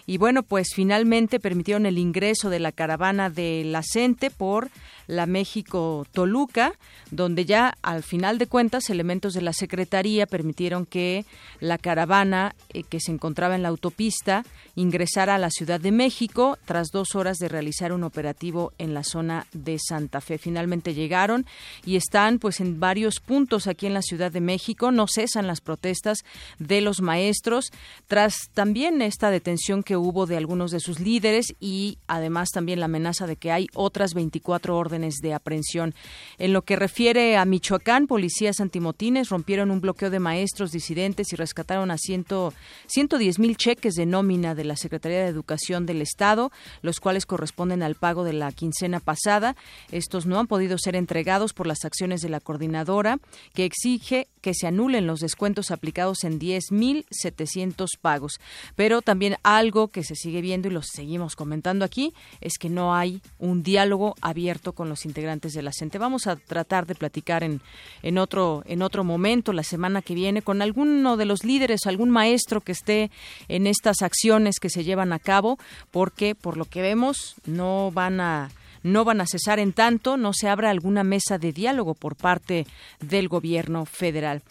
Y 0.06 0.18
bueno, 0.18 0.42
pues 0.42 0.68
finalmente 0.74 1.40
permitieron 1.40 1.86
el 1.86 1.98
ingreso 1.98 2.50
de 2.50 2.60
la 2.60 2.72
caravana 2.72 3.30
de 3.30 3.62
la 3.64 3.82
CENTE 3.82 4.30
por 4.30 4.70
la 5.06 5.26
México 5.26 6.06
Toluca, 6.12 6.72
donde 7.10 7.44
ya 7.44 7.74
al 7.82 8.02
final 8.02 8.38
de 8.38 8.46
cuentas 8.46 8.90
elementos 8.90 9.34
de 9.34 9.42
la 9.42 9.52
Secretaría 9.52 10.26
permitieron 10.26 10.86
que 10.86 11.24
la 11.60 11.78
caravana 11.78 12.54
eh, 12.70 12.82
que 12.82 13.00
se 13.00 13.12
encontraba 13.12 13.54
en 13.54 13.62
la 13.62 13.68
autopista 13.68 14.44
ingresara 14.76 15.34
a 15.34 15.38
la 15.38 15.50
Ciudad 15.50 15.80
de 15.80 15.92
México 15.92 16.58
tras 16.64 16.88
dos 16.88 17.14
horas 17.14 17.38
de 17.38 17.48
realizar 17.48 17.92
un 17.92 18.04
operativo 18.04 18.72
en 18.78 18.94
la 18.94 19.04
zona 19.04 19.46
de 19.52 19.78
Santa 19.78 20.20
Fe. 20.20 20.38
Finalmente 20.38 20.94
llegaron 20.94 21.46
y 21.84 21.96
están 21.96 22.38
pues 22.38 22.60
en 22.60 22.80
varios 22.80 23.20
puntos 23.20 23.66
aquí 23.66 23.86
en 23.86 23.94
la 23.94 24.02
Ciudad 24.02 24.32
de 24.32 24.40
México. 24.40 24.90
No 24.90 25.06
cesan 25.06 25.46
las 25.46 25.60
protestas 25.60 26.24
de 26.58 26.80
los 26.80 27.00
maestros 27.00 27.70
tras 28.08 28.50
también 28.54 29.02
esta 29.02 29.30
detención 29.30 29.82
que 29.82 29.96
hubo 29.96 30.26
de 30.26 30.36
algunos 30.36 30.70
de 30.70 30.80
sus 30.80 31.00
líderes 31.00 31.54
y 31.60 31.98
además 32.06 32.50
también 32.50 32.80
la 32.80 32.86
amenaza 32.86 33.26
de 33.26 33.36
que 33.36 33.52
hay 33.52 33.68
otras 33.74 34.14
24 34.14 34.76
órdenes 34.76 34.93
de 34.94 35.34
aprehensión. 35.34 35.94
En 36.38 36.52
lo 36.52 36.62
que 36.62 36.76
refiere 36.76 37.36
a 37.36 37.44
Michoacán, 37.44 38.06
policías 38.06 38.60
antimotines 38.60 39.28
rompieron 39.28 39.70
un 39.70 39.80
bloqueo 39.80 40.08
de 40.08 40.20
maestros 40.20 40.70
disidentes 40.70 41.32
y 41.32 41.36
rescataron 41.36 41.90
a 41.90 41.98
ciento, 41.98 42.54
110 42.86 43.38
mil 43.38 43.56
cheques 43.56 43.94
de 43.94 44.06
nómina 44.06 44.54
de 44.54 44.64
la 44.64 44.76
Secretaría 44.76 45.18
de 45.18 45.26
Educación 45.28 45.84
del 45.86 46.00
Estado, 46.00 46.52
los 46.82 47.00
cuales 47.00 47.26
corresponden 47.26 47.82
al 47.82 47.96
pago 47.96 48.24
de 48.24 48.34
la 48.34 48.52
quincena 48.52 49.00
pasada. 49.00 49.56
Estos 49.90 50.26
no 50.26 50.38
han 50.38 50.46
podido 50.46 50.78
ser 50.78 50.94
entregados 50.94 51.52
por 51.52 51.66
las 51.66 51.84
acciones 51.84 52.20
de 52.20 52.28
la 52.28 52.40
coordinadora, 52.40 53.18
que 53.52 53.64
exige 53.64 54.28
que 54.44 54.52
se 54.52 54.66
anulen 54.66 55.06
los 55.06 55.20
descuentos 55.20 55.70
aplicados 55.70 56.22
en 56.22 56.38
10.700 56.38 57.86
pagos. 57.98 58.40
Pero 58.76 59.00
también 59.00 59.38
algo 59.42 59.88
que 59.88 60.04
se 60.04 60.14
sigue 60.14 60.42
viendo 60.42 60.68
y 60.68 60.70
lo 60.70 60.82
seguimos 60.82 61.34
comentando 61.34 61.82
aquí 61.82 62.12
es 62.42 62.58
que 62.58 62.68
no 62.68 62.94
hay 62.94 63.22
un 63.38 63.62
diálogo 63.62 64.14
abierto 64.20 64.74
con 64.74 64.90
los 64.90 65.06
integrantes 65.06 65.54
de 65.54 65.62
la 65.62 65.72
CENTE. 65.72 65.96
Vamos 65.96 66.26
a 66.26 66.36
tratar 66.36 66.84
de 66.84 66.94
platicar 66.94 67.42
en, 67.42 67.62
en, 68.02 68.18
otro, 68.18 68.62
en 68.66 68.82
otro 68.82 69.02
momento, 69.02 69.54
la 69.54 69.62
semana 69.62 70.02
que 70.02 70.12
viene, 70.12 70.42
con 70.42 70.60
alguno 70.60 71.16
de 71.16 71.24
los 71.24 71.42
líderes, 71.42 71.86
algún 71.86 72.10
maestro 72.10 72.60
que 72.60 72.72
esté 72.72 73.10
en 73.48 73.66
estas 73.66 74.02
acciones 74.02 74.60
que 74.60 74.68
se 74.68 74.84
llevan 74.84 75.14
a 75.14 75.20
cabo, 75.20 75.58
porque 75.90 76.34
por 76.34 76.58
lo 76.58 76.66
que 76.66 76.82
vemos 76.82 77.36
no 77.46 77.90
van 77.92 78.20
a 78.20 78.50
no 78.84 79.04
van 79.04 79.20
a 79.20 79.26
cesar 79.26 79.58
en 79.58 79.72
tanto 79.72 80.16
no 80.16 80.32
se 80.32 80.48
abra 80.48 80.70
alguna 80.70 81.02
mesa 81.02 81.38
de 81.38 81.52
diálogo 81.52 81.94
por 81.94 82.14
parte 82.14 82.66
del 83.00 83.28
gobierno 83.28 83.86
federal. 83.86 84.42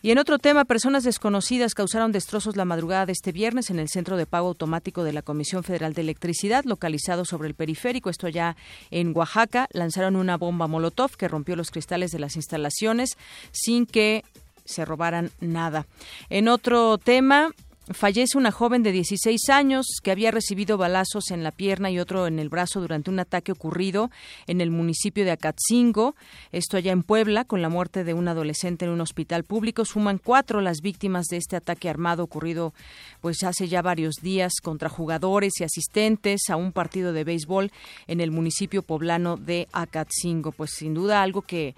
Y 0.00 0.10
en 0.10 0.18
otro 0.18 0.38
tema, 0.38 0.64
personas 0.64 1.04
desconocidas 1.04 1.74
causaron 1.74 2.10
destrozos 2.10 2.56
la 2.56 2.64
madrugada 2.64 3.06
de 3.06 3.12
este 3.12 3.30
viernes 3.30 3.70
en 3.70 3.78
el 3.78 3.88
centro 3.88 4.16
de 4.16 4.26
pago 4.26 4.48
automático 4.48 5.04
de 5.04 5.12
la 5.12 5.22
Comisión 5.22 5.62
Federal 5.62 5.94
de 5.94 6.00
Electricidad, 6.00 6.64
localizado 6.64 7.24
sobre 7.24 7.48
el 7.48 7.54
periférico, 7.54 8.10
esto 8.10 8.28
ya 8.28 8.56
en 8.90 9.16
Oaxaca. 9.16 9.68
Lanzaron 9.72 10.16
una 10.16 10.36
bomba 10.36 10.66
Molotov 10.66 11.16
que 11.16 11.28
rompió 11.28 11.54
los 11.54 11.70
cristales 11.70 12.10
de 12.10 12.18
las 12.18 12.34
instalaciones 12.36 13.16
sin 13.52 13.86
que 13.86 14.24
se 14.64 14.84
robaran 14.84 15.30
nada. 15.40 15.86
En 16.30 16.48
otro 16.48 16.96
tema, 16.98 17.50
fallece 17.90 18.38
una 18.38 18.52
joven 18.52 18.82
de 18.82 18.92
16 18.92 19.48
años 19.50 19.86
que 20.02 20.12
había 20.12 20.30
recibido 20.30 20.78
balazos 20.78 21.30
en 21.30 21.42
la 21.42 21.50
pierna 21.50 21.90
y 21.90 21.98
otro 21.98 22.26
en 22.26 22.38
el 22.38 22.48
brazo 22.48 22.80
durante 22.80 23.10
un 23.10 23.18
ataque 23.18 23.52
ocurrido 23.52 24.10
en 24.46 24.60
el 24.60 24.70
municipio 24.70 25.24
de 25.24 25.32
Acatzingo, 25.32 26.14
esto 26.52 26.76
allá 26.76 26.92
en 26.92 27.02
Puebla, 27.02 27.44
con 27.44 27.60
la 27.60 27.68
muerte 27.68 28.04
de 28.04 28.14
un 28.14 28.28
adolescente 28.28 28.84
en 28.84 28.92
un 28.92 29.00
hospital 29.00 29.44
público. 29.44 29.84
Suman 29.84 30.18
cuatro 30.18 30.60
las 30.60 30.80
víctimas 30.80 31.26
de 31.26 31.38
este 31.38 31.56
ataque 31.56 31.88
armado 31.88 32.22
ocurrido 32.22 32.72
pues 33.20 33.42
hace 33.42 33.68
ya 33.68 33.82
varios 33.82 34.16
días 34.22 34.52
contra 34.62 34.88
jugadores 34.88 35.60
y 35.60 35.64
asistentes 35.64 36.42
a 36.50 36.56
un 36.56 36.72
partido 36.72 37.12
de 37.12 37.24
béisbol 37.24 37.72
en 38.06 38.20
el 38.20 38.30
municipio 38.30 38.82
poblano 38.82 39.36
de 39.36 39.68
Acatzingo. 39.72 40.52
Pues 40.52 40.70
sin 40.70 40.94
duda 40.94 41.22
algo 41.22 41.42
que 41.42 41.74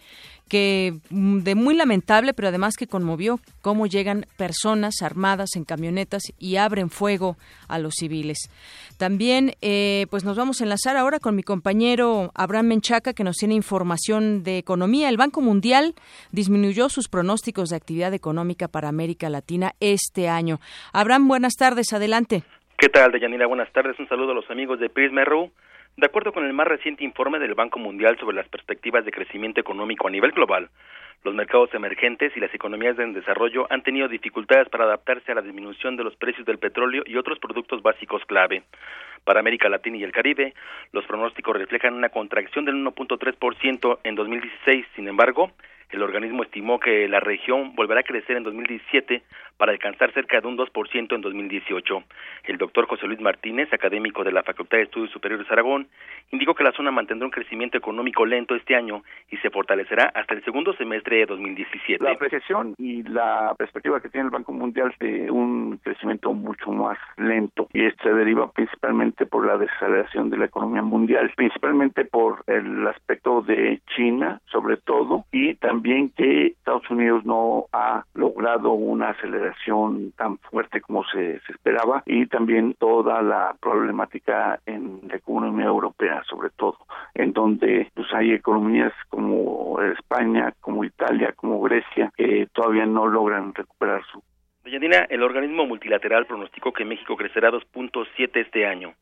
que 0.54 0.92
mm, 1.10 1.38
de 1.40 1.56
muy 1.56 1.74
lamentable, 1.74 2.32
pero 2.32 2.46
además 2.46 2.76
que 2.76 2.86
conmovió 2.86 3.40
cómo 3.60 3.88
llegan 3.88 4.26
personas 4.36 5.02
armadas 5.02 5.56
en 5.56 5.64
camionetas 5.64 6.22
y 6.38 6.58
abren 6.58 6.90
fuego 6.90 7.36
a 7.66 7.80
los 7.80 7.94
civiles. 7.98 8.38
También, 8.96 9.54
eh, 9.62 10.06
pues 10.10 10.24
nos 10.24 10.36
vamos 10.36 10.60
a 10.60 10.64
enlazar 10.64 10.96
ahora 10.96 11.18
con 11.18 11.34
mi 11.34 11.42
compañero 11.42 12.30
Abraham 12.36 12.66
Menchaca, 12.66 13.14
que 13.14 13.24
nos 13.24 13.34
tiene 13.34 13.54
información 13.54 14.44
de 14.44 14.58
economía. 14.58 15.08
El 15.08 15.16
Banco 15.16 15.40
Mundial 15.40 15.94
disminuyó 16.30 16.88
sus 16.88 17.08
pronósticos 17.08 17.70
de 17.70 17.76
actividad 17.76 18.14
económica 18.14 18.68
para 18.68 18.88
América 18.88 19.28
Latina 19.30 19.72
este 19.80 20.28
año. 20.28 20.60
Abraham, 20.92 21.26
buenas 21.26 21.54
tardes, 21.56 21.92
adelante. 21.92 22.44
¿Qué 22.78 22.88
tal, 22.88 23.10
Deyanira? 23.10 23.48
Buenas 23.48 23.72
tardes. 23.72 23.98
Un 23.98 24.06
saludo 24.06 24.30
a 24.30 24.34
los 24.34 24.48
amigos 24.52 24.78
de 24.78 24.88
Prisma. 24.88 25.24
De 25.96 26.06
acuerdo 26.06 26.32
con 26.32 26.44
el 26.44 26.52
más 26.52 26.66
reciente 26.66 27.04
informe 27.04 27.38
del 27.38 27.54
Banco 27.54 27.78
Mundial 27.78 28.18
sobre 28.18 28.34
las 28.34 28.48
perspectivas 28.48 29.04
de 29.04 29.12
crecimiento 29.12 29.60
económico 29.60 30.08
a 30.08 30.10
nivel 30.10 30.32
global, 30.32 30.68
los 31.22 31.34
mercados 31.36 31.72
emergentes 31.72 32.36
y 32.36 32.40
las 32.40 32.52
economías 32.52 32.98
en 32.98 33.12
desarrollo 33.12 33.68
han 33.70 33.84
tenido 33.84 34.08
dificultades 34.08 34.68
para 34.68 34.84
adaptarse 34.84 35.30
a 35.30 35.36
la 35.36 35.42
disminución 35.42 35.96
de 35.96 36.02
los 36.02 36.16
precios 36.16 36.44
del 36.46 36.58
petróleo 36.58 37.04
y 37.06 37.16
otros 37.16 37.38
productos 37.38 37.80
básicos 37.80 38.24
clave. 38.26 38.64
Para 39.22 39.38
América 39.38 39.68
Latina 39.68 39.96
y 39.96 40.02
el 40.02 40.10
Caribe, 40.10 40.52
los 40.90 41.06
pronósticos 41.06 41.56
reflejan 41.56 41.94
una 41.94 42.08
contracción 42.08 42.64
del 42.64 42.74
1.3% 42.74 43.98
en 44.02 44.14
2016. 44.16 44.86
Sin 44.96 45.06
embargo, 45.06 45.52
el 45.90 46.02
organismo 46.02 46.42
estimó 46.42 46.80
que 46.80 47.08
la 47.08 47.20
región 47.20 47.74
volverá 47.76 48.00
a 48.00 48.04
crecer 48.04 48.36
en 48.36 48.42
2017 48.42 49.22
para 49.56 49.72
alcanzar 49.72 50.12
cerca 50.12 50.40
de 50.40 50.48
un 50.48 50.56
2% 50.56 51.14
en 51.14 51.20
2018. 51.20 52.02
El 52.44 52.58
doctor 52.58 52.86
José 52.86 53.06
Luis 53.06 53.20
Martínez, 53.20 53.72
académico 53.72 54.24
de 54.24 54.32
la 54.32 54.42
Facultad 54.42 54.78
de 54.78 54.84
Estudios 54.84 55.10
Superiores 55.10 55.50
Aragón, 55.50 55.88
indicó 56.30 56.54
que 56.54 56.64
la 56.64 56.72
zona 56.72 56.90
mantendrá 56.90 57.26
un 57.26 57.32
crecimiento 57.32 57.78
económico 57.78 58.26
lento 58.26 58.54
este 58.54 58.74
año 58.74 59.02
y 59.30 59.36
se 59.38 59.50
fortalecerá 59.50 60.10
hasta 60.14 60.34
el 60.34 60.44
segundo 60.44 60.74
semestre 60.74 61.18
de 61.18 61.26
2017. 61.26 62.04
La 62.04 62.12
apreciación 62.12 62.74
y 62.78 63.02
la 63.04 63.54
perspectiva 63.56 64.00
que 64.00 64.08
tiene 64.08 64.26
el 64.26 64.30
Banco 64.30 64.52
Mundial 64.52 64.94
de 64.98 65.30
un 65.30 65.78
crecimiento 65.78 66.32
mucho 66.32 66.70
más 66.70 66.98
lento 67.16 67.68
y 67.72 67.88
se 68.02 68.12
deriva 68.12 68.50
principalmente 68.50 69.26
por 69.26 69.46
la 69.46 69.56
desaceleración 69.56 70.30
de 70.30 70.38
la 70.38 70.46
economía 70.46 70.82
mundial, 70.82 71.30
principalmente 71.36 72.04
por 72.04 72.42
el 72.46 72.86
aspecto 72.86 73.42
de 73.42 73.80
China, 73.94 74.40
sobre 74.46 74.76
todo, 74.78 75.24
y 75.32 75.54
también 75.54 76.10
que 76.10 76.46
Estados 76.46 76.88
Unidos 76.90 77.24
no 77.24 77.66
ha 77.72 78.04
logrado 78.14 78.72
una 78.72 79.10
aceleración 79.10 79.43
tan 80.16 80.38
fuerte 80.38 80.80
como 80.80 81.04
se, 81.04 81.40
esperaba 81.48 82.02
y 82.06 82.26
también 82.26 82.74
toda 82.78 83.22
la 83.22 83.54
problemática 83.60 84.60
en 84.66 85.00
la 85.08 85.16
economía 85.16 85.66
europea 85.66 86.22
sobre 86.28 86.50
todo 86.50 86.78
en 87.14 87.32
donde 87.32 87.90
pues 87.94 88.06
hay 88.12 88.32
economías 88.32 88.92
como 89.08 89.80
España 89.80 90.52
como 90.60 90.84
Italia 90.84 91.32
como 91.32 91.60
Grecia 91.60 92.12
que 92.16 92.48
todavía 92.52 92.86
no 92.86 93.06
logran 93.06 93.54
recuperar 93.54 94.02
su 94.10 94.22
Deyanira, 94.64 95.06
el 95.10 95.22
organismo 95.22 95.66
multilateral 95.66 96.26
pronosticó 96.26 96.72
que 96.72 96.86
México 96.86 97.16
crecerá 97.16 97.50
2.7 97.50 98.30
este 98.36 98.66
año 98.66 98.94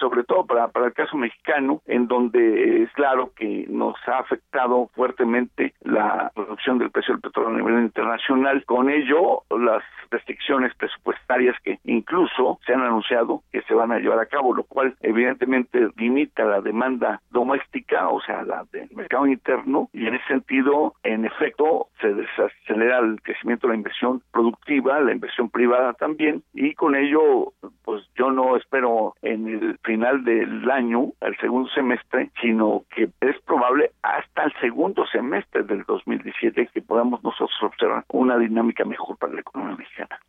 sobre 0.00 0.24
todo 0.24 0.46
para, 0.46 0.68
para 0.68 0.86
el 0.86 0.94
caso 0.94 1.16
mexicano, 1.16 1.82
en 1.86 2.08
donde 2.08 2.82
es 2.82 2.90
claro 2.92 3.32
que 3.36 3.66
nos 3.68 3.96
ha 4.08 4.18
afectado 4.18 4.88
fuertemente 4.94 5.74
la 5.82 6.32
reducción 6.34 6.78
del 6.78 6.90
precio 6.90 7.14
del 7.14 7.20
petróleo 7.20 7.54
a 7.54 7.58
nivel 7.58 7.84
internacional. 7.84 8.64
Con 8.64 8.90
ello, 8.90 9.42
las 9.50 9.82
restricciones 10.10 10.74
presupuestarias 10.74 11.56
que 11.62 11.78
incluso 11.84 12.58
se 12.66 12.74
han 12.74 12.82
anunciado 12.82 13.42
que 13.52 13.62
se 13.62 13.74
van 13.74 13.92
a 13.92 13.98
llevar 13.98 14.18
a 14.18 14.26
cabo, 14.26 14.54
lo 14.54 14.64
cual 14.64 14.96
evidentemente 15.00 15.88
limita 15.96 16.44
la 16.44 16.60
demanda 16.60 17.20
doméstica, 17.30 18.08
o 18.08 18.20
sea, 18.22 18.42
la 18.42 18.64
del 18.72 18.88
mercado 18.94 19.26
interno, 19.26 19.88
y 19.92 20.06
en 20.06 20.14
ese 20.14 20.26
sentido, 20.26 20.94
en 21.02 21.24
efecto, 21.24 21.88
se 22.00 22.12
desacelera 22.12 22.98
el 22.98 23.20
crecimiento 23.22 23.66
de 23.66 23.74
la 23.74 23.78
inversión 23.78 24.22
productiva, 24.32 25.00
la 25.00 25.12
inversión 25.12 25.50
privada 25.50 25.92
también, 25.92 26.42
y 26.54 26.74
con 26.74 26.94
ello, 26.96 27.52
pues 27.84 28.02
yo 28.16 28.30
no 28.30 28.56
espero 28.56 29.14
en 29.22 29.48
el 29.48 29.78
final 29.90 30.22
del 30.22 30.70
año, 30.70 31.14
el 31.20 31.36
segundo 31.38 31.68
semestre, 31.70 32.30
sino 32.40 32.84
que 32.94 33.08
es 33.20 33.40
probable 33.40 33.90
hasta 34.02 34.44
el 34.44 34.52
segundo 34.60 35.04
semestre 35.06 35.64
del 35.64 35.82
2017 35.82 36.68
que 36.72 36.80
podamos 36.80 37.24
nosotros 37.24 37.56
observar 37.60 38.04
una 38.12 38.38
dinámica 38.38 38.84
mejor 38.84 39.16
para 39.18 39.32
la 39.32 39.40
economía 39.40 39.74
mexicana. 39.74 40.20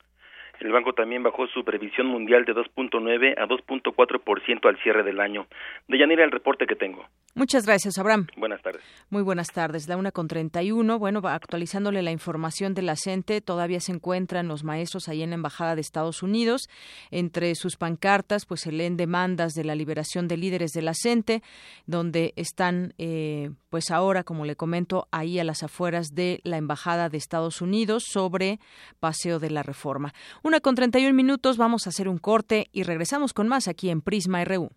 El 0.59 0.71
banco 0.71 0.93
también 0.93 1.21
bajó 1.21 1.45
su 1.47 1.63
previsión 1.63 2.07
mundial 2.07 2.43
de 2.45 2.55
2.9 2.55 3.35
a 3.37 3.47
2.4% 3.47 4.67
al 4.67 4.77
cierre 4.77 5.03
del 5.03 5.19
año. 5.19 5.45
De 5.87 5.97
Yanira, 5.99 6.23
el 6.23 6.31
reporte 6.31 6.65
que 6.65 6.75
tengo. 6.75 7.05
Muchas 7.33 7.65
gracias, 7.65 7.97
Abraham. 7.97 8.27
Buenas 8.35 8.61
tardes. 8.61 8.81
Muy 9.09 9.23
buenas 9.23 9.47
tardes. 9.47 9.87
La 9.87 9.95
una 9.95 10.11
con 10.11 10.27
31. 10.27 10.99
Bueno, 10.99 11.21
actualizándole 11.23 12.01
la 12.01 12.11
información 12.11 12.73
de 12.73 12.81
la 12.81 12.95
CENTE, 12.97 13.39
todavía 13.39 13.79
se 13.79 13.93
encuentran 13.93 14.49
los 14.49 14.63
maestros 14.63 15.07
ahí 15.07 15.23
en 15.23 15.29
la 15.29 15.35
Embajada 15.35 15.75
de 15.75 15.81
Estados 15.81 16.23
Unidos. 16.23 16.67
Entre 17.09 17.55
sus 17.55 17.77
pancartas, 17.77 18.45
pues 18.45 18.61
se 18.61 18.71
leen 18.71 18.97
demandas 18.97 19.53
de 19.53 19.63
la 19.63 19.75
liberación 19.75 20.27
de 20.27 20.37
líderes 20.37 20.71
de 20.71 20.81
la 20.81 20.93
CENTE, 20.93 21.41
donde 21.85 22.33
están, 22.35 22.93
eh, 22.97 23.51
pues 23.69 23.91
ahora, 23.91 24.23
como 24.23 24.43
le 24.45 24.57
comento, 24.57 25.07
ahí 25.11 25.39
a 25.39 25.45
las 25.45 25.63
afueras 25.63 26.09
de 26.13 26.41
la 26.43 26.57
Embajada 26.57 27.07
de 27.07 27.17
Estados 27.17 27.61
Unidos 27.61 28.03
sobre 28.07 28.59
Paseo 28.99 29.39
de 29.39 29.51
la 29.51 29.63
Reforma. 29.63 30.13
Una 30.43 30.59
con 30.59 30.75
31 30.75 31.13
minutos, 31.13 31.57
vamos 31.57 31.85
a 31.87 31.91
hacer 31.91 32.09
un 32.09 32.17
corte 32.17 32.67
y 32.73 32.83
regresamos 32.83 33.33
con 33.33 33.47
más 33.47 33.67
aquí 33.69 33.89
en 33.89 34.01
Prisma 34.01 34.43
RU. 34.43 34.69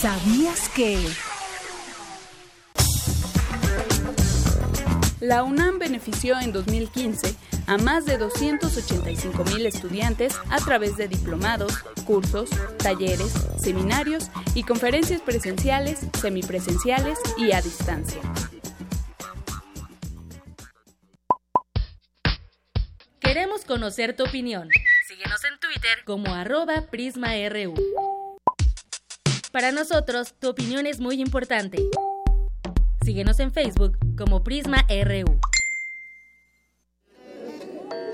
¿Sabías 0.00 0.70
que... 0.70 0.98
La 5.20 5.42
UNAM 5.42 5.78
benefició 5.78 6.40
en 6.40 6.52
2015 6.52 7.34
a 7.66 7.76
más 7.76 8.06
de 8.06 8.16
285 8.16 9.44
mil 9.44 9.66
estudiantes 9.66 10.38
a 10.48 10.56
través 10.56 10.96
de 10.96 11.06
diplomados, 11.06 11.80
cursos, 12.06 12.48
talleres, 12.78 13.30
seminarios 13.58 14.30
y 14.54 14.62
conferencias 14.62 15.20
presenciales, 15.20 16.06
semipresenciales 16.18 17.18
y 17.36 17.52
a 17.52 17.60
distancia. 17.60 18.22
Queremos 23.20 23.66
conocer 23.66 24.16
tu 24.16 24.24
opinión. 24.24 24.70
Síguenos 25.06 25.44
en 25.44 25.60
Twitter 25.60 26.04
como 26.06 26.34
arroba 26.34 26.86
PrismaRU. 26.90 27.74
Para 29.52 29.72
nosotros, 29.72 30.34
tu 30.38 30.48
opinión 30.48 30.86
es 30.86 31.00
muy 31.00 31.20
importante. 31.20 31.78
Síguenos 33.04 33.40
en 33.40 33.52
Facebook 33.52 33.98
como 34.16 34.44
PrismaRU. 34.44 35.40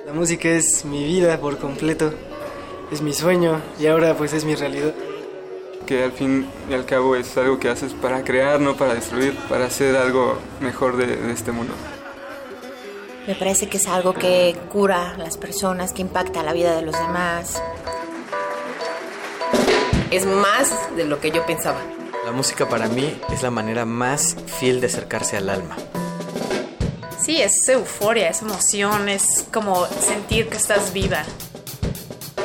La 0.06 0.14
música 0.14 0.48
es 0.48 0.86
mi 0.86 1.04
vida 1.04 1.38
por 1.38 1.58
completo, 1.58 2.14
es 2.90 3.02
mi 3.02 3.12
sueño 3.12 3.60
y 3.78 3.86
ahora 3.86 4.16
pues 4.16 4.32
es 4.32 4.46
mi 4.46 4.54
realidad. 4.54 4.94
Que 5.86 6.04
al 6.04 6.12
fin 6.12 6.46
y 6.70 6.72
al 6.72 6.86
cabo 6.86 7.16
es 7.16 7.36
algo 7.36 7.58
que 7.60 7.68
haces 7.68 7.92
para 7.92 8.24
crear, 8.24 8.58
no 8.58 8.74
para 8.76 8.94
destruir, 8.94 9.36
para 9.50 9.66
hacer 9.66 9.94
algo 9.94 10.38
mejor 10.60 10.96
de, 10.96 11.16
de 11.16 11.32
este 11.32 11.52
mundo. 11.52 11.74
Me 13.26 13.34
parece 13.34 13.68
que 13.68 13.76
es 13.76 13.86
algo 13.88 14.14
que 14.14 14.56
cura 14.72 15.10
a 15.10 15.18
las 15.18 15.36
personas, 15.36 15.92
que 15.92 16.00
impacta 16.00 16.42
la 16.42 16.54
vida 16.54 16.74
de 16.74 16.80
los 16.80 16.98
demás. 16.98 17.60
Es 20.10 20.24
más 20.24 20.70
de 20.96 21.04
lo 21.04 21.18
que 21.18 21.32
yo 21.32 21.44
pensaba. 21.46 21.80
La 22.24 22.30
música 22.30 22.68
para 22.68 22.86
mí 22.86 23.20
es 23.32 23.42
la 23.42 23.50
manera 23.50 23.84
más 23.84 24.36
fiel 24.46 24.80
de 24.80 24.86
acercarse 24.86 25.36
al 25.36 25.50
alma. 25.50 25.76
Sí, 27.20 27.42
es 27.42 27.68
euforia, 27.68 28.28
es 28.28 28.42
emoción, 28.42 29.08
es 29.08 29.44
como 29.52 29.84
sentir 29.86 30.48
que 30.48 30.58
estás 30.58 30.92
viva. 30.92 31.24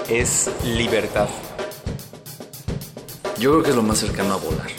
Es 0.09 0.49
libertad. 0.63 1.29
Yo 3.37 3.51
creo 3.51 3.63
que 3.63 3.69
es 3.69 3.75
lo 3.75 3.83
más 3.83 3.99
cercano 3.99 4.33
a 4.33 4.37
volar. 4.37 4.71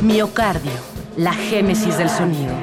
Miocardio, 0.00 0.70
la 1.16 1.32
génesis 1.32 1.98
del 1.98 2.08
sonido. 2.08 2.54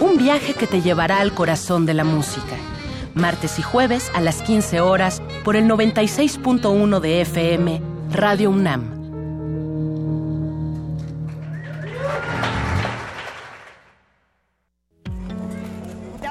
Un 0.00 0.16
viaje 0.16 0.54
que 0.54 0.66
te 0.66 0.80
llevará 0.80 1.18
al 1.20 1.34
corazón 1.34 1.84
de 1.84 1.92
la 1.92 2.04
música. 2.04 2.56
Martes 3.12 3.58
y 3.58 3.62
jueves 3.62 4.10
a 4.14 4.20
las 4.20 4.40
15 4.42 4.80
horas 4.80 5.22
por 5.44 5.56
el 5.56 5.68
96.1 5.68 7.00
de 7.00 7.20
FM, 7.20 7.80
Radio 8.10 8.50
UNAM. 8.50 8.94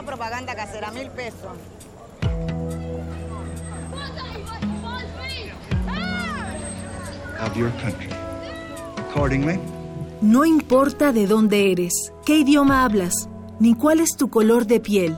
propaganda 0.05 0.55
casera, 0.55 0.91
mil 0.91 1.09
pesos. 1.11 1.57
Of 7.45 7.57
your 7.57 7.71
country. 7.81 8.09
Accordingly, 9.09 9.59
No 10.21 10.45
importa 10.45 11.11
de 11.11 11.27
dónde 11.27 11.71
eres, 11.71 12.13
qué 12.25 12.37
idioma 12.37 12.85
hablas, 12.85 13.27
ni 13.59 13.75
cuál 13.75 13.99
es 13.99 14.15
tu 14.17 14.29
color 14.29 14.65
de 14.65 14.79
piel. 14.79 15.17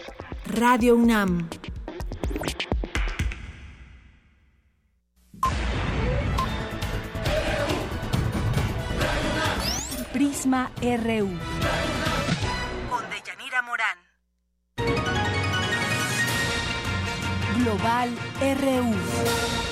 Radio 0.51 0.95
UNAM. 0.95 1.47
Prisma 10.11 10.69
RU. 10.81 11.29
Con 12.89 13.03
Deyanira 13.09 13.61
Morán. 13.61 13.97
Global 17.63 18.09
RU. 18.59 19.70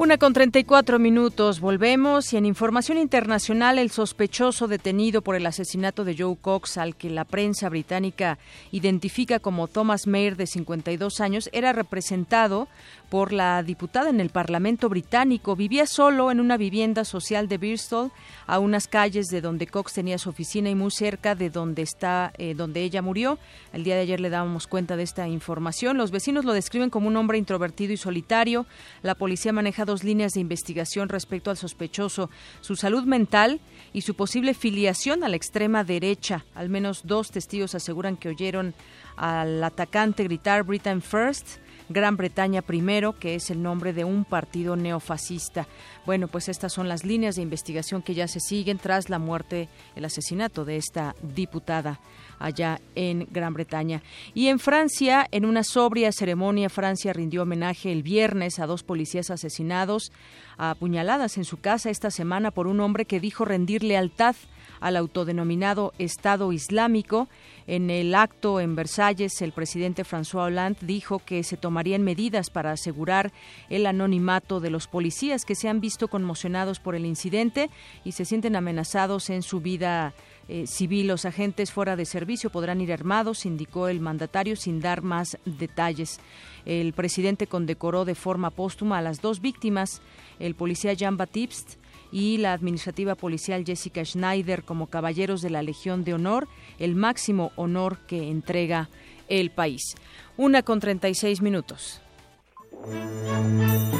Una 0.00 0.16
con 0.16 0.32
34 0.32 0.98
minutos, 0.98 1.60
volvemos 1.60 2.32
y 2.32 2.38
en 2.38 2.46
información 2.46 2.96
internacional 2.96 3.78
el 3.78 3.90
sospechoso 3.90 4.66
detenido 4.66 5.20
por 5.20 5.36
el 5.36 5.44
asesinato 5.44 6.06
de 6.06 6.16
Joe 6.16 6.38
Cox, 6.40 6.78
al 6.78 6.96
que 6.96 7.10
la 7.10 7.26
prensa 7.26 7.68
británica 7.68 8.38
identifica 8.72 9.40
como 9.40 9.68
Thomas 9.68 10.06
Mayer 10.06 10.38
de 10.38 10.46
52 10.46 11.20
años, 11.20 11.50
era 11.52 11.74
representado 11.74 12.66
por 13.10 13.32
la 13.32 13.62
diputada 13.62 14.08
en 14.08 14.20
el 14.20 14.30
Parlamento 14.30 14.88
británico. 14.88 15.54
Vivía 15.54 15.84
solo 15.84 16.30
en 16.30 16.40
una 16.40 16.56
vivienda 16.56 17.04
social 17.04 17.46
de 17.48 17.58
Bristol, 17.58 18.10
a 18.46 18.58
unas 18.58 18.88
calles 18.88 19.26
de 19.26 19.42
donde 19.42 19.66
Cox 19.66 19.92
tenía 19.92 20.16
su 20.16 20.30
oficina 20.30 20.70
y 20.70 20.74
muy 20.74 20.92
cerca 20.92 21.34
de 21.34 21.50
donde 21.50 21.82
está, 21.82 22.32
eh, 22.38 22.54
donde 22.54 22.82
ella 22.82 23.02
murió. 23.02 23.38
El 23.74 23.84
día 23.84 23.96
de 23.96 24.02
ayer 24.02 24.20
le 24.20 24.30
dábamos 24.30 24.66
cuenta 24.66 24.96
de 24.96 25.02
esta 25.02 25.28
información. 25.28 25.98
Los 25.98 26.10
vecinos 26.10 26.46
lo 26.46 26.54
describen 26.54 26.88
como 26.88 27.08
un 27.08 27.16
hombre 27.16 27.36
introvertido 27.36 27.92
y 27.92 27.98
solitario. 27.98 28.64
La 29.02 29.14
policía 29.14 29.52
maneja 29.52 29.84
dos 29.90 30.04
líneas 30.04 30.32
de 30.32 30.40
investigación 30.40 31.08
respecto 31.08 31.50
al 31.50 31.56
sospechoso, 31.56 32.30
su 32.60 32.76
salud 32.76 33.02
mental 33.02 33.60
y 33.92 34.02
su 34.02 34.14
posible 34.14 34.54
filiación 34.54 35.24
a 35.24 35.28
la 35.28 35.34
extrema 35.34 35.82
derecha. 35.82 36.44
Al 36.54 36.68
menos 36.68 37.02
dos 37.04 37.32
testigos 37.32 37.74
aseguran 37.74 38.16
que 38.16 38.28
oyeron 38.28 38.72
al 39.16 39.62
atacante 39.64 40.22
gritar 40.22 40.62
Britain 40.62 41.02
First 41.02 41.58
Gran 41.88 42.16
Bretaña 42.16 42.62
Primero, 42.62 43.18
que 43.18 43.34
es 43.34 43.50
el 43.50 43.60
nombre 43.60 43.92
de 43.92 44.04
un 44.04 44.24
partido 44.24 44.76
neofascista. 44.76 45.66
Bueno, 46.06 46.28
pues 46.28 46.48
estas 46.48 46.72
son 46.72 46.88
las 46.88 47.04
líneas 47.04 47.34
de 47.34 47.42
investigación 47.42 48.00
que 48.00 48.14
ya 48.14 48.28
se 48.28 48.38
siguen 48.38 48.78
tras 48.78 49.10
la 49.10 49.18
muerte, 49.18 49.68
el 49.96 50.04
asesinato 50.04 50.64
de 50.64 50.76
esta 50.76 51.16
diputada 51.20 51.98
allá 52.40 52.80
en 52.96 53.28
Gran 53.30 53.54
Bretaña. 53.54 54.02
Y 54.34 54.48
en 54.48 54.58
Francia, 54.58 55.28
en 55.30 55.44
una 55.44 55.62
sobria 55.62 56.10
ceremonia, 56.10 56.68
Francia 56.68 57.12
rindió 57.12 57.42
homenaje 57.42 57.92
el 57.92 58.02
viernes 58.02 58.58
a 58.58 58.66
dos 58.66 58.82
policías 58.82 59.30
asesinados 59.30 60.10
a 60.58 60.74
puñaladas 60.74 61.38
en 61.38 61.44
su 61.44 61.60
casa 61.60 61.90
esta 61.90 62.10
semana 62.10 62.50
por 62.50 62.66
un 62.66 62.80
hombre 62.80 63.04
que 63.04 63.20
dijo 63.20 63.44
rendir 63.44 63.84
lealtad 63.84 64.34
al 64.80 64.96
autodenominado 64.96 65.92
Estado 65.98 66.52
Islámico. 66.52 67.28
En 67.66 67.90
el 67.90 68.14
acto 68.14 68.60
en 68.60 68.74
Versalles, 68.74 69.40
el 69.42 69.52
presidente 69.52 70.04
François 70.04 70.46
Hollande 70.46 70.80
dijo 70.82 71.20
que 71.20 71.44
se 71.44 71.56
tomarían 71.56 72.02
medidas 72.02 72.50
para 72.50 72.72
asegurar 72.72 73.32
el 73.68 73.86
anonimato 73.86 74.60
de 74.60 74.70
los 74.70 74.88
policías 74.88 75.44
que 75.44 75.54
se 75.54 75.68
han 75.68 75.80
visto 75.80 76.08
conmocionados 76.08 76.80
por 76.80 76.94
el 76.94 77.06
incidente 77.06 77.70
y 78.04 78.12
se 78.12 78.24
sienten 78.24 78.56
amenazados 78.56 79.30
en 79.30 79.42
su 79.42 79.60
vida 79.60 80.14
eh, 80.52 80.66
civil. 80.66 81.06
Los 81.06 81.26
agentes 81.26 81.70
fuera 81.70 81.94
de 81.94 82.04
servicio 82.04 82.50
podrán 82.50 82.80
ir 82.80 82.92
armados, 82.92 83.46
indicó 83.46 83.86
el 83.86 84.00
mandatario 84.00 84.56
sin 84.56 84.80
dar 84.80 85.00
más 85.00 85.38
detalles. 85.44 86.18
El 86.66 86.92
presidente 86.92 87.46
condecoró 87.46 88.04
de 88.04 88.16
forma 88.16 88.50
póstuma 88.50 88.98
a 88.98 89.02
las 89.02 89.20
dos 89.20 89.40
víctimas, 89.40 90.02
el 90.40 90.56
policía 90.56 90.92
Jean 90.92 91.16
Baptiste 91.16 91.78
y 92.10 92.38
la 92.38 92.52
administrativa 92.52 93.14
policial 93.14 93.64
Jessica 93.64 94.04
Schneider 94.04 94.64
como 94.64 94.88
caballeros 94.88 95.40
de 95.40 95.50
la 95.50 95.62
Legión 95.62 96.02
de 96.02 96.14
Honor, 96.14 96.48
el 96.80 96.96
máximo 96.96 97.52
honor 97.54 97.98
que 98.08 98.28
entrega 98.28 98.88
el 99.28 99.50
país. 99.50 99.94
Una 100.36 100.64
con 100.64 100.80
36 100.80 101.42
minutos. 101.42 102.02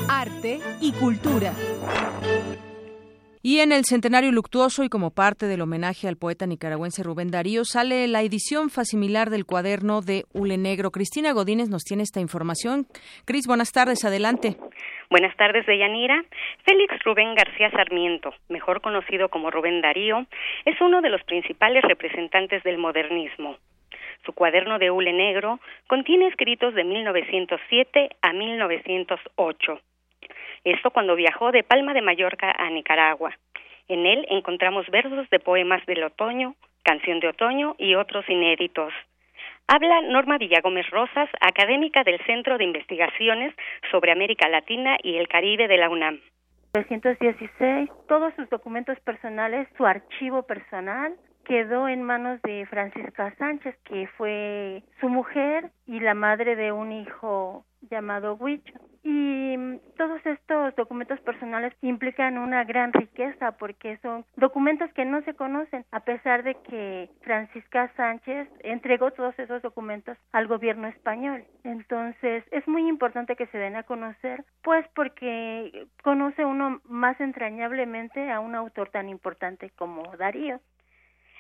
Arte 0.09 0.59
y 0.81 0.91
cultura. 0.91 1.55
Y 3.43 3.61
en 3.61 3.73
el 3.73 3.85
centenario 3.87 4.33
luctuoso 4.33 4.85
y 4.85 4.91
como 4.91 5.13
parte 5.13 5.47
del 5.47 5.63
homenaje 5.63 6.07
al 6.07 6.19
poeta 6.19 6.45
nicaragüense 6.45 7.03
Rubén 7.03 7.31
Darío 7.31 7.65
sale 7.65 8.07
la 8.07 8.21
edición 8.21 8.69
facimilar 8.69 9.31
del 9.31 9.47
cuaderno 9.47 10.03
de 10.03 10.25
Hule 10.35 10.59
Negro. 10.59 10.91
Cristina 10.91 11.33
Godínez 11.33 11.71
nos 11.71 11.83
tiene 11.85 12.03
esta 12.03 12.21
información. 12.21 12.85
Cris, 13.25 13.47
buenas 13.47 13.73
tardes, 13.73 14.05
adelante. 14.05 14.57
Buenas 15.09 15.35
tardes, 15.39 15.65
Deyanira. 15.65 16.23
Félix 16.67 17.03
Rubén 17.03 17.35
García 17.35 17.71
Sarmiento, 17.71 18.35
mejor 18.51 18.83
conocido 18.83 19.31
como 19.31 19.51
Rubén 19.51 19.81
Darío, 19.81 20.27
es 20.67 20.79
uno 20.83 21.01
de 21.01 21.09
los 21.09 21.25
principales 21.25 21.83
representantes 21.89 22.63
del 22.63 22.77
modernismo. 22.77 23.57
Su 24.27 24.35
cuaderno 24.35 24.79
de 24.79 24.91
hule 24.91 25.15
negro 25.15 25.61
contiene 25.87 26.29
escritos 26.29 26.75
de 26.75 26.85
1907 26.85 28.11
a 28.21 28.33
1908. 28.35 29.81
Esto 30.65 30.91
cuando 30.91 31.17
viajó 31.17 31.53
de 31.53 31.63
Palma 31.63 31.95
de 31.95 32.03
Mallorca 32.03 32.53
a 32.57 32.69
Nicaragua. 32.71 33.37
En 33.89 34.07
él 34.07 34.27
encontramos 34.29 34.87
versos 34.91 35.29
de 35.31 35.41
poemas 35.41 35.85
del 35.87 36.05
otoño, 36.05 36.55
canción 36.85 37.19
de 37.21 37.29
otoño 37.29 37.75
y 37.79 37.95
otros 37.95 38.29
inéditos. 38.29 38.93
Habla 39.67 40.03
Norma 40.03 40.37
Villagómez 40.37 40.89
Rosas, 40.91 41.29
académica 41.41 42.03
del 42.05 42.19
Centro 42.27 42.59
de 42.59 42.65
Investigaciones 42.65 43.55
sobre 43.91 44.13
América 44.13 44.49
Latina 44.49 44.97
y 45.03 45.17
el 45.17 45.29
Caribe 45.29 45.69
de 45.69 45.77
la 45.77 45.89
UNAM. 45.89 46.21
1916, 46.75 47.91
todos 48.09 48.35
sus 48.35 48.49
documentos 48.51 48.99
personales, 49.01 49.67
su 49.77 49.87
archivo 49.87 50.43
personal, 50.43 51.15
quedó 51.45 51.89
en 51.89 52.03
manos 52.03 52.41
de 52.43 52.67
Francisca 52.67 53.35
Sánchez, 53.37 53.77
que 53.85 54.07
fue 54.17 54.83
su 55.01 55.09
mujer 55.09 55.71
y 55.87 56.01
la 56.01 56.15
madre 56.15 56.55
de 56.55 56.71
un 56.71 56.93
hijo 56.93 57.65
llamado 57.89 58.35
Huicho. 58.35 58.79
Y 59.03 59.57
todos 59.97 60.25
estos 60.27 60.77
documentos 60.77 61.19
personales 61.21 61.73
implican 61.81 62.37
una 62.37 62.65
gran 62.65 62.93
riqueza 62.93 63.53
porque 63.53 63.97
son 63.99 64.27
documentos 64.37 64.93
que 64.93 65.07
no 65.07 65.23
se 65.23 65.35
conocen, 65.35 65.87
a 65.91 66.01
pesar 66.01 66.43
de 66.43 66.55
que 66.69 67.09
Francisca 67.23 67.91
Sánchez 67.97 68.49
entregó 68.61 69.11
todos 69.13 69.39
esos 69.39 69.63
documentos 69.63 70.19
al 70.33 70.49
gobierno 70.49 70.89
español. 70.89 71.45
Entonces, 71.65 72.45
es 72.51 72.69
muy 72.69 72.89
importante 72.89 73.37
que 73.37 73.47
se 73.47 73.59
den 73.59 73.77
a 73.77 73.85
conocer, 73.85 74.45
pues 74.63 74.87
porque 74.95 75.87
conoce 76.03 76.45
uno 76.45 76.81
más 76.85 77.19
entrañablemente 77.21 78.31
a 78.31 78.41
un 78.41 78.55
autor 78.55 78.91
tan 78.91 79.09
importante 79.09 79.71
como 79.71 80.03
Darío. 80.19 80.61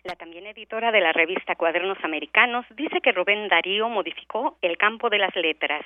La 0.04 0.16
también 0.16 0.46
editora 0.46 0.92
de 0.92 1.00
la 1.00 1.12
revista 1.12 1.56
Cuadernos 1.56 1.98
Americanos 2.02 2.64
dice 2.74 3.02
que 3.02 3.12
Rubén 3.12 3.48
Darío 3.48 3.90
modificó 3.90 4.56
el 4.62 4.78
campo 4.78 5.10
de 5.10 5.18
las 5.18 5.36
letras. 5.36 5.84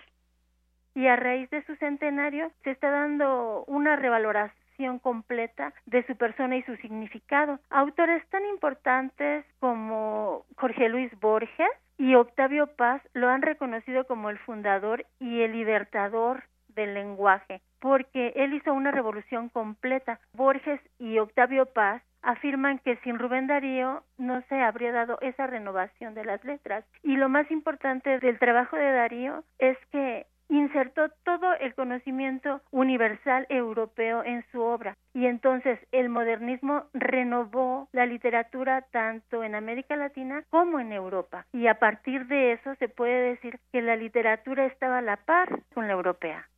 Y 0.94 1.06
a 1.06 1.16
raíz 1.16 1.50
de 1.50 1.64
su 1.64 1.74
centenario 1.76 2.50
se 2.62 2.70
está 2.70 2.90
dando 2.90 3.64
una 3.66 3.96
revaloración 3.96 4.98
completa 5.00 5.72
de 5.86 6.04
su 6.06 6.16
persona 6.16 6.56
y 6.56 6.62
su 6.62 6.76
significado. 6.76 7.58
Autores 7.70 8.26
tan 8.30 8.44
importantes 8.46 9.44
como 9.60 10.44
Jorge 10.56 10.88
Luis 10.88 11.10
Borges 11.20 11.70
y 11.98 12.14
Octavio 12.14 12.66
Paz 12.66 13.02
lo 13.12 13.28
han 13.28 13.42
reconocido 13.42 14.04
como 14.06 14.30
el 14.30 14.38
fundador 14.38 15.04
y 15.20 15.42
el 15.42 15.52
libertador 15.52 16.44
del 16.68 16.94
lenguaje, 16.94 17.60
porque 17.80 18.32
él 18.34 18.54
hizo 18.54 18.72
una 18.72 18.90
revolución 18.90 19.48
completa. 19.48 20.18
Borges 20.32 20.80
y 20.98 21.18
Octavio 21.18 21.66
Paz 21.66 22.02
afirman 22.22 22.78
que 22.78 22.96
sin 22.96 23.18
Rubén 23.18 23.46
Darío 23.46 24.02
no 24.18 24.42
se 24.48 24.60
habría 24.60 24.92
dado 24.92 25.18
esa 25.20 25.46
renovación 25.46 26.14
de 26.14 26.24
las 26.24 26.42
letras. 26.44 26.84
Y 27.02 27.16
lo 27.16 27.28
más 27.28 27.50
importante 27.50 28.18
del 28.18 28.38
trabajo 28.38 28.76
de 28.76 28.90
Darío 28.92 29.44
es 29.58 29.76
que 29.92 30.26
insertó 30.74 31.08
todo 31.24 31.54
el 31.60 31.72
conocimiento 31.74 32.60
universal 32.72 33.46
europeo 33.48 34.24
en 34.24 34.44
su 34.50 34.60
obra 34.60 34.96
y 35.12 35.26
entonces 35.26 35.78
el 35.92 36.08
modernismo 36.08 36.86
renovó 36.92 37.88
la 37.92 38.06
literatura 38.06 38.82
tanto 38.90 39.44
en 39.44 39.54
América 39.54 39.94
Latina 39.94 40.42
como 40.50 40.80
en 40.80 40.92
Europa 40.92 41.46
y 41.52 41.68
a 41.68 41.78
partir 41.78 42.26
de 42.26 42.54
eso 42.54 42.74
se 42.80 42.88
puede 42.88 43.30
decir 43.30 43.60
que 43.72 43.82
la 43.82 43.94
literatura 43.94 44.66
estaba 44.66 44.98
a 44.98 45.02
la 45.02 45.16
par 45.16 45.60
con 45.74 45.86
la 45.86 45.92
europea. 45.92 46.48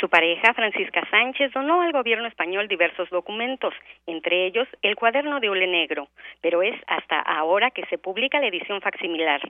Su 0.00 0.08
pareja, 0.08 0.52
Francisca 0.54 1.02
Sánchez, 1.10 1.52
donó 1.52 1.82
al 1.82 1.92
gobierno 1.92 2.26
español 2.26 2.66
diversos 2.68 3.08
documentos, 3.10 3.72
entre 4.06 4.46
ellos 4.46 4.66
el 4.82 4.96
cuaderno 4.96 5.40
de 5.40 5.50
hule 5.50 5.66
negro, 5.66 6.08
pero 6.40 6.62
es 6.62 6.74
hasta 6.86 7.20
ahora 7.20 7.70
que 7.70 7.86
se 7.86 7.98
publica 7.98 8.40
la 8.40 8.48
edición 8.48 8.80
facsimilar. 8.80 9.40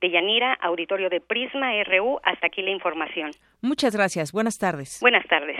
De 0.00 0.10
Yanira, 0.10 0.54
auditorio 0.60 1.10
de 1.10 1.20
Prisma 1.20 1.72
RU, 1.84 2.20
hasta 2.22 2.46
aquí 2.46 2.62
la 2.62 2.70
información. 2.70 3.32
Muchas 3.60 3.96
gracias. 3.96 4.32
Buenas 4.32 4.58
tardes. 4.58 4.98
Buenas 5.00 5.26
tardes. 5.26 5.58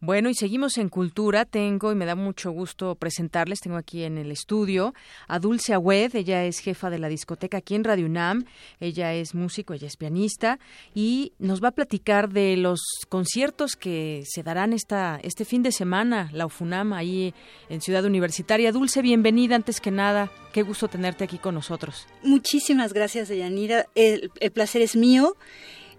Bueno, 0.00 0.28
y 0.28 0.34
seguimos 0.34 0.76
en 0.76 0.90
cultura. 0.90 1.46
Tengo, 1.46 1.90
y 1.90 1.94
me 1.94 2.04
da 2.04 2.14
mucho 2.14 2.50
gusto 2.50 2.96
presentarles, 2.96 3.60
tengo 3.60 3.78
aquí 3.78 4.04
en 4.04 4.18
el 4.18 4.30
estudio 4.30 4.92
a 5.26 5.38
Dulce 5.38 5.72
Agüed. 5.72 6.14
Ella 6.14 6.44
es 6.44 6.58
jefa 6.58 6.90
de 6.90 6.98
la 6.98 7.08
discoteca 7.08 7.58
aquí 7.58 7.74
en 7.74 7.84
Radio 7.84 8.04
UNAM. 8.06 8.44
Ella 8.78 9.14
es 9.14 9.34
músico, 9.34 9.72
ella 9.72 9.86
es 9.86 9.96
pianista 9.96 10.58
y 10.94 11.32
nos 11.38 11.62
va 11.62 11.68
a 11.68 11.72
platicar 11.72 12.28
de 12.28 12.58
los 12.58 12.80
conciertos 13.08 13.74
que 13.74 14.22
se 14.26 14.42
darán 14.42 14.74
esta, 14.74 15.18
este 15.22 15.46
fin 15.46 15.62
de 15.62 15.72
semana, 15.72 16.28
la 16.32 16.44
UFUNAM, 16.44 16.92
ahí 16.92 17.32
en 17.70 17.80
Ciudad 17.80 18.04
Universitaria. 18.04 18.72
Dulce, 18.72 19.00
bienvenida 19.00 19.56
antes 19.56 19.80
que 19.80 19.90
nada. 19.90 20.30
Qué 20.52 20.62
gusto 20.62 20.88
tenerte 20.88 21.24
aquí 21.24 21.38
con 21.38 21.54
nosotros. 21.54 22.06
Muchísimas 22.22 22.92
gracias, 22.92 23.28
Deyanira. 23.28 23.86
El, 23.94 24.30
el 24.40 24.50
placer 24.50 24.82
es 24.82 24.94
mío. 24.94 25.36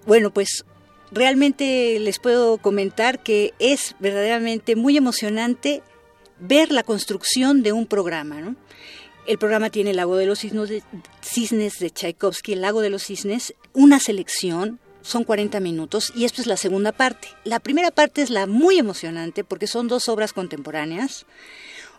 Bueno, 0.05 0.31
pues 0.31 0.65
realmente 1.11 1.99
les 1.99 2.19
puedo 2.19 2.57
comentar 2.57 3.21
que 3.23 3.53
es 3.59 3.95
verdaderamente 3.99 4.75
muy 4.75 4.97
emocionante 4.97 5.81
ver 6.39 6.71
la 6.71 6.83
construcción 6.83 7.63
de 7.63 7.71
un 7.71 7.85
programa. 7.85 8.55
El 9.25 9.37
programa 9.37 9.69
tiene 9.69 9.91
el 9.91 9.97
Lago 9.97 10.15
de 10.15 10.25
los 10.25 10.39
Cisnes 10.39 10.69
de, 10.69 10.83
Cisnes 11.21 11.79
de 11.79 11.89
Tchaikovsky, 11.89 12.53
el 12.53 12.61
Lago 12.61 12.81
de 12.81 12.89
los 12.89 13.03
Cisnes, 13.03 13.53
una 13.73 13.99
selección, 13.99 14.79
son 15.01 15.23
40 15.23 15.59
minutos 15.61 16.11
y 16.15 16.25
esto 16.25 16.41
es 16.41 16.47
la 16.47 16.57
segunda 16.57 16.91
parte. 16.91 17.29
La 17.43 17.59
primera 17.59 17.91
parte 17.91 18.21
es 18.21 18.29
la 18.29 18.45
muy 18.45 18.77
emocionante 18.77 19.43
porque 19.43 19.67
son 19.67 19.87
dos 19.87 20.09
obras 20.09 20.33
contemporáneas 20.33 21.25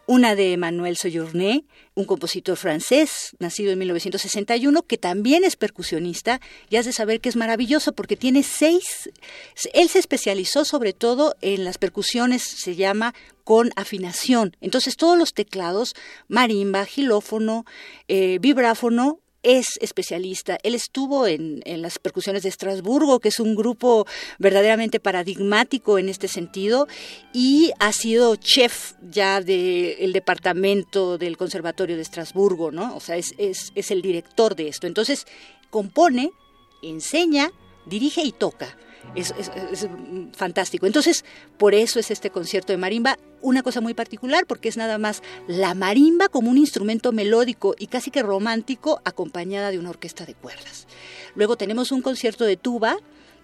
una 0.09 0.35
de 0.35 0.57
Manuel 0.57 0.97
Sojourné, 0.97 1.67
un 1.95 2.07
compositor 2.07 2.57
francés, 2.57 3.37
nacido 3.41 3.73
en 3.73 3.79
1961, 3.79 4.83
que 4.85 4.97
también 4.97 5.45
es 5.45 5.57
percusionista, 5.57 6.41
y 6.71 6.77
has 6.77 6.87
de 6.87 6.95
saber 6.95 7.21
que 7.21 7.29
es 7.29 7.37
maravilloso 7.37 7.93
porque 7.93 8.17
tiene 8.17 8.43
seis, 8.43 9.11
él 9.75 9.91
se 9.91 9.99
especializó 9.99 10.65
sobre 10.65 10.95
todo 10.95 11.37
en 11.43 11.63
las 11.63 11.77
percusiones, 11.77 12.43
se 12.43 12.75
llama 12.75 13.15
con 13.45 13.71
afinación. 13.77 14.57
Entonces 14.63 14.97
todos 14.97 15.19
los 15.19 15.35
teclados, 15.35 15.95
marimba, 16.27 16.87
gilófono, 16.87 17.67
eh, 18.09 18.39
vibráfono, 18.41 19.21
es 19.43 19.79
especialista. 19.81 20.59
Él 20.63 20.75
estuvo 20.75 21.27
en, 21.27 21.63
en, 21.65 21.83
las 21.83 21.99
percusiones 21.99 22.43
de 22.43 22.49
Estrasburgo, 22.49 23.21
que 23.21 23.29
es 23.29 23.41
un 23.41 23.55
grupo 23.55 24.07
verdaderamente 24.39 25.01
paradigmático 25.01 25.99
en 25.99 26.09
este 26.09 26.29
sentido, 26.29 26.89
y 27.33 27.73
ha 27.79 27.93
sido 27.93 28.37
chef 28.37 28.95
ya 29.03 29.41
del 29.41 30.13
departamento 30.13 31.19
del 31.19 31.37
Conservatorio 31.37 31.97
de 31.97 32.03
Estrasburgo, 32.03 32.71
¿no? 32.71 32.97
O 32.97 33.01
sea, 33.01 33.17
es, 33.17 33.35
es, 33.39 33.73
es 33.75 33.91
el 33.91 34.03
director 34.03 34.57
de 34.57 34.69
esto. 34.69 34.87
Entonces, 34.87 35.27
compone, 35.71 36.33
enseña, 36.83 37.51
dirige 37.87 38.23
y 38.23 38.33
toca. 38.33 38.77
Es, 39.15 39.35
fantástico. 40.33 40.87
Entonces, 40.87 41.25
por 41.57 41.75
eso 41.75 41.99
es 41.99 42.11
este 42.11 42.31
concierto 42.31 42.73
de 42.73 42.77
marimba 42.77 43.19
una 43.41 43.63
cosa 43.63 43.81
muy 43.81 43.95
particular, 43.95 44.45
porque 44.47 44.69
es 44.69 44.77
nada 44.77 44.99
más 44.99 45.23
la 45.47 45.75
marimba 45.75 46.29
como 46.29 46.51
un 46.51 46.59
instrumento 46.59 47.13
melódico 47.13 47.75
y 47.79 47.87
casi 47.87 48.11
que 48.11 48.23
romántico 48.23 49.01
acompañada 49.05 49.71
de 49.71 49.79
una 49.79 49.91
orquesta 49.91 50.25
de 50.27 50.35
cuerdas. 50.35 50.87
Luego 51.35 51.57
tenemos 51.57 51.93
un 51.93 52.03
concierto 52.03 52.45
de 52.45 52.57
tuba 52.57 52.97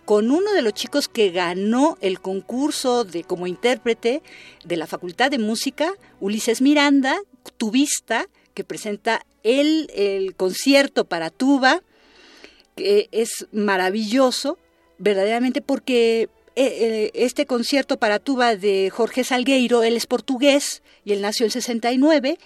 con 0.04 0.30
uno 0.30 0.52
de 0.52 0.62
los 0.62 0.74
chicos 0.74 1.08
que 1.08 1.30
ganó 1.30 1.96
el 2.00 2.20
concurso 2.20 3.04
de 3.04 3.24
como 3.24 3.46
intérprete 3.46 4.22
de 4.64 4.76
la 4.76 4.86
Facultad 4.86 5.30
de 5.30 5.38
Música, 5.38 5.94
Ulises 6.20 6.60
Miranda, 6.60 7.16
tubista, 7.56 8.26
que 8.52 8.64
presenta 8.64 9.24
el 9.42 10.34
concierto 10.36 11.04
para 11.04 11.30
tuba, 11.30 11.82
que 12.76 13.08
es 13.12 13.46
maravilloso 13.52 14.58
verdaderamente 15.04 15.60
porque 15.60 16.28
este 16.56 17.46
concierto 17.46 17.98
para 17.98 18.20
tuba 18.20 18.56
de 18.56 18.90
Jorge 18.90 19.24
Salgueiro, 19.24 19.82
él 19.82 19.96
es 19.96 20.06
portugués 20.06 20.82
y 21.04 21.12
él 21.12 21.20
nació 21.20 21.46
en 21.46 21.50
69, 21.50 22.38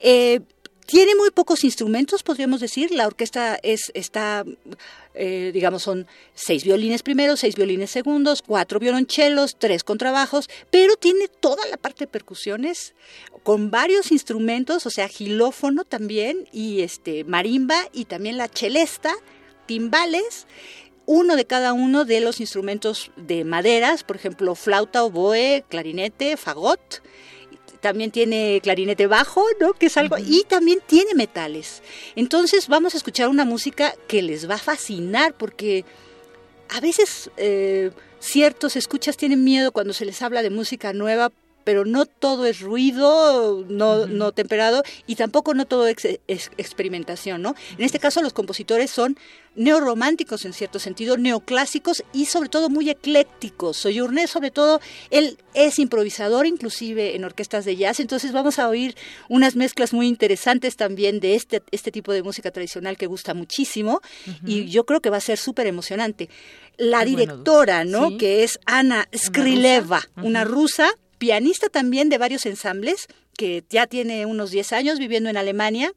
eh, 0.00 0.40
tiene 0.84 1.16
muy 1.16 1.30
pocos 1.30 1.64
instrumentos, 1.64 2.22
podríamos 2.22 2.60
decir. 2.60 2.92
La 2.92 3.06
orquesta 3.06 3.58
es, 3.62 3.90
está, 3.94 4.44
eh, 5.14 5.50
digamos, 5.52 5.82
son 5.82 6.06
seis 6.34 6.64
violines 6.64 7.02
primeros, 7.02 7.40
seis 7.40 7.56
violines 7.56 7.90
segundos, 7.90 8.42
cuatro 8.42 8.78
violonchelos, 8.78 9.56
tres 9.58 9.82
contrabajos, 9.82 10.48
pero 10.70 10.96
tiene 10.96 11.26
toda 11.28 11.66
la 11.66 11.76
parte 11.76 12.04
de 12.04 12.10
percusiones 12.10 12.94
con 13.42 13.70
varios 13.70 14.12
instrumentos, 14.12 14.86
o 14.86 14.90
sea, 14.90 15.08
gilófono 15.08 15.84
también, 15.84 16.48
y 16.52 16.82
este 16.82 17.24
marimba, 17.24 17.88
y 17.92 18.04
también 18.04 18.36
la 18.36 18.48
chelesta, 18.48 19.12
timbales 19.66 20.46
uno 21.06 21.36
de 21.36 21.46
cada 21.46 21.72
uno 21.72 22.04
de 22.04 22.20
los 22.20 22.40
instrumentos 22.40 23.10
de 23.16 23.44
maderas, 23.44 24.04
por 24.04 24.16
ejemplo, 24.16 24.54
flauta, 24.54 25.04
oboe, 25.04 25.64
clarinete, 25.68 26.36
fagot. 26.36 27.02
También 27.80 28.10
tiene 28.10 28.60
clarinete 28.62 29.06
bajo, 29.06 29.44
¿no? 29.60 29.72
Que 29.72 29.86
es 29.86 29.96
algo. 29.96 30.16
Y 30.18 30.44
también 30.48 30.80
tiene 30.84 31.14
metales. 31.14 31.82
Entonces 32.16 32.68
vamos 32.68 32.94
a 32.94 32.96
escuchar 32.96 33.28
una 33.28 33.44
música 33.44 33.94
que 34.08 34.22
les 34.22 34.50
va 34.50 34.56
a 34.56 34.58
fascinar 34.58 35.34
porque 35.34 35.84
a 36.68 36.80
veces 36.80 37.30
eh, 37.36 37.92
ciertos 38.18 38.74
escuchas 38.74 39.16
tienen 39.16 39.44
miedo 39.44 39.70
cuando 39.70 39.92
se 39.92 40.04
les 40.04 40.20
habla 40.22 40.42
de 40.42 40.50
música 40.50 40.92
nueva 40.92 41.30
pero 41.66 41.84
no 41.84 42.06
todo 42.06 42.46
es 42.46 42.60
ruido 42.60 43.64
no, 43.68 44.06
no 44.06 44.30
temperado 44.30 44.84
y 45.08 45.16
tampoco 45.16 45.52
no 45.52 45.66
todo 45.66 45.88
es, 45.88 45.96
experimentación, 46.28 47.42
¿no? 47.42 47.56
En 47.76 47.84
este 47.84 47.98
caso 47.98 48.22
los 48.22 48.32
compositores 48.32 48.92
son 48.92 49.18
neorrománticos 49.56 50.44
en 50.44 50.52
cierto 50.52 50.78
sentido, 50.78 51.16
neoclásicos 51.16 52.04
y 52.12 52.26
sobre 52.26 52.50
todo 52.50 52.68
muy 52.68 52.88
eclécticos. 52.88 53.78
Sojourné 53.78 54.28
sobre 54.28 54.52
todo, 54.52 54.80
él 55.10 55.38
es 55.54 55.80
improvisador 55.80 56.46
inclusive 56.46 57.16
en 57.16 57.24
orquestas 57.24 57.64
de 57.64 57.74
jazz, 57.74 57.98
entonces 57.98 58.30
vamos 58.30 58.60
a 58.60 58.68
oír 58.68 58.94
unas 59.28 59.56
mezclas 59.56 59.92
muy 59.92 60.06
interesantes 60.06 60.76
también 60.76 61.18
de 61.18 61.34
este, 61.34 61.64
este 61.72 61.90
tipo 61.90 62.12
de 62.12 62.22
música 62.22 62.52
tradicional 62.52 62.96
que 62.96 63.06
gusta 63.06 63.34
muchísimo 63.34 64.02
y 64.44 64.66
yo 64.66 64.86
creo 64.86 65.00
que 65.00 65.10
va 65.10 65.16
a 65.16 65.20
ser 65.20 65.36
súper 65.36 65.66
emocionante. 65.66 66.30
La 66.76 67.04
directora, 67.04 67.84
¿no? 67.84 68.18
Que 68.18 68.44
es 68.44 68.60
Ana 68.66 69.08
Skrileva, 69.12 70.00
una 70.22 70.44
rusa 70.44 70.94
pianista 71.18 71.68
también 71.68 72.08
de 72.08 72.18
varios 72.18 72.46
ensambles, 72.46 73.06
que 73.36 73.64
ya 73.68 73.86
tiene 73.86 74.26
unos 74.26 74.50
10 74.50 74.72
años 74.72 74.98
viviendo 74.98 75.30
en 75.30 75.36
Alemania, 75.36 75.92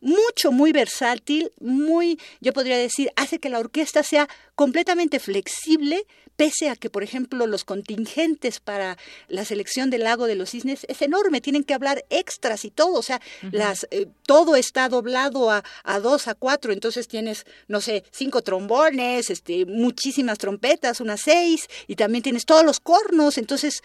mucho, 0.00 0.52
muy 0.52 0.72
versátil, 0.72 1.50
muy, 1.60 2.18
yo 2.40 2.52
podría 2.52 2.76
decir, 2.76 3.10
hace 3.16 3.38
que 3.38 3.48
la 3.48 3.58
orquesta 3.58 4.02
sea 4.02 4.28
completamente 4.54 5.18
flexible, 5.18 6.06
pese 6.36 6.68
a 6.68 6.76
que, 6.76 6.90
por 6.90 7.02
ejemplo, 7.02 7.46
los 7.46 7.64
contingentes 7.64 8.60
para 8.60 8.96
la 9.28 9.44
selección 9.44 9.90
del 9.90 10.04
lago 10.04 10.26
de 10.26 10.34
los 10.34 10.50
cisnes 10.50 10.86
es 10.88 11.02
enorme, 11.02 11.40
tienen 11.40 11.64
que 11.64 11.74
hablar 11.74 12.04
extras 12.10 12.64
y 12.64 12.70
todo, 12.70 12.98
o 12.98 13.02
sea, 13.02 13.20
las, 13.50 13.86
eh, 13.90 14.06
todo 14.26 14.56
está 14.56 14.88
doblado 14.88 15.50
a, 15.50 15.64
a, 15.84 16.00
dos, 16.00 16.28
a 16.28 16.34
cuatro, 16.34 16.72
entonces 16.72 17.08
tienes, 17.08 17.46
no 17.68 17.80
sé, 17.80 18.04
cinco 18.10 18.42
trombones, 18.42 19.30
este, 19.30 19.66
muchísimas 19.66 20.38
trompetas, 20.38 21.00
unas 21.00 21.20
seis, 21.20 21.68
y 21.86 21.96
también 21.96 22.22
tienes 22.22 22.44
todos 22.44 22.64
los 22.64 22.80
cornos, 22.80 23.38
entonces 23.38 23.82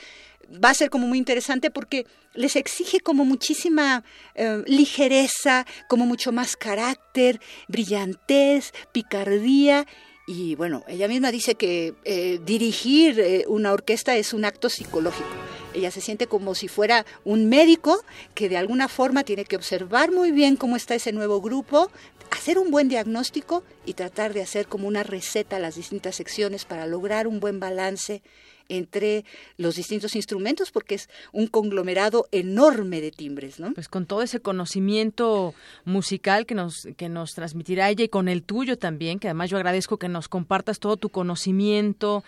va 0.63 0.69
a 0.69 0.73
ser 0.73 0.89
como 0.89 1.07
muy 1.07 1.17
interesante 1.17 1.71
porque 1.71 2.05
les 2.33 2.55
exige 2.55 2.99
como 2.99 3.25
muchísima 3.25 4.03
eh, 4.35 4.63
ligereza, 4.65 5.65
como 5.87 6.05
mucho 6.05 6.31
más 6.31 6.55
carácter, 6.55 7.39
brillantez, 7.67 8.73
picardía. 8.91 9.85
Y 10.27 10.55
bueno, 10.55 10.83
ella 10.87 11.07
misma 11.07 11.31
dice 11.31 11.55
que 11.55 11.95
eh, 12.03 12.39
dirigir 12.45 13.19
eh, 13.19 13.45
una 13.47 13.73
orquesta 13.73 14.15
es 14.15 14.33
un 14.33 14.45
acto 14.45 14.69
psicológico. 14.69 15.27
Ella 15.73 15.89
se 15.89 16.01
siente 16.01 16.27
como 16.27 16.53
si 16.53 16.67
fuera 16.67 17.05
un 17.23 17.49
médico 17.49 18.03
que 18.35 18.49
de 18.49 18.57
alguna 18.57 18.87
forma 18.87 19.23
tiene 19.23 19.45
que 19.45 19.55
observar 19.55 20.11
muy 20.11 20.31
bien 20.31 20.57
cómo 20.57 20.75
está 20.75 20.95
ese 20.95 21.11
nuevo 21.11 21.41
grupo, 21.41 21.89
hacer 22.29 22.57
un 22.57 22.71
buen 22.71 22.87
diagnóstico 22.87 23.63
y 23.85 23.93
tratar 23.93 24.33
de 24.33 24.41
hacer 24.41 24.67
como 24.67 24.87
una 24.87 25.03
receta 25.03 25.59
las 25.59 25.75
distintas 25.75 26.15
secciones 26.15 26.65
para 26.65 26.85
lograr 26.87 27.27
un 27.27 27.39
buen 27.39 27.59
balance 27.59 28.21
entre 28.69 29.25
los 29.57 29.75
distintos 29.75 30.15
instrumentos 30.15 30.71
porque 30.71 30.95
es 30.95 31.09
un 31.31 31.47
conglomerado 31.47 32.27
enorme 32.31 33.01
de 33.01 33.11
timbres, 33.11 33.59
¿no? 33.59 33.73
Pues 33.73 33.87
con 33.87 34.05
todo 34.05 34.21
ese 34.21 34.39
conocimiento 34.39 35.53
musical 35.85 36.45
que 36.45 36.55
nos 36.55 36.87
que 36.97 37.09
nos 37.09 37.33
transmitirá 37.33 37.89
ella 37.89 38.05
y 38.05 38.09
con 38.09 38.27
el 38.27 38.43
tuyo 38.43 38.77
también, 38.77 39.19
que 39.19 39.27
además 39.27 39.49
yo 39.49 39.57
agradezco 39.57 39.97
que 39.97 40.09
nos 40.09 40.27
compartas 40.27 40.79
todo 40.79 40.97
tu 40.97 41.09
conocimiento 41.09 42.23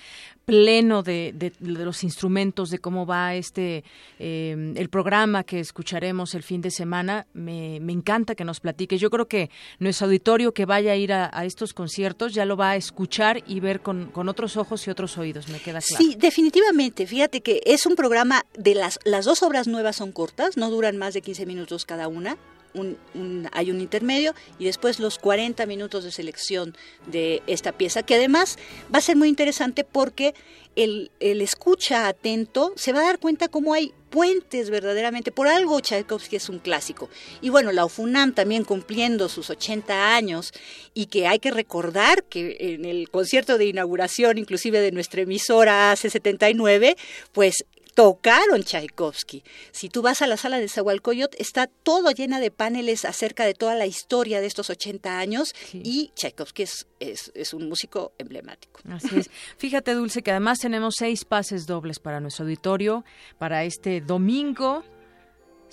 pleno 0.45 1.03
de, 1.03 1.33
de, 1.33 1.53
los 1.59 2.03
instrumentos, 2.03 2.69
de 2.69 2.79
cómo 2.79 3.05
va 3.05 3.35
este 3.35 3.83
eh, 4.19 4.73
el 4.75 4.89
programa 4.89 5.43
que 5.43 5.59
escucharemos 5.59 6.35
el 6.35 6.43
fin 6.43 6.61
de 6.61 6.71
semana. 6.71 7.25
Me, 7.33 7.79
me, 7.79 7.93
encanta 7.93 8.35
que 8.35 8.43
nos 8.43 8.59
platiques. 8.59 8.99
Yo 8.99 9.09
creo 9.09 9.27
que 9.27 9.49
nuestro 9.79 10.07
auditorio 10.07 10.53
que 10.53 10.65
vaya 10.65 10.91
a 10.91 10.95
ir 10.95 11.13
a, 11.13 11.29
a 11.33 11.45
estos 11.45 11.73
conciertos 11.73 12.33
ya 12.33 12.45
lo 12.45 12.57
va 12.57 12.71
a 12.71 12.75
escuchar 12.75 13.43
y 13.47 13.59
ver 13.59 13.81
con, 13.81 14.07
con, 14.07 14.27
otros 14.27 14.57
ojos 14.57 14.85
y 14.87 14.89
otros 14.89 15.17
oídos, 15.17 15.47
me 15.47 15.59
queda 15.59 15.79
claro. 15.79 16.03
Sí, 16.03 16.15
definitivamente. 16.23 17.05
Fíjate 17.05 17.41
que 17.41 17.61
es 17.65 17.85
un 17.85 17.95
programa 17.95 18.45
de 18.57 18.75
las, 18.75 18.97
las 19.03 19.25
dos 19.25 19.43
obras 19.43 19.67
nuevas 19.67 19.97
son 19.97 20.13
cortas, 20.13 20.55
no 20.57 20.69
duran 20.71 20.97
más 20.97 21.13
de 21.13 21.21
15 21.21 21.45
minutos 21.45 21.85
cada 21.85 22.07
una. 22.07 22.37
Hay 23.51 23.71
un 23.71 23.81
intermedio 23.81 24.33
y 24.59 24.65
después 24.65 24.99
los 24.99 25.19
40 25.19 25.65
minutos 25.65 26.03
de 26.03 26.11
selección 26.11 26.75
de 27.07 27.41
esta 27.47 27.71
pieza, 27.71 28.03
que 28.03 28.15
además 28.15 28.57
va 28.93 28.99
a 28.99 29.01
ser 29.01 29.15
muy 29.15 29.29
interesante 29.29 29.83
porque 29.83 30.33
el, 30.75 31.11
el 31.19 31.41
escucha 31.41 32.07
atento 32.07 32.73
se 32.75 32.93
va 32.93 33.01
a 33.01 33.03
dar 33.03 33.19
cuenta 33.19 33.47
cómo 33.47 33.73
hay 33.73 33.93
puentes 34.13 34.69
verdaderamente. 34.69 35.31
Por 35.31 35.47
algo 35.47 35.79
Tchaikovsky 35.79 36.35
es 36.35 36.47
un 36.47 36.59
clásico. 36.59 37.09
Y 37.41 37.49
bueno, 37.49 37.71
la 37.71 37.83
UFUNAM 37.83 38.33
también 38.33 38.63
cumpliendo 38.63 39.27
sus 39.27 39.49
80 39.49 40.15
años 40.15 40.53
y 40.93 41.07
que 41.07 41.25
hay 41.25 41.39
que 41.39 41.49
recordar 41.49 42.23
que 42.23 42.57
en 42.59 42.85
el 42.85 43.09
concierto 43.09 43.57
de 43.57 43.65
inauguración, 43.65 44.37
inclusive 44.37 44.81
de 44.81 44.91
nuestra 44.91 45.21
emisora 45.21 45.91
hace 45.91 46.11
79, 46.11 46.95
pues 47.31 47.65
tocaron 47.93 48.63
Tchaikovsky. 48.63 49.43
Si 49.71 49.89
tú 49.89 50.01
vas 50.01 50.21
a 50.21 50.27
la 50.27 50.37
sala 50.37 50.59
de 50.59 50.67
Zahualcoyot, 50.67 51.35
está 51.39 51.67
todo 51.67 52.11
llena 52.11 52.39
de 52.39 52.51
paneles 52.51 53.05
acerca 53.05 53.45
de 53.45 53.53
toda 53.53 53.75
la 53.75 53.85
historia 53.85 54.41
de 54.41 54.47
estos 54.47 54.69
80 54.69 55.19
años 55.19 55.53
sí. 55.69 55.81
y 55.83 56.11
Tchaikovsky 56.15 56.63
es, 56.63 56.87
es, 56.99 57.31
es, 57.35 57.53
un 57.53 57.69
músico 57.69 58.13
emblemático. 58.17 58.79
Así 58.89 59.17
es. 59.17 59.29
Fíjate, 59.57 59.93
Dulce, 59.93 60.21
que 60.21 60.31
además 60.31 60.59
tenemos 60.59 60.95
seis 60.97 61.25
pases 61.25 61.65
dobles 61.65 61.99
para 61.99 62.19
nuestro 62.19 62.45
auditorio 62.45 63.03
para 63.37 63.63
este 63.63 64.01
domingo 64.01 64.83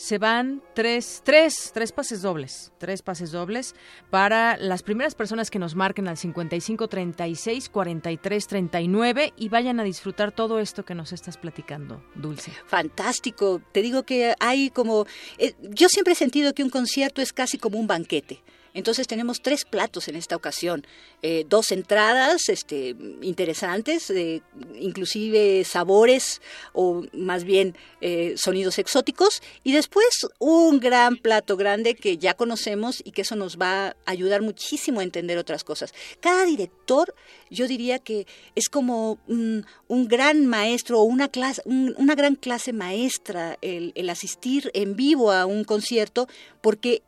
se 0.00 0.16
van 0.16 0.62
tres, 0.74 1.20
tres, 1.26 1.72
tres 1.74 1.92
pases 1.92 2.22
dobles, 2.22 2.72
tres 2.78 3.02
pases 3.02 3.32
dobles 3.32 3.74
para 4.08 4.56
las 4.56 4.82
primeras 4.82 5.14
personas 5.14 5.50
que 5.50 5.58
nos 5.58 5.74
marquen 5.74 6.08
al 6.08 6.16
55 6.16 6.88
36 6.88 7.68
43 7.68 8.46
39 8.46 9.34
y 9.36 9.50
vayan 9.50 9.78
a 9.78 9.84
disfrutar 9.84 10.32
todo 10.32 10.58
esto 10.58 10.86
que 10.86 10.94
nos 10.94 11.12
estás 11.12 11.36
platicando, 11.36 12.02
Dulce. 12.14 12.50
Fantástico. 12.64 13.60
Te 13.72 13.82
digo 13.82 14.04
que 14.04 14.34
hay 14.40 14.70
como, 14.70 15.04
eh, 15.36 15.54
yo 15.60 15.90
siempre 15.90 16.14
he 16.14 16.16
sentido 16.16 16.54
que 16.54 16.64
un 16.64 16.70
concierto 16.70 17.20
es 17.20 17.34
casi 17.34 17.58
como 17.58 17.78
un 17.78 17.86
banquete. 17.86 18.42
Entonces 18.74 19.06
tenemos 19.08 19.40
tres 19.42 19.64
platos 19.64 20.08
en 20.08 20.16
esta 20.16 20.36
ocasión, 20.36 20.86
eh, 21.22 21.44
dos 21.48 21.72
entradas 21.72 22.48
este, 22.48 22.94
interesantes, 23.20 24.10
eh, 24.10 24.42
inclusive 24.78 25.64
sabores 25.64 26.40
o 26.72 27.02
más 27.12 27.44
bien 27.44 27.76
eh, 28.00 28.34
sonidos 28.36 28.78
exóticos 28.78 29.42
y 29.64 29.72
después 29.72 30.08
un 30.38 30.78
gran 30.78 31.16
plato 31.16 31.56
grande 31.56 31.94
que 31.94 32.16
ya 32.16 32.34
conocemos 32.34 33.02
y 33.04 33.10
que 33.10 33.22
eso 33.22 33.34
nos 33.34 33.58
va 33.58 33.88
a 33.88 33.96
ayudar 34.06 34.42
muchísimo 34.42 35.00
a 35.00 35.02
entender 35.02 35.36
otras 35.36 35.64
cosas. 35.64 35.92
Cada 36.20 36.44
director 36.44 37.14
yo 37.50 37.66
diría 37.66 37.98
que 37.98 38.26
es 38.54 38.68
como 38.68 39.18
un, 39.26 39.66
un 39.88 40.06
gran 40.06 40.46
maestro 40.46 41.00
o 41.00 41.02
una, 41.02 41.28
clase, 41.28 41.62
un, 41.64 41.94
una 41.98 42.14
gran 42.14 42.36
clase 42.36 42.72
maestra 42.72 43.58
el 43.60 44.10
asistir 44.10 44.70
en 44.74 44.94
vivo 44.94 45.32
a 45.32 45.46
un 45.46 45.64
concierto 45.64 46.28
porque 46.60 47.02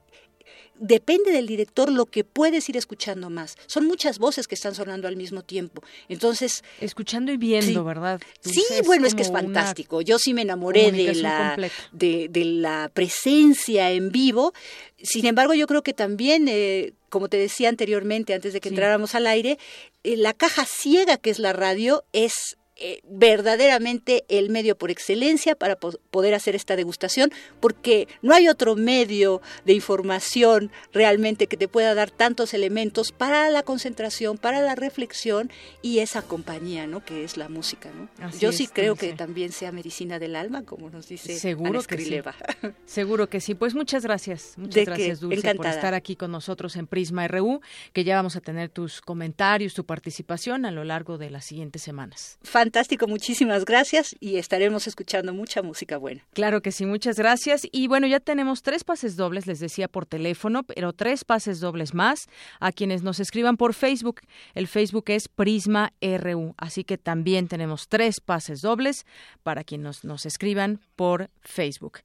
depende 0.82 1.30
del 1.30 1.46
director 1.46 1.90
lo 1.90 2.06
que 2.06 2.24
puedes 2.24 2.68
ir 2.68 2.76
escuchando 2.76 3.30
más. 3.30 3.56
Son 3.66 3.86
muchas 3.86 4.18
voces 4.18 4.48
que 4.48 4.56
están 4.56 4.74
sonando 4.74 5.06
al 5.06 5.16
mismo 5.16 5.42
tiempo. 5.42 5.82
Entonces, 6.08 6.64
escuchando 6.80 7.32
y 7.32 7.36
viendo, 7.36 7.80
sí. 7.80 7.86
¿verdad? 7.86 8.20
Sí, 8.40 8.64
bueno, 8.84 9.06
es 9.06 9.14
que 9.14 9.22
es 9.22 9.30
fantástico. 9.30 10.02
Yo 10.02 10.18
sí 10.18 10.34
me 10.34 10.42
enamoré 10.42 10.90
de 10.90 11.14
la 11.14 11.56
de, 11.92 12.28
de, 12.28 12.44
la 12.44 12.90
presencia 12.92 13.92
en 13.92 14.10
vivo. 14.10 14.52
Sin 15.00 15.24
embargo, 15.26 15.54
yo 15.54 15.68
creo 15.68 15.82
que 15.82 15.94
también 15.94 16.48
eh, 16.48 16.92
como 17.08 17.28
te 17.28 17.36
decía 17.36 17.68
anteriormente, 17.68 18.34
antes 18.34 18.52
de 18.52 18.60
que 18.60 18.70
sí. 18.70 18.74
entráramos 18.74 19.14
al 19.14 19.26
aire, 19.26 19.58
eh, 20.02 20.16
la 20.16 20.32
caja 20.32 20.64
ciega 20.64 21.16
que 21.16 21.30
es 21.30 21.38
la 21.38 21.52
radio 21.52 22.04
es 22.12 22.56
eh, 22.84 23.00
verdaderamente 23.04 24.24
el 24.28 24.50
medio 24.50 24.76
por 24.76 24.90
excelencia 24.90 25.54
para 25.54 25.76
po 25.76 25.92
poder 26.10 26.34
hacer 26.34 26.56
esta 26.56 26.74
degustación, 26.74 27.30
porque 27.60 28.08
no 28.22 28.34
hay 28.34 28.48
otro 28.48 28.74
medio 28.74 29.40
de 29.64 29.72
información 29.72 30.72
realmente 30.92 31.46
que 31.46 31.56
te 31.56 31.68
pueda 31.68 31.94
dar 31.94 32.10
tantos 32.10 32.54
elementos 32.54 33.12
para 33.12 33.50
la 33.50 33.62
concentración, 33.62 34.36
para 34.36 34.60
la 34.62 34.74
reflexión 34.74 35.48
y 35.80 36.00
esa 36.00 36.22
compañía, 36.22 36.88
¿no? 36.88 37.04
Que 37.04 37.22
es 37.22 37.36
la 37.36 37.48
música, 37.48 37.88
¿no? 37.92 38.08
Así 38.26 38.40
Yo 38.40 38.50
es, 38.50 38.56
sí 38.56 38.66
creo 38.66 38.96
que 38.96 39.12
también 39.12 39.52
sea 39.52 39.70
medicina 39.70 40.18
del 40.18 40.34
alma, 40.34 40.64
como 40.64 40.90
nos 40.90 41.06
dice 41.06 41.38
Seguro 41.38 41.78
Ana 41.78 41.82
que 41.84 41.98
sí. 41.98 42.20
Seguro 42.84 43.28
que 43.28 43.40
sí. 43.40 43.54
Pues 43.54 43.76
muchas 43.76 44.02
gracias, 44.02 44.54
muchas 44.56 44.74
De 44.74 44.84
gracias 44.86 45.20
que, 45.20 45.24
Dulce 45.26 45.38
encantada. 45.38 45.70
por 45.70 45.76
estar 45.76 45.94
aquí 45.94 46.16
con 46.16 46.32
nosotros 46.32 46.74
en 46.74 46.88
Prisma 46.88 47.28
RU, 47.28 47.60
que 47.92 48.02
ya 48.02 48.16
vamos 48.16 48.34
a 48.34 48.40
tener 48.40 48.70
tus 48.70 49.00
comentarios, 49.00 49.72
tu 49.72 49.86
participación 49.86 50.64
a 50.66 50.72
lo 50.72 50.82
largo 50.82 51.16
de 51.16 51.30
las 51.30 51.44
siguientes 51.44 51.82
semanas. 51.82 52.38
Fantástico, 52.42 52.71
muchísimas 53.06 53.64
gracias 53.64 54.16
y 54.20 54.36
estaremos 54.36 54.86
escuchando 54.86 55.32
mucha 55.32 55.62
música 55.62 55.98
buena. 55.98 56.24
Claro 56.32 56.62
que 56.62 56.72
sí, 56.72 56.86
muchas 56.86 57.16
gracias. 57.16 57.62
Y 57.70 57.88
bueno, 57.88 58.06
ya 58.06 58.20
tenemos 58.20 58.62
tres 58.62 58.84
pases 58.84 59.16
dobles, 59.16 59.46
les 59.46 59.60
decía 59.60 59.88
por 59.88 60.06
teléfono, 60.06 60.62
pero 60.62 60.92
tres 60.92 61.24
pases 61.24 61.60
dobles 61.60 61.94
más 61.94 62.28
a 62.60 62.72
quienes 62.72 63.02
nos 63.02 63.20
escriban 63.20 63.56
por 63.56 63.74
Facebook. 63.74 64.20
El 64.54 64.66
Facebook 64.66 65.04
es 65.08 65.28
Prisma 65.28 65.92
RU, 66.00 66.54
así 66.56 66.84
que 66.84 66.98
también 66.98 67.48
tenemos 67.48 67.88
tres 67.88 68.20
pases 68.20 68.60
dobles 68.60 69.04
para 69.42 69.64
quienes 69.64 69.82
nos, 69.82 70.04
nos 70.04 70.26
escriban 70.26 70.80
por 70.96 71.30
Facebook. 71.42 72.00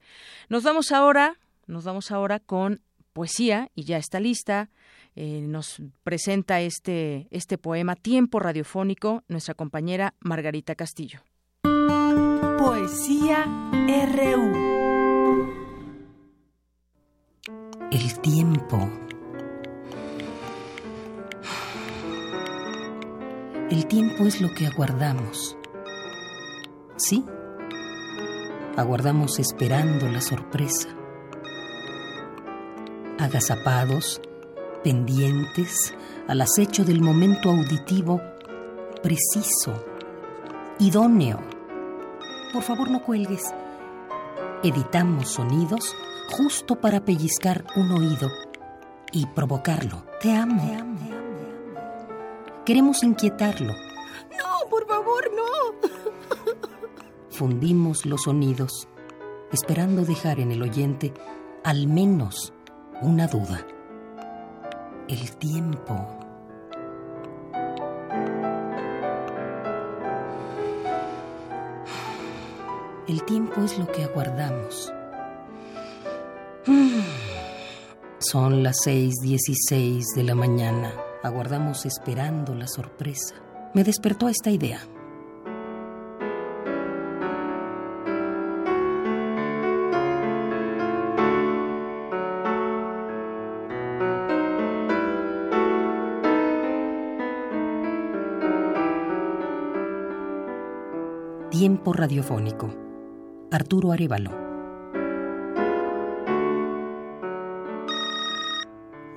Nos 0.48 0.62
vamos 0.64 0.92
ahora, 0.92 1.36
nos 1.66 1.84
vamos 1.84 2.10
ahora 2.10 2.40
con 2.40 2.80
poesía 3.12 3.70
y 3.74 3.84
ya 3.84 3.98
está 3.98 4.20
lista. 4.20 4.70
Eh, 5.20 5.40
nos 5.42 5.82
presenta 6.04 6.60
este, 6.60 7.26
este 7.32 7.58
poema 7.58 7.96
Tiempo 7.96 8.38
Radiofónico 8.38 9.24
nuestra 9.26 9.54
compañera 9.54 10.14
Margarita 10.20 10.76
Castillo. 10.76 11.22
Poesía 12.56 13.44
RU. 14.14 14.52
El 17.90 18.20
tiempo. 18.20 18.92
El 23.72 23.86
tiempo 23.88 24.24
es 24.24 24.40
lo 24.40 24.54
que 24.54 24.68
aguardamos. 24.68 25.56
Sí, 26.94 27.24
aguardamos 28.76 29.40
esperando 29.40 30.08
la 30.08 30.20
sorpresa. 30.20 30.90
Agazapados, 33.18 34.20
pendientes, 34.88 35.92
al 36.28 36.40
acecho 36.40 36.82
del 36.82 37.02
momento 37.02 37.50
auditivo 37.50 38.22
preciso, 39.02 39.84
idóneo. 40.78 41.38
Por 42.54 42.62
favor, 42.62 42.90
no 42.90 43.04
cuelgues. 43.04 43.52
Editamos 44.62 45.28
sonidos 45.28 45.94
justo 46.30 46.76
para 46.76 47.04
pellizcar 47.04 47.66
un 47.76 47.92
oído 47.92 48.30
y 49.12 49.26
provocarlo. 49.26 50.06
Te 50.22 50.34
amo. 50.34 50.66
Te 50.66 50.74
amo. 50.74 50.98
Queremos 52.64 53.02
inquietarlo. 53.02 53.74
No, 53.74 54.70
por 54.70 54.86
favor, 54.86 55.30
no. 55.36 55.88
Fundimos 57.28 58.06
los 58.06 58.22
sonidos, 58.22 58.88
esperando 59.52 60.06
dejar 60.06 60.40
en 60.40 60.50
el 60.50 60.62
oyente 60.62 61.12
al 61.62 61.88
menos 61.88 62.54
una 63.02 63.26
duda. 63.26 63.66
El 65.08 65.32
tiempo. 65.36 66.06
El 73.06 73.22
tiempo 73.24 73.62
es 73.62 73.78
lo 73.78 73.86
que 73.90 74.04
aguardamos. 74.04 74.92
Son 78.18 78.62
las 78.62 78.76
6:16 78.84 80.14
de 80.14 80.24
la 80.24 80.34
mañana. 80.34 80.92
Aguardamos 81.22 81.86
esperando 81.86 82.54
la 82.54 82.68
sorpresa. 82.68 83.34
Me 83.72 83.84
despertó 83.84 84.28
esta 84.28 84.50
idea. 84.50 84.80
Radiofónico. 102.08 102.70
Arturo 103.52 103.92
Arevalo. 103.92 104.30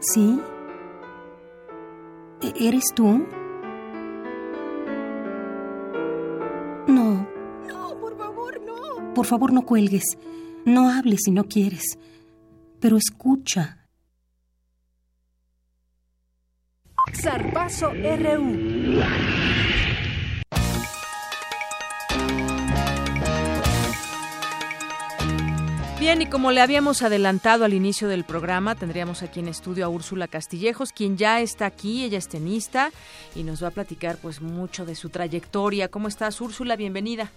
¿Sí? 0.02 0.40
¿E- 2.42 2.68
¿Eres 2.68 2.92
tú? 2.94 3.26
No. 6.88 7.28
No, 7.68 7.98
por 8.02 8.18
favor, 8.18 8.60
no. 8.62 9.14
Por 9.14 9.26
favor, 9.26 9.54
no 9.54 9.62
cuelgues. 9.62 10.04
No 10.66 10.90
hables 10.90 11.22
si 11.24 11.32
no 11.32 11.46
quieres. 11.46 11.98
Pero 12.82 12.98
escucha. 12.98 13.78
Zarpazo 17.14 17.92
RU. 17.92 19.02
Bien, 26.02 26.20
y 26.20 26.26
como 26.26 26.52
le 26.52 26.62
habíamos 26.62 27.04
adelantado 27.04 27.64
al 27.64 27.76
inicio 27.76 28.08
del 28.08 28.24
programa, 28.24 28.74
tendríamos 28.74 29.22
aquí 29.22 29.40
en 29.40 29.48
estudio 29.48 29.86
a 29.86 29.90
Úrsula 29.90 30.28
Castillejos, 30.28 30.94
quien 30.94 31.16
ya 31.16 31.42
está 31.42 31.68
aquí, 31.68 32.04
ella 32.04 32.18
es 32.18 32.28
tenista 32.28 32.92
y 33.36 33.44
nos 33.44 33.64
va 33.64 33.68
a 33.68 33.72
platicar 33.72 34.18
pues 34.18 34.42
mucho 34.42 34.84
de 34.84 34.96
su 34.96 35.10
trayectoria. 35.10 35.90
¿Cómo 35.90 36.08
estás, 36.08 36.42
Úrsula? 36.42 36.76
Bienvenida. 36.76 37.30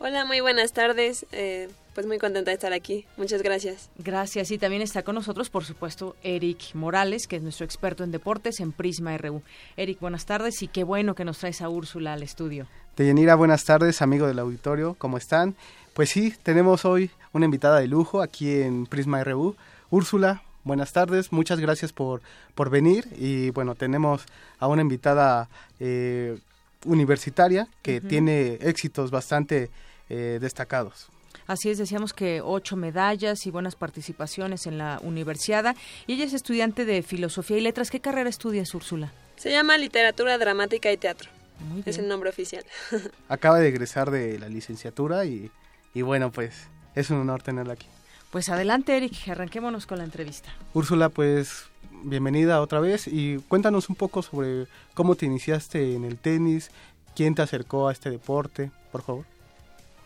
Hola, 0.00 0.24
muy 0.24 0.40
buenas 0.40 0.72
tardes. 0.72 1.26
Eh, 1.30 1.68
pues 1.94 2.08
muy 2.08 2.18
contenta 2.18 2.50
de 2.50 2.56
estar 2.56 2.72
aquí. 2.72 3.06
Muchas 3.16 3.40
gracias. 3.42 3.88
Gracias. 3.98 4.50
Y 4.50 4.58
también 4.58 4.82
está 4.82 5.04
con 5.04 5.14
nosotros, 5.14 5.48
por 5.48 5.64
supuesto, 5.64 6.16
Eric 6.24 6.74
Morales, 6.74 7.28
que 7.28 7.36
es 7.36 7.42
nuestro 7.42 7.66
experto 7.66 8.02
en 8.02 8.10
deportes 8.10 8.58
en 8.58 8.72
Prisma 8.72 9.16
RU. 9.16 9.42
Eric, 9.76 10.00
buenas 10.00 10.26
tardes 10.26 10.60
y 10.62 10.66
qué 10.66 10.82
bueno 10.82 11.14
que 11.14 11.24
nos 11.24 11.38
traes 11.38 11.62
a 11.62 11.68
Úrsula 11.68 12.14
al 12.14 12.24
estudio. 12.24 12.66
Deyanira, 12.98 13.36
buenas 13.36 13.64
tardes, 13.64 14.02
amigo 14.02 14.26
del 14.26 14.40
auditorio, 14.40 14.96
¿cómo 14.98 15.18
están? 15.18 15.54
Pues 15.94 16.10
sí, 16.10 16.34
tenemos 16.42 16.84
hoy 16.84 17.12
una 17.32 17.44
invitada 17.44 17.78
de 17.78 17.86
lujo 17.86 18.20
aquí 18.22 18.60
en 18.60 18.86
Prisma 18.86 19.22
RU. 19.22 19.54
Úrsula, 19.88 20.42
buenas 20.64 20.92
tardes, 20.92 21.30
muchas 21.30 21.60
gracias 21.60 21.92
por, 21.92 22.22
por 22.56 22.70
venir 22.70 23.06
y 23.16 23.50
bueno, 23.50 23.76
tenemos 23.76 24.24
a 24.58 24.66
una 24.66 24.82
invitada 24.82 25.48
eh, 25.78 26.40
universitaria 26.86 27.68
que 27.82 28.00
tiene 28.00 28.54
éxitos 28.62 29.12
bastante 29.12 29.70
eh, 30.08 30.38
destacados. 30.40 31.06
Así 31.46 31.70
es, 31.70 31.78
decíamos 31.78 32.12
que 32.12 32.40
ocho 32.42 32.74
medallas 32.74 33.46
y 33.46 33.52
buenas 33.52 33.76
participaciones 33.76 34.66
en 34.66 34.76
la 34.76 34.98
universidad. 35.04 35.76
Y 36.08 36.14
ella 36.14 36.24
es 36.24 36.32
estudiante 36.32 36.84
de 36.84 37.02
Filosofía 37.02 37.58
y 37.58 37.60
Letras. 37.60 37.90
¿Qué 37.90 38.00
carrera 38.00 38.28
estudias, 38.28 38.74
Úrsula? 38.74 39.12
Se 39.36 39.52
llama 39.52 39.78
Literatura 39.78 40.36
Dramática 40.36 40.90
y 40.90 40.96
Teatro. 40.96 41.37
Muy 41.60 41.80
Es 41.80 41.96
bien. 41.96 42.00
el 42.02 42.08
nombre 42.08 42.30
oficial. 42.30 42.64
Acaba 43.28 43.58
de 43.58 43.68
egresar 43.68 44.10
de 44.10 44.38
la 44.38 44.48
licenciatura 44.48 45.24
y, 45.24 45.50
y 45.94 46.02
bueno, 46.02 46.30
pues 46.32 46.54
es 46.94 47.10
un 47.10 47.18
honor 47.18 47.42
tenerla 47.42 47.74
aquí. 47.74 47.86
Pues 48.30 48.48
adelante, 48.48 48.96
Eric, 48.96 49.28
arranquémonos 49.28 49.86
con 49.86 49.98
la 49.98 50.04
entrevista. 50.04 50.52
Úrsula, 50.74 51.08
pues 51.08 51.64
bienvenida 52.02 52.60
otra 52.60 52.78
vez 52.80 53.06
y 53.08 53.38
cuéntanos 53.48 53.88
un 53.88 53.96
poco 53.96 54.22
sobre 54.22 54.66
cómo 54.94 55.14
te 55.16 55.26
iniciaste 55.26 55.94
en 55.94 56.04
el 56.04 56.18
tenis, 56.18 56.70
quién 57.16 57.34
te 57.34 57.42
acercó 57.42 57.88
a 57.88 57.92
este 57.92 58.10
deporte, 58.10 58.70
por 58.92 59.02
favor. 59.02 59.24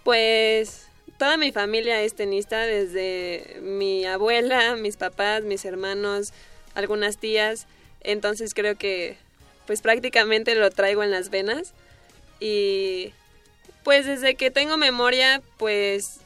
Pues 0.04 0.86
toda 1.18 1.36
mi 1.36 1.52
familia 1.52 2.00
es 2.00 2.14
tenista, 2.14 2.60
desde 2.60 3.60
mi 3.62 4.04
abuela, 4.04 4.76
mis 4.76 4.96
papás, 4.96 5.42
mis 5.42 5.64
hermanos, 5.64 6.32
algunas 6.74 7.18
tías. 7.18 7.66
Entonces 8.00 8.54
creo 8.54 8.76
que 8.76 9.16
pues 9.66 9.82
prácticamente 9.82 10.54
lo 10.54 10.70
traigo 10.70 11.02
en 11.02 11.10
las 11.10 11.30
venas. 11.30 11.74
Y 12.40 13.12
pues 13.84 14.06
desde 14.06 14.34
que 14.34 14.50
tengo 14.50 14.76
memoria, 14.76 15.42
pues 15.58 16.20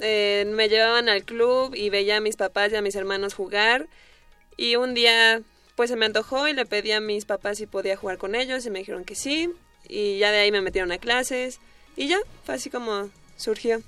eh, 0.00 0.44
me 0.48 0.68
llevaban 0.68 1.08
al 1.08 1.24
club 1.24 1.74
y 1.74 1.90
veía 1.90 2.16
a 2.16 2.20
mis 2.20 2.36
papás 2.36 2.72
y 2.72 2.76
a 2.76 2.82
mis 2.82 2.94
hermanos 2.94 3.34
jugar. 3.34 3.86
Y 4.56 4.76
un 4.76 4.94
día 4.94 5.42
pues 5.76 5.90
se 5.90 5.96
me 5.96 6.06
antojó 6.06 6.46
y 6.46 6.52
le 6.52 6.66
pedí 6.66 6.92
a 6.92 7.00
mis 7.00 7.24
papás 7.24 7.58
si 7.58 7.66
podía 7.66 7.96
jugar 7.96 8.18
con 8.18 8.34
ellos 8.34 8.64
y 8.66 8.70
me 8.70 8.78
dijeron 8.78 9.04
que 9.04 9.14
sí. 9.14 9.50
Y 9.88 10.18
ya 10.18 10.30
de 10.30 10.38
ahí 10.38 10.52
me 10.52 10.62
metieron 10.62 10.92
a 10.92 10.98
clases 10.98 11.60
y 11.96 12.08
ya, 12.08 12.18
fue 12.44 12.54
así 12.54 12.70
como 12.70 13.10
surgió. 13.36 13.80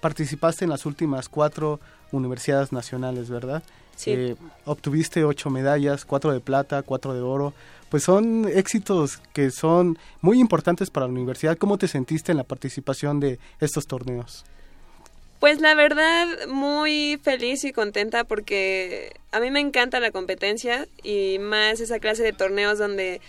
Participaste 0.00 0.64
en 0.64 0.70
las 0.70 0.84
últimas 0.84 1.28
cuatro 1.28 1.80
universidades 2.10 2.72
nacionales, 2.72 3.30
¿verdad? 3.30 3.62
Sí. 3.96 4.10
Eh, 4.12 4.36
obtuviste 4.64 5.24
ocho 5.24 5.48
medallas, 5.50 6.04
cuatro 6.04 6.32
de 6.32 6.40
plata, 6.40 6.82
cuatro 6.82 7.14
de 7.14 7.20
oro. 7.20 7.54
Pues 7.92 8.04
son 8.04 8.48
éxitos 8.48 9.20
que 9.34 9.50
son 9.50 9.98
muy 10.22 10.40
importantes 10.40 10.88
para 10.88 11.04
la 11.04 11.12
universidad. 11.12 11.58
¿Cómo 11.58 11.76
te 11.76 11.88
sentiste 11.88 12.32
en 12.32 12.38
la 12.38 12.44
participación 12.44 13.20
de 13.20 13.38
estos 13.60 13.86
torneos? 13.86 14.46
Pues 15.40 15.60
la 15.60 15.74
verdad, 15.74 16.26
muy 16.48 17.20
feliz 17.22 17.64
y 17.64 17.72
contenta 17.72 18.24
porque 18.24 19.12
a 19.30 19.40
mí 19.40 19.50
me 19.50 19.60
encanta 19.60 20.00
la 20.00 20.10
competencia 20.10 20.88
y 21.02 21.36
más 21.38 21.80
esa 21.80 21.98
clase 21.98 22.22
de 22.22 22.32
torneos 22.32 22.78
donde, 22.78 23.20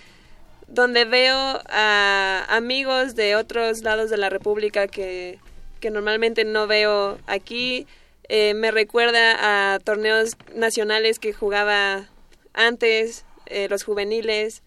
donde 0.70 1.04
veo 1.04 1.60
a 1.70 2.46
amigos 2.48 3.16
de 3.16 3.36
otros 3.36 3.82
lados 3.82 4.10
de 4.10 4.16
la 4.16 4.30
República 4.30 4.88
que, 4.88 5.40
que 5.82 5.92
normalmente 5.92 6.46
no 6.46 6.68
veo 6.68 7.18
aquí. 7.28 7.86
Eh, 8.30 8.54
me 8.54 8.72
recuerda 8.72 9.74
a 9.74 9.80
torneos 9.80 10.38
nacionales 10.56 11.20
que 11.20 11.34
jugaba 11.34 12.08
antes, 12.54 13.26
eh, 13.46 13.68
los 13.70 13.84
juveniles. 13.84 14.64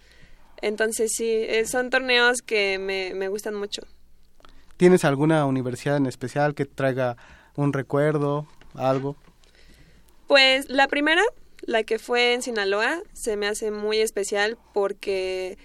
Entonces 0.63 1.13
sí, 1.15 1.31
eh, 1.31 1.67
son 1.67 1.91
torneos 1.91 2.43
que 2.43 2.79
me, 2.79 3.15
me 3.15 3.29
gustan 3.29 3.55
mucho. 3.55 3.83
¿Tienes 4.77 5.05
alguna 5.05 5.47
universidad 5.47 5.97
en 5.97 6.07
especial 6.07 6.55
que 6.55 6.67
traiga 6.67 7.17
un 7.57 7.73
recuerdo, 7.73 8.47
algo? 8.75 9.17
Pues 10.27 10.69
la 10.69 10.89
primera, 10.89 11.23
la 11.63 11.83
que 11.85 11.99
fue 11.99 12.35
en 12.35 12.43
Sinaloa, 12.43 13.03
se 13.13 13.37
me 13.37 13.47
hace 13.47 13.71
muy 13.71 13.99
especial 13.99 14.59
porque 14.73 15.57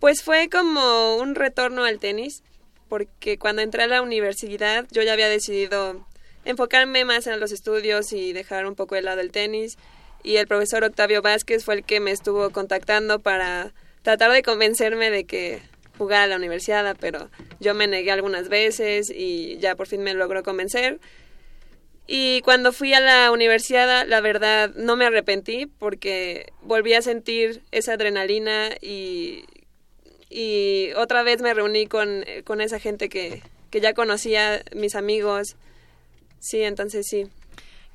pues 0.00 0.22
fue 0.22 0.48
como 0.48 1.16
un 1.16 1.34
retorno 1.34 1.84
al 1.84 1.98
tenis, 1.98 2.42
porque 2.88 3.38
cuando 3.38 3.62
entré 3.62 3.84
a 3.84 3.86
la 3.86 4.02
universidad 4.02 4.86
yo 4.90 5.02
ya 5.02 5.12
había 5.12 5.28
decidido 5.28 6.06
enfocarme 6.44 7.04
más 7.04 7.26
en 7.26 7.38
los 7.38 7.52
estudios 7.52 8.12
y 8.12 8.32
dejar 8.32 8.66
un 8.66 8.74
poco 8.74 8.94
de 8.94 9.02
lado 9.02 9.20
el 9.20 9.30
tenis 9.30 9.76
y 10.22 10.36
el 10.36 10.46
profesor 10.46 10.84
Octavio 10.84 11.22
Vázquez 11.22 11.64
fue 11.64 11.74
el 11.74 11.84
que 11.84 12.00
me 12.00 12.10
estuvo 12.10 12.50
contactando 12.50 13.18
para 13.20 13.72
tratar 14.02 14.32
de 14.32 14.42
convencerme 14.42 15.10
de 15.10 15.24
que 15.24 15.62
jugara 15.98 16.24
a 16.24 16.26
la 16.26 16.36
universidad, 16.36 16.96
pero 16.98 17.30
yo 17.60 17.74
me 17.74 17.86
negué 17.86 18.10
algunas 18.10 18.48
veces 18.48 19.10
y 19.10 19.58
ya 19.58 19.76
por 19.76 19.86
fin 19.86 20.02
me 20.02 20.14
logró 20.14 20.42
convencer. 20.42 20.98
Y 22.06 22.42
cuando 22.42 22.72
fui 22.72 22.92
a 22.94 23.00
la 23.00 23.30
universidad, 23.30 24.06
la 24.06 24.20
verdad, 24.20 24.72
no 24.74 24.96
me 24.96 25.06
arrepentí 25.06 25.66
porque 25.66 26.52
volví 26.62 26.94
a 26.94 27.02
sentir 27.02 27.62
esa 27.70 27.92
adrenalina 27.94 28.70
y, 28.80 29.44
y 30.28 30.90
otra 30.96 31.22
vez 31.22 31.40
me 31.40 31.54
reuní 31.54 31.86
con, 31.86 32.24
con 32.44 32.60
esa 32.60 32.80
gente 32.80 33.08
que, 33.08 33.42
que 33.70 33.80
ya 33.80 33.94
conocía, 33.94 34.62
mis 34.74 34.94
amigos. 34.96 35.56
Sí, 36.40 36.62
entonces 36.62 37.06
sí. 37.08 37.28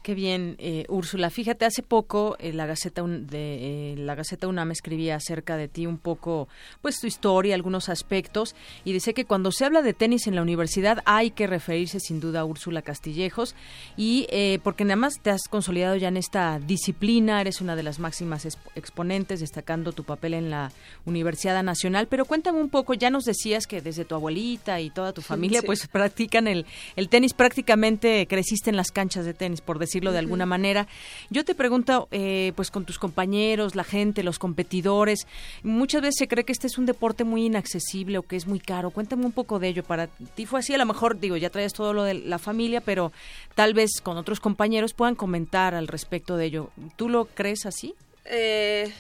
Qué 0.08 0.16
bien, 0.16 0.55
eh, 0.60 0.86
Úrsula. 0.88 1.30
Fíjate, 1.30 1.66
hace 1.66 1.84
poco 1.84 2.38
eh, 2.39 2.53
la 2.53 2.66
Gaceta 2.66 3.03
Un- 3.03 3.28
de 3.28 3.91
eh, 3.91 3.95
la 3.97 4.16
Gaceta 4.16 4.47
UNAM 4.47 4.72
escribía 4.72 5.16
acerca 5.18 5.58
de 5.58 5.68
ti 5.68 5.86
un 5.86 5.97
poco, 5.97 6.47
pues 6.82 7.01
tu 7.01 7.08
historia, 7.08 7.55
algunos 7.55 7.89
aspectos, 7.89 8.55
y 8.86 8.93
dice 8.93 9.14
que 9.14 9.26
cuando 9.26 9.51
se 9.51 9.66
habla 9.66 9.82
de 9.82 9.93
tenis 9.93 10.26
en 10.28 10.36
la 10.36 10.41
universidad 10.43 10.99
hay 11.03 11.32
que 11.32 11.45
referirse 11.45 11.99
sin 11.99 12.22
duda 12.22 12.39
a 12.39 12.45
Úrsula 12.45 12.84
Castillejos, 12.84 13.53
y 13.97 14.28
eh, 14.30 14.60
porque 14.64 14.86
nada 14.86 14.95
más 14.95 15.16
te 15.22 15.30
has 15.30 15.41
consolidado 15.49 15.97
ya 15.97 16.08
en 16.08 16.16
esta 16.16 16.58
disciplina, 16.66 17.41
eres 17.41 17.60
una 17.60 17.76
de 17.76 17.84
las 17.84 17.99
máximas 17.99 18.45
exp- 18.45 18.60
exponentes, 18.76 19.41
destacando 19.41 19.91
tu 19.91 20.05
papel 20.05 20.36
en 20.36 20.49
la 20.49 20.72
Universidad 21.05 21.62
Nacional. 21.64 22.08
Pero 22.08 22.24
cuéntame 22.24 22.62
un 22.62 22.70
poco, 22.70 22.93
ya 22.93 23.10
nos 23.10 23.26
decías 23.26 23.68
que 23.68 23.82
desde 23.82 24.05
tu 24.05 24.16
abuelita 24.16 24.80
y 24.80 24.89
toda 24.89 25.12
tu 25.12 25.22
familia, 25.22 25.60
Sí. 25.60 25.66
pues 25.66 25.86
practican 25.88 26.47
el, 26.47 26.66
el 26.95 27.10
tenis, 27.10 27.34
prácticamente 27.34 28.26
creciste 28.30 28.70
en 28.70 28.78
las 28.78 28.91
canchas 28.93 29.26
de 29.26 29.34
tenis, 29.34 29.60
por 29.60 29.80
decirlo 29.98 30.12
de 30.12 30.20
alguna 30.20 30.45
manera. 30.45 30.88
Yo 31.30 31.43
te 31.43 31.56
pregunto, 31.56 32.08
eh, 32.12 32.54
pues 32.56 32.70
con 32.70 32.86
tus 32.86 33.00
compañeros, 33.00 33.76
la 33.76 33.84
gente, 33.84 34.22
los 34.22 34.38
competidores, 34.38 35.28
muchas 35.64 36.02
veces 36.02 36.16
se 36.20 36.28
cree 36.28 36.43
que 36.43 36.52
este 36.52 36.68
es 36.68 36.78
un 36.78 36.86
deporte 36.86 37.24
muy 37.24 37.45
inaccesible 37.45 38.20
o 38.20 38.22
que 38.22 38.36
es 38.36 38.45
muy 38.45 38.60
caro. 38.60 38.91
Cuéntame 38.91 39.26
un 39.26 39.32
poco 39.32 39.60
de 39.60 39.70
ello. 39.70 39.84
Para 39.84 40.08
ti 40.08 40.45
fue 40.45 40.60
así, 40.60 40.74
a 40.74 40.78
lo 40.78 40.86
mejor, 40.86 41.20
digo, 41.20 41.36
ya 41.36 41.50
traes 41.50 41.74
todo 41.74 41.93
lo 41.93 42.04
de 42.04 42.14
la 42.14 42.38
familia, 42.38 42.82
pero 42.82 43.12
tal 43.56 43.74
vez 43.74 44.02
con 44.02 44.18
otros 44.18 44.39
compañeros 44.39 44.93
puedan 44.93 45.16
comentar 45.16 45.74
al 45.74 45.88
respecto 45.88 46.38
de 46.38 46.45
ello. 46.45 46.70
¿Tú 46.95 47.10
lo 47.10 47.26
crees 47.26 47.66
así? 47.66 47.95
Eh, 48.26 48.91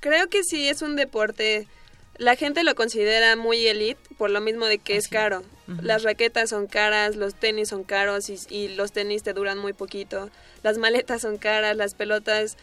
creo 0.00 0.28
que 0.28 0.42
sí 0.44 0.68
es 0.68 0.82
un 0.82 0.96
deporte. 0.96 1.66
La 2.18 2.36
gente 2.36 2.62
lo 2.62 2.74
considera 2.74 3.36
muy 3.36 3.66
elite 3.66 4.00
por 4.18 4.30
lo 4.30 4.40
mismo 4.40 4.66
de 4.66 4.78
que 4.78 4.96
es 4.96 5.08
caro. 5.08 5.42
Las 5.82 6.04
raquetas 6.04 6.50
son 6.50 6.68
caras, 6.68 7.16
los 7.16 7.34
tenis 7.34 7.68
son 7.70 7.82
caros 7.82 8.30
y, 8.30 8.38
y 8.50 8.68
los 8.68 8.92
tenis 8.92 9.24
te 9.24 9.32
duran 9.32 9.58
muy 9.58 9.72
poquito. 9.72 10.30
Las 10.62 10.78
maletas 10.78 11.22
son 11.22 11.38
caras, 11.38 11.76
las 11.76 11.94
pelotas. 11.94 12.56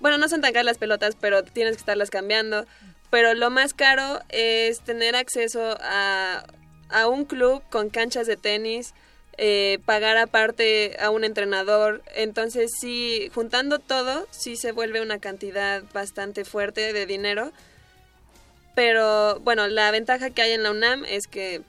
Bueno, 0.00 0.18
no 0.18 0.28
son 0.28 0.42
tan 0.42 0.52
caras 0.52 0.66
las 0.66 0.78
pelotas, 0.78 1.16
pero 1.18 1.42
tienes 1.44 1.76
que 1.76 1.80
estarlas 1.80 2.10
cambiando. 2.10 2.66
Pero 3.10 3.34
lo 3.34 3.50
más 3.50 3.72
caro 3.74 4.20
es 4.28 4.80
tener 4.80 5.16
acceso 5.16 5.76
a, 5.80 6.44
a 6.90 7.08
un 7.08 7.24
club 7.24 7.62
con 7.70 7.90
canchas 7.90 8.26
de 8.26 8.36
tenis, 8.36 8.94
eh, 9.38 9.78
pagar 9.86 10.16
aparte 10.18 10.96
a 11.00 11.10
un 11.10 11.24
entrenador. 11.24 12.02
Entonces 12.14 12.70
sí, 12.80 13.30
juntando 13.34 13.78
todo, 13.78 14.26
sí 14.30 14.56
se 14.56 14.72
vuelve 14.72 15.00
una 15.00 15.18
cantidad 15.18 15.82
bastante 15.92 16.44
fuerte 16.44 16.92
de 16.92 17.06
dinero. 17.06 17.52
Pero 18.74 19.40
bueno, 19.40 19.68
la 19.68 19.90
ventaja 19.90 20.30
que 20.30 20.42
hay 20.42 20.52
en 20.52 20.62
la 20.62 20.70
UNAM 20.70 21.04
es 21.04 21.26
que 21.26 21.62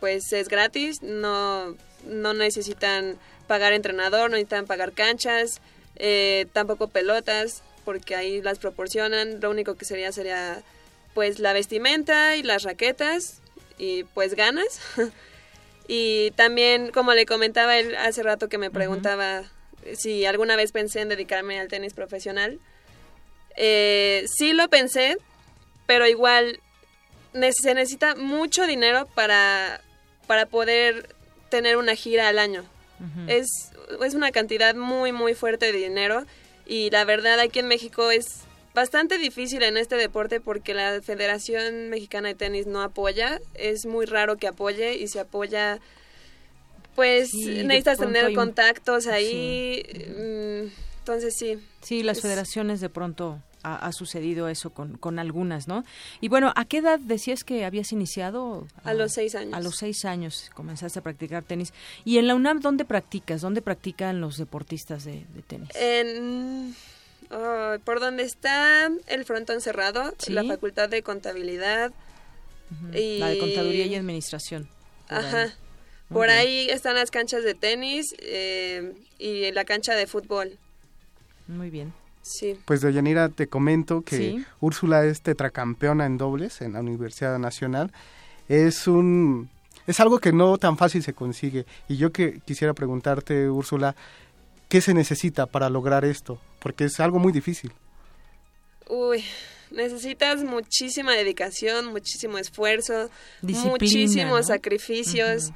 pues 0.00 0.32
es 0.32 0.48
gratis, 0.48 1.02
no, 1.02 1.76
no 2.06 2.34
necesitan 2.34 3.18
pagar 3.46 3.72
entrenador, 3.72 4.30
no 4.30 4.36
necesitan 4.36 4.66
pagar 4.66 4.92
canchas, 4.92 5.60
eh, 5.96 6.46
tampoco 6.52 6.88
pelotas, 6.88 7.62
porque 7.84 8.16
ahí 8.16 8.42
las 8.42 8.58
proporcionan. 8.58 9.40
Lo 9.40 9.50
único 9.50 9.74
que 9.76 9.84
sería 9.84 10.12
sería 10.12 10.62
pues 11.14 11.38
la 11.38 11.52
vestimenta 11.52 12.36
y 12.36 12.42
las 12.42 12.64
raquetas 12.64 13.40
y 13.78 14.04
pues 14.04 14.34
ganas. 14.34 14.80
y 15.88 16.32
también, 16.32 16.90
como 16.90 17.14
le 17.14 17.26
comentaba 17.26 17.78
él 17.78 17.94
hace 17.96 18.22
rato 18.22 18.48
que 18.48 18.58
me 18.58 18.70
preguntaba 18.70 19.44
si 19.96 20.24
alguna 20.24 20.56
vez 20.56 20.72
pensé 20.72 21.00
en 21.00 21.08
dedicarme 21.08 21.60
al 21.60 21.68
tenis 21.68 21.94
profesional, 21.94 22.58
eh, 23.56 24.24
sí 24.26 24.52
lo 24.52 24.68
pensé, 24.68 25.18
pero 25.86 26.06
igual 26.06 26.60
se 27.52 27.74
necesita 27.74 28.14
mucho 28.14 28.66
dinero 28.66 29.06
para, 29.14 29.80
para 30.26 30.46
poder 30.46 31.14
tener 31.50 31.76
una 31.76 31.94
gira 31.94 32.28
al 32.28 32.38
año. 32.38 32.64
es, 33.26 33.46
es 34.04 34.14
una 34.14 34.30
cantidad 34.30 34.74
muy, 34.74 35.12
muy 35.12 35.34
fuerte 35.34 35.66
de 35.66 35.78
dinero 35.78 36.24
y 36.66 36.90
la 36.90 37.04
verdad 37.04 37.38
aquí 37.40 37.58
en 37.58 37.68
México 37.68 38.10
es 38.10 38.44
bastante 38.74 39.18
difícil 39.18 39.62
en 39.62 39.76
este 39.76 39.96
deporte 39.96 40.40
porque 40.40 40.74
la 40.74 41.00
Federación 41.02 41.90
Mexicana 41.90 42.28
de 42.28 42.34
Tenis 42.34 42.66
no 42.66 42.82
apoya, 42.82 43.40
es 43.54 43.86
muy 43.86 44.06
raro 44.06 44.36
que 44.36 44.48
apoye 44.48 44.94
y 44.96 45.08
si 45.08 45.18
apoya 45.18 45.80
pues 46.94 47.34
necesitas 47.34 47.98
tener 47.98 48.32
contactos 48.34 49.06
ahí, 49.08 49.82
mm, 50.08 50.98
entonces 51.00 51.34
sí. 51.36 51.58
Sí, 51.82 52.02
las 52.02 52.20
federaciones 52.20 52.80
de 52.80 52.88
pronto 52.88 53.40
ha, 53.64 53.92
sucedido 53.92 54.48
eso 54.48 54.70
con, 54.70 54.96
con, 54.98 55.18
algunas, 55.18 55.66
¿no? 55.66 55.84
Y 56.20 56.28
bueno, 56.28 56.52
¿a 56.54 56.64
qué 56.64 56.78
edad 56.78 57.00
decías 57.00 57.44
que 57.44 57.64
habías 57.64 57.92
iniciado? 57.92 58.66
A, 58.84 58.94
los 58.94 59.12
seis 59.12 59.34
años. 59.34 59.54
A 59.54 59.60
los 59.60 59.76
seis 59.76 60.04
años 60.04 60.50
comenzaste 60.54 60.98
a 60.98 61.02
practicar 61.02 61.42
tenis. 61.42 61.72
¿Y 62.04 62.18
en 62.18 62.26
la 62.26 62.34
UNAM 62.34 62.60
dónde 62.60 62.84
practicas? 62.84 63.40
¿Dónde 63.40 63.62
practican 63.62 64.20
los 64.20 64.36
deportistas 64.36 65.04
de, 65.04 65.24
tenis? 65.46 65.70
En, 65.74 66.74
oh, 67.30 67.76
por 67.84 68.00
donde 68.00 68.22
está 68.24 68.90
el 69.06 69.24
frontón 69.24 69.60
cerrado, 69.60 70.14
la 70.28 70.44
Facultad 70.44 70.88
de 70.88 71.02
Contabilidad. 71.02 71.92
y... 72.94 73.18
La 73.18 73.28
de 73.28 73.38
Contaduría 73.38 73.86
y 73.86 73.94
Administración. 73.94 74.68
Ajá. 75.08 75.54
Por 76.08 76.30
ahí 76.30 76.68
están 76.68 76.94
las 76.94 77.10
canchas 77.10 77.42
de 77.44 77.54
tenis 77.54 78.14
eh, 78.18 78.92
y 79.18 79.50
la 79.52 79.64
cancha 79.64 79.94
de 79.94 80.06
fútbol. 80.06 80.58
Muy 81.46 81.70
bien. 81.70 81.92
Sí. 82.24 82.58
Pues 82.64 82.80
Yanira 82.80 83.28
te 83.28 83.48
comento 83.48 84.00
que 84.00 84.42
Úrsula 84.60 85.04
es 85.04 85.20
tetracampeona 85.20 86.06
en 86.06 86.16
dobles 86.16 86.62
en 86.62 86.72
la 86.72 86.80
Universidad 86.80 87.38
Nacional. 87.38 87.92
Es 88.48 88.88
un 88.88 89.50
es 89.86 90.00
algo 90.00 90.18
que 90.18 90.32
no 90.32 90.56
tan 90.56 90.78
fácil 90.78 91.02
se 91.02 91.12
consigue 91.12 91.66
y 91.86 91.98
yo 91.98 92.12
que 92.12 92.40
quisiera 92.46 92.72
preguntarte 92.72 93.50
Úrsula, 93.50 93.94
¿qué 94.70 94.80
se 94.80 94.94
necesita 94.94 95.44
para 95.44 95.68
lograr 95.68 96.06
esto? 96.06 96.40
Porque 96.60 96.84
es 96.84 96.98
algo 96.98 97.18
muy 97.18 97.30
difícil. 97.30 97.72
Uy, 98.88 99.22
necesitas 99.70 100.42
muchísima 100.42 101.12
dedicación, 101.12 101.88
muchísimo 101.88 102.38
esfuerzo, 102.38 103.10
muchísimos 103.42 104.46
sacrificios. 104.46 105.50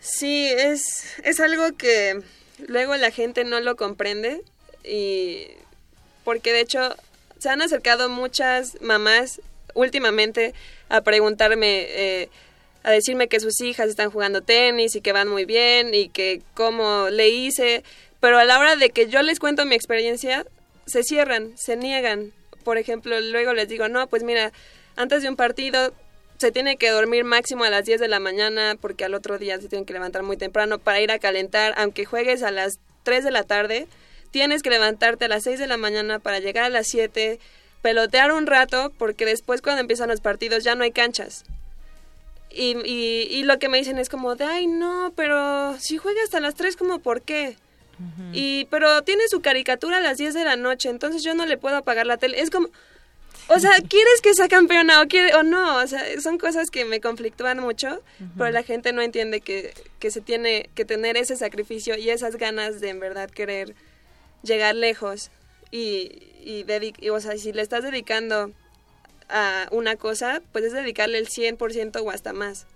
Sí, 0.00 0.46
es, 0.46 1.18
es 1.22 1.38
algo 1.38 1.76
que 1.76 2.22
luego 2.66 2.96
la 2.96 3.10
gente 3.10 3.44
no 3.44 3.60
lo 3.60 3.76
comprende 3.76 4.42
y 4.84 5.46
porque 6.24 6.52
de 6.52 6.60
hecho 6.60 6.94
se 7.38 7.48
han 7.48 7.62
acercado 7.62 8.08
muchas 8.08 8.80
mamás 8.80 9.40
últimamente 9.74 10.54
a 10.88 11.02
preguntarme, 11.02 11.86
eh, 11.88 12.28
a 12.82 12.90
decirme 12.90 13.28
que 13.28 13.40
sus 13.40 13.60
hijas 13.60 13.88
están 13.88 14.10
jugando 14.10 14.42
tenis 14.42 14.94
y 14.94 15.00
que 15.00 15.12
van 15.12 15.28
muy 15.28 15.44
bien 15.44 15.94
y 15.94 16.08
que 16.08 16.42
cómo 16.54 17.08
le 17.10 17.28
hice, 17.28 17.82
pero 18.20 18.38
a 18.38 18.44
la 18.44 18.58
hora 18.58 18.76
de 18.76 18.90
que 18.90 19.08
yo 19.08 19.22
les 19.22 19.40
cuento 19.40 19.66
mi 19.66 19.74
experiencia, 19.74 20.46
se 20.86 21.02
cierran, 21.02 21.52
se 21.56 21.76
niegan. 21.76 22.32
Por 22.62 22.78
ejemplo, 22.78 23.20
luego 23.20 23.52
les 23.52 23.68
digo, 23.68 23.88
no, 23.88 24.06
pues 24.06 24.22
mira, 24.22 24.52
antes 24.96 25.22
de 25.22 25.28
un 25.28 25.36
partido 25.36 25.92
se 26.38 26.50
tiene 26.50 26.76
que 26.76 26.90
dormir 26.90 27.24
máximo 27.24 27.64
a 27.64 27.70
las 27.70 27.84
10 27.84 28.00
de 28.00 28.08
la 28.08 28.20
mañana 28.20 28.76
porque 28.80 29.04
al 29.04 29.14
otro 29.14 29.38
día 29.38 29.60
se 29.60 29.68
tienen 29.68 29.86
que 29.86 29.92
levantar 29.92 30.22
muy 30.22 30.36
temprano 30.36 30.78
para 30.78 31.00
ir 31.00 31.10
a 31.10 31.18
calentar, 31.18 31.74
aunque 31.76 32.04
juegues 32.04 32.42
a 32.42 32.50
las 32.50 32.80
3 33.04 33.24
de 33.24 33.30
la 33.30 33.44
tarde, 33.44 33.86
tienes 34.34 34.64
que 34.64 34.70
levantarte 34.70 35.26
a 35.26 35.28
las 35.28 35.44
6 35.44 35.60
de 35.60 35.68
la 35.68 35.76
mañana 35.76 36.18
para 36.18 36.40
llegar 36.40 36.64
a 36.64 36.68
las 36.68 36.88
7, 36.88 37.38
pelotear 37.82 38.32
un 38.32 38.48
rato, 38.48 38.92
porque 38.98 39.24
después 39.24 39.62
cuando 39.62 39.80
empiezan 39.80 40.08
los 40.08 40.20
partidos 40.20 40.64
ya 40.64 40.74
no 40.74 40.82
hay 40.82 40.90
canchas. 40.90 41.44
Y, 42.50 42.76
y, 42.84 43.44
lo 43.44 43.60
que 43.60 43.68
me 43.68 43.78
dicen 43.78 43.96
es 43.96 44.08
como 44.08 44.34
de, 44.34 44.42
ay, 44.42 44.66
no, 44.66 45.12
pero 45.14 45.78
si 45.78 45.98
juega 45.98 46.20
hasta 46.24 46.40
las 46.40 46.56
3, 46.56 46.74
como, 46.74 46.98
¿por 46.98 47.22
qué? 47.22 47.56
Y, 48.32 48.64
pero 48.72 49.02
tiene 49.02 49.22
su 49.28 49.40
caricatura 49.40 49.98
a 49.98 50.00
las 50.00 50.18
10 50.18 50.34
de 50.34 50.42
la 50.42 50.56
noche, 50.56 50.88
entonces 50.88 51.22
yo 51.22 51.34
no 51.34 51.46
le 51.46 51.56
puedo 51.56 51.76
apagar 51.76 52.04
la 52.04 52.16
tele. 52.16 52.40
Es 52.40 52.50
como, 52.50 52.70
o 53.46 53.60
sea, 53.60 53.70
¿quieres 53.88 54.20
que 54.20 54.34
sea 54.34 54.48
campeona 54.48 55.00
o, 55.00 55.06
quiere, 55.06 55.32
o 55.36 55.44
no? 55.44 55.76
O 55.76 55.86
sea, 55.86 56.02
son 56.20 56.38
cosas 56.38 56.70
que 56.70 56.84
me 56.84 57.00
conflictúan 57.00 57.60
mucho, 57.60 58.02
pero 58.36 58.50
la 58.50 58.64
gente 58.64 58.92
no 58.92 59.00
entiende 59.00 59.40
que, 59.40 59.74
que 60.00 60.10
se 60.10 60.20
tiene 60.20 60.70
que 60.74 60.84
tener 60.84 61.16
ese 61.16 61.36
sacrificio 61.36 61.96
y 61.96 62.10
esas 62.10 62.34
ganas 62.34 62.80
de 62.80 62.88
en 62.88 62.98
verdad 62.98 63.30
querer 63.30 63.76
llegar 64.44 64.74
lejos 64.74 65.30
y, 65.70 66.10
y, 66.44 67.08
o 67.10 67.20
sea, 67.20 67.36
si 67.36 67.52
le 67.52 67.62
estás 67.62 67.82
dedicando 67.82 68.52
a 69.28 69.68
una 69.70 69.96
cosa, 69.96 70.42
puedes 70.52 70.72
dedicarle 70.72 71.18
el 71.18 71.28
100% 71.28 72.02
o 72.02 72.10
hasta 72.10 72.32
más 72.32 72.66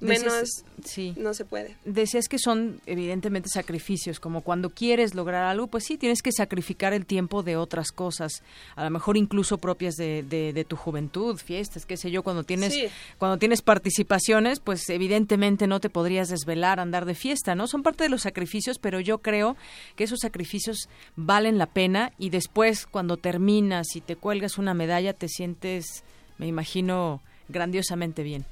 menos 0.00 0.64
sí. 0.84 1.14
no 1.16 1.34
se 1.34 1.44
puede. 1.44 1.76
Decías 1.84 2.28
que 2.28 2.38
son 2.38 2.80
evidentemente 2.86 3.48
sacrificios, 3.48 4.20
como 4.20 4.40
cuando 4.40 4.70
quieres 4.70 5.14
lograr 5.14 5.44
algo, 5.44 5.68
pues 5.68 5.84
sí, 5.84 5.96
tienes 5.96 6.22
que 6.22 6.32
sacrificar 6.32 6.92
el 6.92 7.06
tiempo 7.06 7.42
de 7.42 7.56
otras 7.56 7.92
cosas, 7.92 8.42
a 8.76 8.84
lo 8.84 8.90
mejor 8.90 9.16
incluso 9.16 9.58
propias 9.58 9.94
de, 9.94 10.22
de, 10.22 10.64
tu 10.64 10.76
juventud, 10.76 11.36
fiestas, 11.36 11.86
qué 11.86 11.96
sé 11.96 12.10
yo, 12.10 12.22
cuando 12.22 12.44
tienes, 12.44 12.74
cuando 13.18 13.38
tienes 13.38 13.62
participaciones, 13.62 14.60
pues 14.60 14.88
evidentemente 14.90 15.66
no 15.66 15.80
te 15.80 15.90
podrías 15.90 16.28
desvelar, 16.28 16.80
andar 16.80 17.04
de 17.04 17.14
fiesta, 17.14 17.54
¿no? 17.54 17.66
Son 17.66 17.82
parte 17.82 18.04
de 18.04 18.10
los 18.10 18.22
sacrificios, 18.22 18.78
pero 18.78 19.00
yo 19.00 19.18
creo 19.18 19.56
que 19.96 20.04
esos 20.04 20.20
sacrificios 20.20 20.88
valen 21.16 21.58
la 21.58 21.66
pena 21.66 22.12
y 22.18 22.30
después 22.30 22.86
cuando 22.86 23.16
terminas 23.16 23.94
y 23.94 24.00
te 24.00 24.16
cuelgas 24.16 24.58
una 24.58 24.74
medalla 24.74 25.12
te 25.12 25.28
sientes, 25.28 26.04
me 26.38 26.46
imagino, 26.46 27.22
grandiosamente 27.48 28.22
bien. 28.22 28.44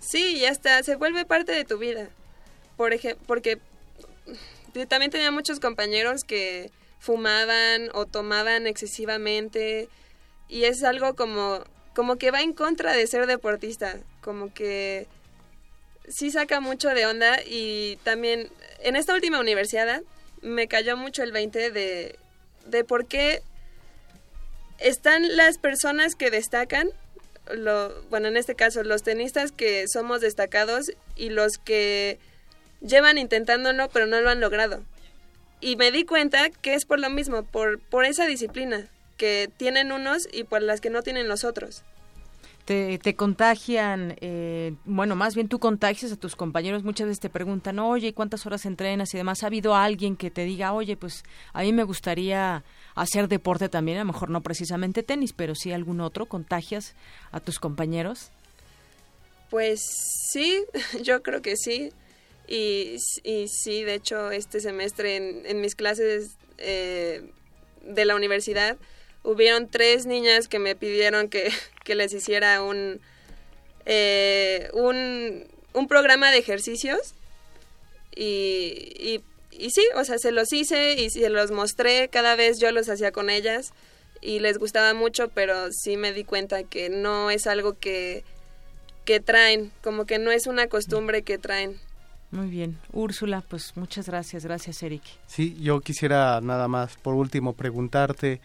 Sí, 0.00 0.38
ya 0.40 0.50
está, 0.50 0.82
se 0.82 0.96
vuelve 0.96 1.24
parte 1.24 1.52
de 1.52 1.64
tu 1.64 1.78
vida. 1.78 2.08
Por 2.76 2.92
ejemplo, 2.92 3.22
porque 3.26 3.58
también 4.88 5.10
tenía 5.10 5.30
muchos 5.30 5.60
compañeros 5.60 6.24
que 6.24 6.70
fumaban 7.00 7.90
o 7.94 8.06
tomaban 8.06 8.66
excesivamente 8.66 9.88
y 10.48 10.64
es 10.64 10.82
algo 10.82 11.14
como 11.14 11.64
como 11.94 12.14
que 12.14 12.30
va 12.30 12.42
en 12.42 12.52
contra 12.52 12.92
de 12.92 13.08
ser 13.08 13.26
deportista, 13.26 13.98
como 14.20 14.54
que 14.54 15.08
sí 16.08 16.30
saca 16.30 16.60
mucho 16.60 16.90
de 16.90 17.06
onda 17.06 17.38
y 17.44 17.98
también 18.04 18.48
en 18.84 18.94
esta 18.94 19.14
última 19.14 19.40
universidad 19.40 20.02
me 20.40 20.68
cayó 20.68 20.96
mucho 20.96 21.24
el 21.24 21.32
20 21.32 21.72
de, 21.72 22.16
de 22.66 22.84
por 22.84 23.06
qué 23.06 23.42
están 24.78 25.36
las 25.36 25.58
personas 25.58 26.14
que 26.14 26.30
destacan 26.30 26.88
lo, 27.56 28.02
bueno, 28.10 28.28
en 28.28 28.36
este 28.36 28.54
caso, 28.54 28.82
los 28.82 29.02
tenistas 29.02 29.52
que 29.52 29.86
somos 29.88 30.20
destacados 30.20 30.92
y 31.16 31.30
los 31.30 31.58
que 31.58 32.18
llevan 32.80 33.18
intentándolo 33.18 33.88
pero 33.92 34.06
no 34.06 34.20
lo 34.20 34.30
han 34.30 34.40
logrado. 34.40 34.82
Y 35.60 35.76
me 35.76 35.90
di 35.90 36.04
cuenta 36.04 36.50
que 36.50 36.74
es 36.74 36.84
por 36.84 37.00
lo 37.00 37.10
mismo, 37.10 37.42
por, 37.42 37.80
por 37.80 38.04
esa 38.04 38.26
disciplina 38.26 38.88
que 39.16 39.50
tienen 39.56 39.90
unos 39.90 40.28
y 40.32 40.44
por 40.44 40.62
las 40.62 40.80
que 40.80 40.90
no 40.90 41.02
tienen 41.02 41.28
los 41.28 41.44
otros 41.44 41.82
te, 42.68 43.14
contagian, 43.16 44.14
eh, 44.20 44.74
bueno, 44.84 45.16
más 45.16 45.34
bien 45.34 45.48
tú 45.48 45.58
contagias 45.58 46.12
a 46.12 46.16
tus 46.16 46.36
compañeros, 46.36 46.84
muchas 46.84 47.06
veces 47.06 47.20
te 47.20 47.30
preguntan, 47.30 47.78
oye, 47.78 48.12
¿cuántas 48.12 48.44
horas 48.44 48.66
entrenas? 48.66 49.14
Y 49.14 49.16
demás, 49.16 49.42
¿ha 49.42 49.46
habido 49.46 49.74
alguien 49.74 50.16
que 50.16 50.30
te 50.30 50.44
diga, 50.44 50.74
oye, 50.74 50.94
pues 50.94 51.24
a 51.54 51.62
mí 51.62 51.72
me 51.72 51.82
gustaría 51.82 52.62
hacer 53.02 53.28
deporte 53.28 53.68
también, 53.68 53.98
a 53.98 54.00
lo 54.02 54.12
mejor 54.12 54.30
no 54.30 54.42
precisamente 54.42 55.02
tenis, 55.02 55.32
pero 55.32 55.54
sí 55.54 55.72
algún 55.72 56.00
otro, 56.00 56.26
contagias 56.26 56.94
a 57.32 57.40
tus 57.40 57.58
compañeros? 57.58 58.30
Pues 59.50 59.80
sí, 60.30 60.64
yo 61.02 61.22
creo 61.22 61.42
que 61.42 61.56
sí. 61.56 61.92
Y, 62.46 62.96
y 63.24 63.48
sí, 63.48 63.84
de 63.84 63.94
hecho, 63.94 64.30
este 64.30 64.60
semestre 64.60 65.16
en, 65.50 65.60
mis 65.60 65.74
clases 65.74 66.36
eh, 66.56 67.30
de 67.82 68.04
la 68.04 68.16
universidad, 68.16 68.78
hubieron 69.22 69.68
tres 69.68 70.06
niñas 70.06 70.48
que 70.48 70.58
me 70.58 70.74
pidieron 70.74 71.28
que, 71.28 71.50
les 71.94 72.12
hiciera 72.12 72.62
un, 72.62 73.00
eh, 73.86 74.70
un 74.72 75.46
un 75.78 75.88
programa 75.88 76.30
de 76.30 76.38
ejercicios 76.38 77.14
y, 78.14 79.20
y 79.50 79.70
sí, 79.70 79.82
o 79.96 80.04
sea, 80.04 80.18
se 80.18 80.32
los 80.32 80.52
hice 80.52 80.94
y 80.94 81.10
se 81.10 81.28
los 81.30 81.50
mostré, 81.50 82.08
cada 82.08 82.36
vez 82.36 82.58
yo 82.60 82.70
los 82.70 82.88
hacía 82.88 83.12
con 83.12 83.30
ellas 83.30 83.72
y 84.20 84.40
les 84.40 84.58
gustaba 84.58 84.94
mucho, 84.94 85.28
pero 85.28 85.70
sí 85.72 85.96
me 85.96 86.12
di 86.12 86.24
cuenta 86.24 86.62
que 86.64 86.90
no 86.90 87.30
es 87.30 87.46
algo 87.46 87.78
que, 87.78 88.24
que 89.04 89.20
traen, 89.20 89.72
como 89.82 90.04
que 90.04 90.18
no 90.18 90.30
es 90.30 90.46
una 90.46 90.66
costumbre 90.66 91.22
que 91.22 91.38
traen. 91.38 91.76
Muy 92.30 92.48
bien. 92.50 92.78
Úrsula, 92.92 93.42
pues 93.48 93.72
muchas 93.76 94.06
gracias. 94.06 94.44
Gracias, 94.44 94.82
Eric. 94.82 95.02
Sí, 95.26 95.56
yo 95.60 95.80
quisiera 95.80 96.40
nada 96.42 96.68
más, 96.68 96.96
por 96.96 97.14
último, 97.14 97.54
preguntarte, 97.54 98.40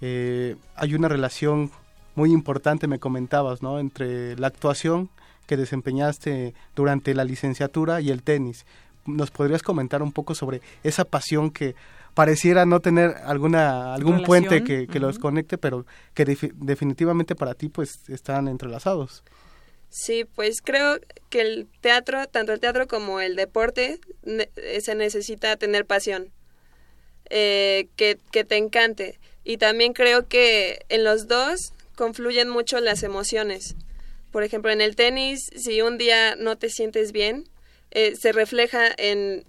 eh, 0.00 0.56
hay 0.74 0.94
una 0.94 1.08
relación 1.08 1.70
muy 2.16 2.32
importante, 2.32 2.88
me 2.88 2.98
comentabas, 2.98 3.62
¿no? 3.62 3.78
Entre 3.78 4.36
la 4.36 4.48
actuación 4.48 5.08
que 5.46 5.56
desempeñaste 5.56 6.52
durante 6.74 7.14
la 7.14 7.24
licenciatura 7.24 8.00
y 8.00 8.10
el 8.10 8.22
tenis. 8.22 8.66
¿Nos 9.08 9.30
podrías 9.30 9.62
comentar 9.62 10.02
un 10.02 10.12
poco 10.12 10.34
sobre 10.34 10.60
esa 10.82 11.04
pasión 11.04 11.50
que 11.50 11.74
pareciera 12.14 12.66
no 12.66 12.80
tener 12.80 13.14
alguna 13.24 13.94
algún 13.94 14.22
puente 14.22 14.64
que, 14.64 14.86
que 14.86 15.00
los 15.00 15.18
conecte, 15.18 15.58
pero 15.58 15.86
que 16.14 16.24
definitivamente 16.24 17.34
para 17.34 17.54
ti 17.54 17.68
pues 17.68 18.08
están 18.08 18.48
entrelazados? 18.48 19.22
Sí, 19.90 20.24
pues 20.24 20.60
creo 20.62 20.98
que 21.30 21.40
el 21.40 21.68
teatro, 21.80 22.26
tanto 22.26 22.52
el 22.52 22.60
teatro 22.60 22.86
como 22.86 23.20
el 23.20 23.36
deporte, 23.36 24.00
eh, 24.26 24.80
se 24.80 24.94
necesita 24.94 25.56
tener 25.56 25.86
pasión, 25.86 26.30
eh, 27.30 27.88
que, 27.96 28.18
que 28.30 28.44
te 28.44 28.56
encante. 28.56 29.18
Y 29.44 29.56
también 29.56 29.94
creo 29.94 30.28
que 30.28 30.84
en 30.88 31.04
los 31.04 31.26
dos 31.26 31.72
confluyen 31.96 32.50
mucho 32.50 32.80
las 32.80 33.02
emociones. 33.02 33.76
Por 34.30 34.42
ejemplo, 34.42 34.70
en 34.70 34.82
el 34.82 34.94
tenis, 34.94 35.50
si 35.56 35.80
un 35.80 35.96
día 35.96 36.36
no 36.36 36.58
te 36.58 36.68
sientes 36.68 37.12
bien, 37.12 37.44
eh, 37.90 38.16
se 38.16 38.32
refleja 38.32 38.88
en, 38.96 39.44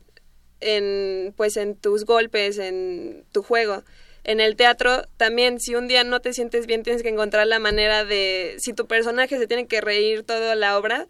en, 0.60 1.34
pues, 1.36 1.58
en 1.58 1.76
tus 1.76 2.06
golpes, 2.06 2.58
en 2.58 3.26
tu 3.32 3.44
juego. 3.44 3.84
En 4.24 4.40
el 4.40 4.56
teatro 4.56 5.04
también, 5.18 5.60
si 5.60 5.76
un 5.76 5.88
día 5.88 6.04
no 6.04 6.20
te 6.20 6.34
sientes 6.34 6.68
bien, 6.68 6.84
tienes 6.84 7.04
que 7.04 7.10
encontrar 7.10 7.48
la 7.48 7.60
manera 7.60 8.06
de, 8.06 8.56
si 8.60 8.74
tu 8.74 8.86
personaje 8.86 9.38
se 9.38 9.48
tiene 9.48 9.68
que 9.68 9.82
reír 9.82 10.24
toda 10.24 10.56
la 10.56 10.78
obra, 10.78 11.08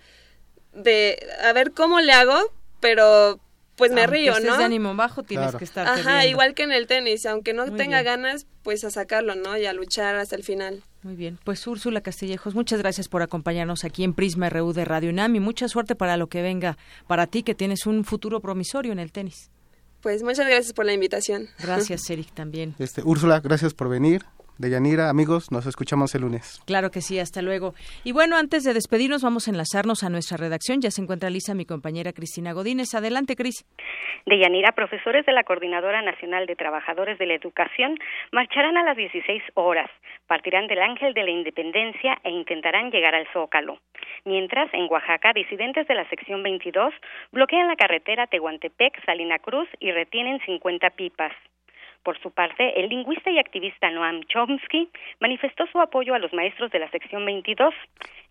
de 0.73 1.19
a 1.41 1.51
ver 1.53 1.71
cómo 1.71 1.99
le 1.99 2.11
hago, 2.11 2.37
pero 2.79 3.39
pues 3.79 3.91
me 3.91 4.05
río, 4.05 4.39
¿no? 4.41 4.57
de 4.57 4.63
ánimo 4.63 4.93
bajo 4.93 5.23
tienes 5.23 5.55
que 5.55 5.63
estar. 5.63 5.87
Ajá, 5.87 6.25
igual 6.27 6.53
que 6.53 6.63
en 6.63 6.71
el 6.71 6.85
tenis, 6.85 7.25
aunque 7.25 7.53
no 7.53 7.71
tenga 7.73 8.03
ganas, 8.03 8.45
pues 8.61 8.83
a 8.83 8.91
sacarlo, 8.91 9.35
¿no? 9.35 9.57
Y 9.57 9.65
a 9.65 9.73
luchar 9.73 10.15
hasta 10.17 10.35
el 10.35 10.43
final. 10.43 10.83
Muy 11.01 11.15
bien, 11.15 11.39
pues 11.45 11.65
Úrsula 11.65 12.01
Castillejos, 12.01 12.55
muchas 12.55 12.79
gracias 12.79 13.07
por 13.07 13.21
acompañarnos 13.21 13.85
aquí 13.85 14.03
en 14.03 14.13
Prisma 14.13 14.49
RU 14.49 14.73
de 14.73 14.83
Radio 14.83 15.09
UNAM 15.09 15.33
y 15.37 15.39
mucha 15.39 15.69
suerte 15.69 15.95
para 15.95 16.17
lo 16.17 16.27
que 16.27 16.41
venga 16.41 16.77
para 17.07 17.25
ti, 17.25 17.41
que 17.41 17.55
tienes 17.55 17.85
un 17.85 18.03
futuro 18.03 18.41
promisorio 18.41 18.91
en 18.91 18.99
el 18.99 19.13
tenis. 19.13 19.49
Pues 20.01 20.23
muchas 20.23 20.47
gracias 20.47 20.73
por 20.73 20.85
la 20.85 20.93
invitación. 20.93 21.47
Gracias, 21.59 22.09
Eric, 22.09 22.33
también. 22.33 22.75
Este, 22.79 23.01
Úrsula, 23.01 23.39
gracias 23.39 23.73
por 23.73 23.87
venir. 23.87 24.25
Deyanira, 24.59 25.09
amigos, 25.09 25.53
nos 25.53 25.65
escuchamos 25.65 26.13
el 26.15 26.21
lunes. 26.23 26.61
Claro 26.67 26.91
que 26.91 26.99
sí, 26.99 27.17
hasta 27.17 27.41
luego. 27.41 27.75
Y 28.03 28.11
bueno, 28.11 28.35
antes 28.35 28.65
de 28.65 28.73
despedirnos, 28.73 29.23
vamos 29.23 29.47
a 29.47 29.51
enlazarnos 29.51 30.03
a 30.03 30.09
nuestra 30.09 30.35
redacción. 30.35 30.81
Ya 30.81 30.91
se 30.91 31.01
encuentra 31.01 31.29
lista 31.29 31.55
mi 31.55 31.63
compañera 31.63 32.11
Cristina 32.11 32.51
Godínez. 32.51 32.93
Adelante, 32.93 33.37
Cris. 33.37 33.63
Deyanira, 34.25 34.73
profesores 34.73 35.25
de 35.25 35.31
la 35.31 35.45
Coordinadora 35.45 36.01
Nacional 36.01 36.45
de 36.45 36.57
Trabajadores 36.57 37.17
de 37.19 37.25
la 37.27 37.35
Educación 37.35 37.97
marcharán 38.33 38.75
a 38.75 38.83
las 38.83 38.97
16 38.97 39.41
horas, 39.53 39.89
partirán 40.27 40.67
del 40.67 40.81
Ángel 40.81 41.13
de 41.13 41.23
la 41.23 41.31
Independencia 41.31 42.19
e 42.25 42.29
intentarán 42.29 42.91
llegar 42.91 43.15
al 43.15 43.27
Zócalo. 43.31 43.79
Mientras, 44.25 44.73
en 44.73 44.91
Oaxaca, 44.91 45.31
disidentes 45.33 45.87
de 45.87 45.95
la 45.95 46.07
sección 46.09 46.43
22 46.43 46.93
bloquean 47.31 47.69
la 47.69 47.77
carretera 47.77 48.27
Tehuantepec-Salina 48.27 49.39
Cruz 49.39 49.69
y 49.79 49.93
retienen 49.93 50.41
50 50.45 50.89
pipas. 50.89 51.31
Por 52.03 52.19
su 52.21 52.31
parte, 52.31 52.79
el 52.79 52.89
lingüista 52.89 53.29
y 53.29 53.39
activista 53.39 53.91
Noam 53.91 54.23
Chomsky 54.23 54.89
manifestó 55.19 55.65
su 55.67 55.79
apoyo 55.79 56.13
a 56.13 56.19
los 56.19 56.33
maestros 56.33 56.71
de 56.71 56.79
la 56.79 56.89
sección 56.91 57.25
22. 57.25 57.73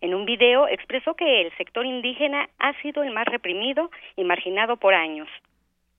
En 0.01 0.15
un 0.15 0.25
video 0.25 0.67
expresó 0.67 1.13
que 1.13 1.41
el 1.41 1.55
sector 1.55 1.85
indígena 1.85 2.49
ha 2.57 2.73
sido 2.81 3.03
el 3.03 3.13
más 3.13 3.25
reprimido 3.25 3.91
y 4.15 4.23
marginado 4.23 4.77
por 4.77 4.93
años. 4.93 5.27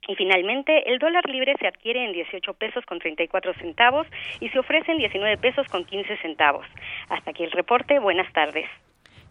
Y 0.08 0.16
finalmente, 0.16 0.90
el 0.90 0.98
dólar 0.98 1.28
libre 1.28 1.54
se 1.60 1.68
adquiere 1.68 2.04
en 2.04 2.12
18 2.12 2.54
pesos 2.54 2.84
con 2.86 2.98
34 2.98 3.54
centavos 3.54 4.06
y 4.40 4.48
se 4.48 4.58
ofrece 4.58 4.90
en 4.92 4.98
19 4.98 5.36
pesos 5.36 5.66
con 5.68 5.84
15 5.84 6.16
centavos. 6.18 6.66
Hasta 7.08 7.30
aquí 7.30 7.44
el 7.44 7.52
reporte. 7.52 7.98
Buenas 8.00 8.32
tardes. 8.32 8.68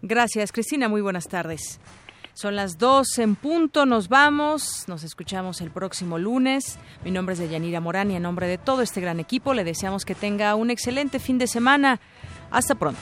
Gracias, 0.02 0.54
Cristina. 0.54 0.88
Muy 0.88 1.02
buenas 1.02 1.28
tardes. 1.28 1.82
Son 2.40 2.56
las 2.56 2.78
dos 2.78 3.20
en 3.20 3.36
punto, 3.36 3.86
nos 3.86 4.08
vamos, 4.08 4.86
nos 4.88 5.04
escuchamos 5.04 5.60
el 5.60 5.72
próximo 5.72 6.18
lunes. 6.18 6.80
Mi 7.04 7.12
nombre 7.12 7.34
es 7.34 7.40
Deyanira 7.40 7.82
Morán 7.82 8.12
y 8.12 8.16
en 8.16 8.24
nombre 8.24 8.48
de 8.48 8.58
todo 8.58 8.82
este 8.82 9.02
gran 9.02 9.20
equipo 9.20 9.54
le 9.54 9.66
deseamos 9.66 10.06
que 10.06 10.16
tenga 10.16 10.56
un 10.56 10.70
excelente 10.70 11.20
fin 11.20 11.38
de 11.38 11.48
semana. 11.48 12.00
Hasta 12.50 12.76
pronto. 12.76 13.02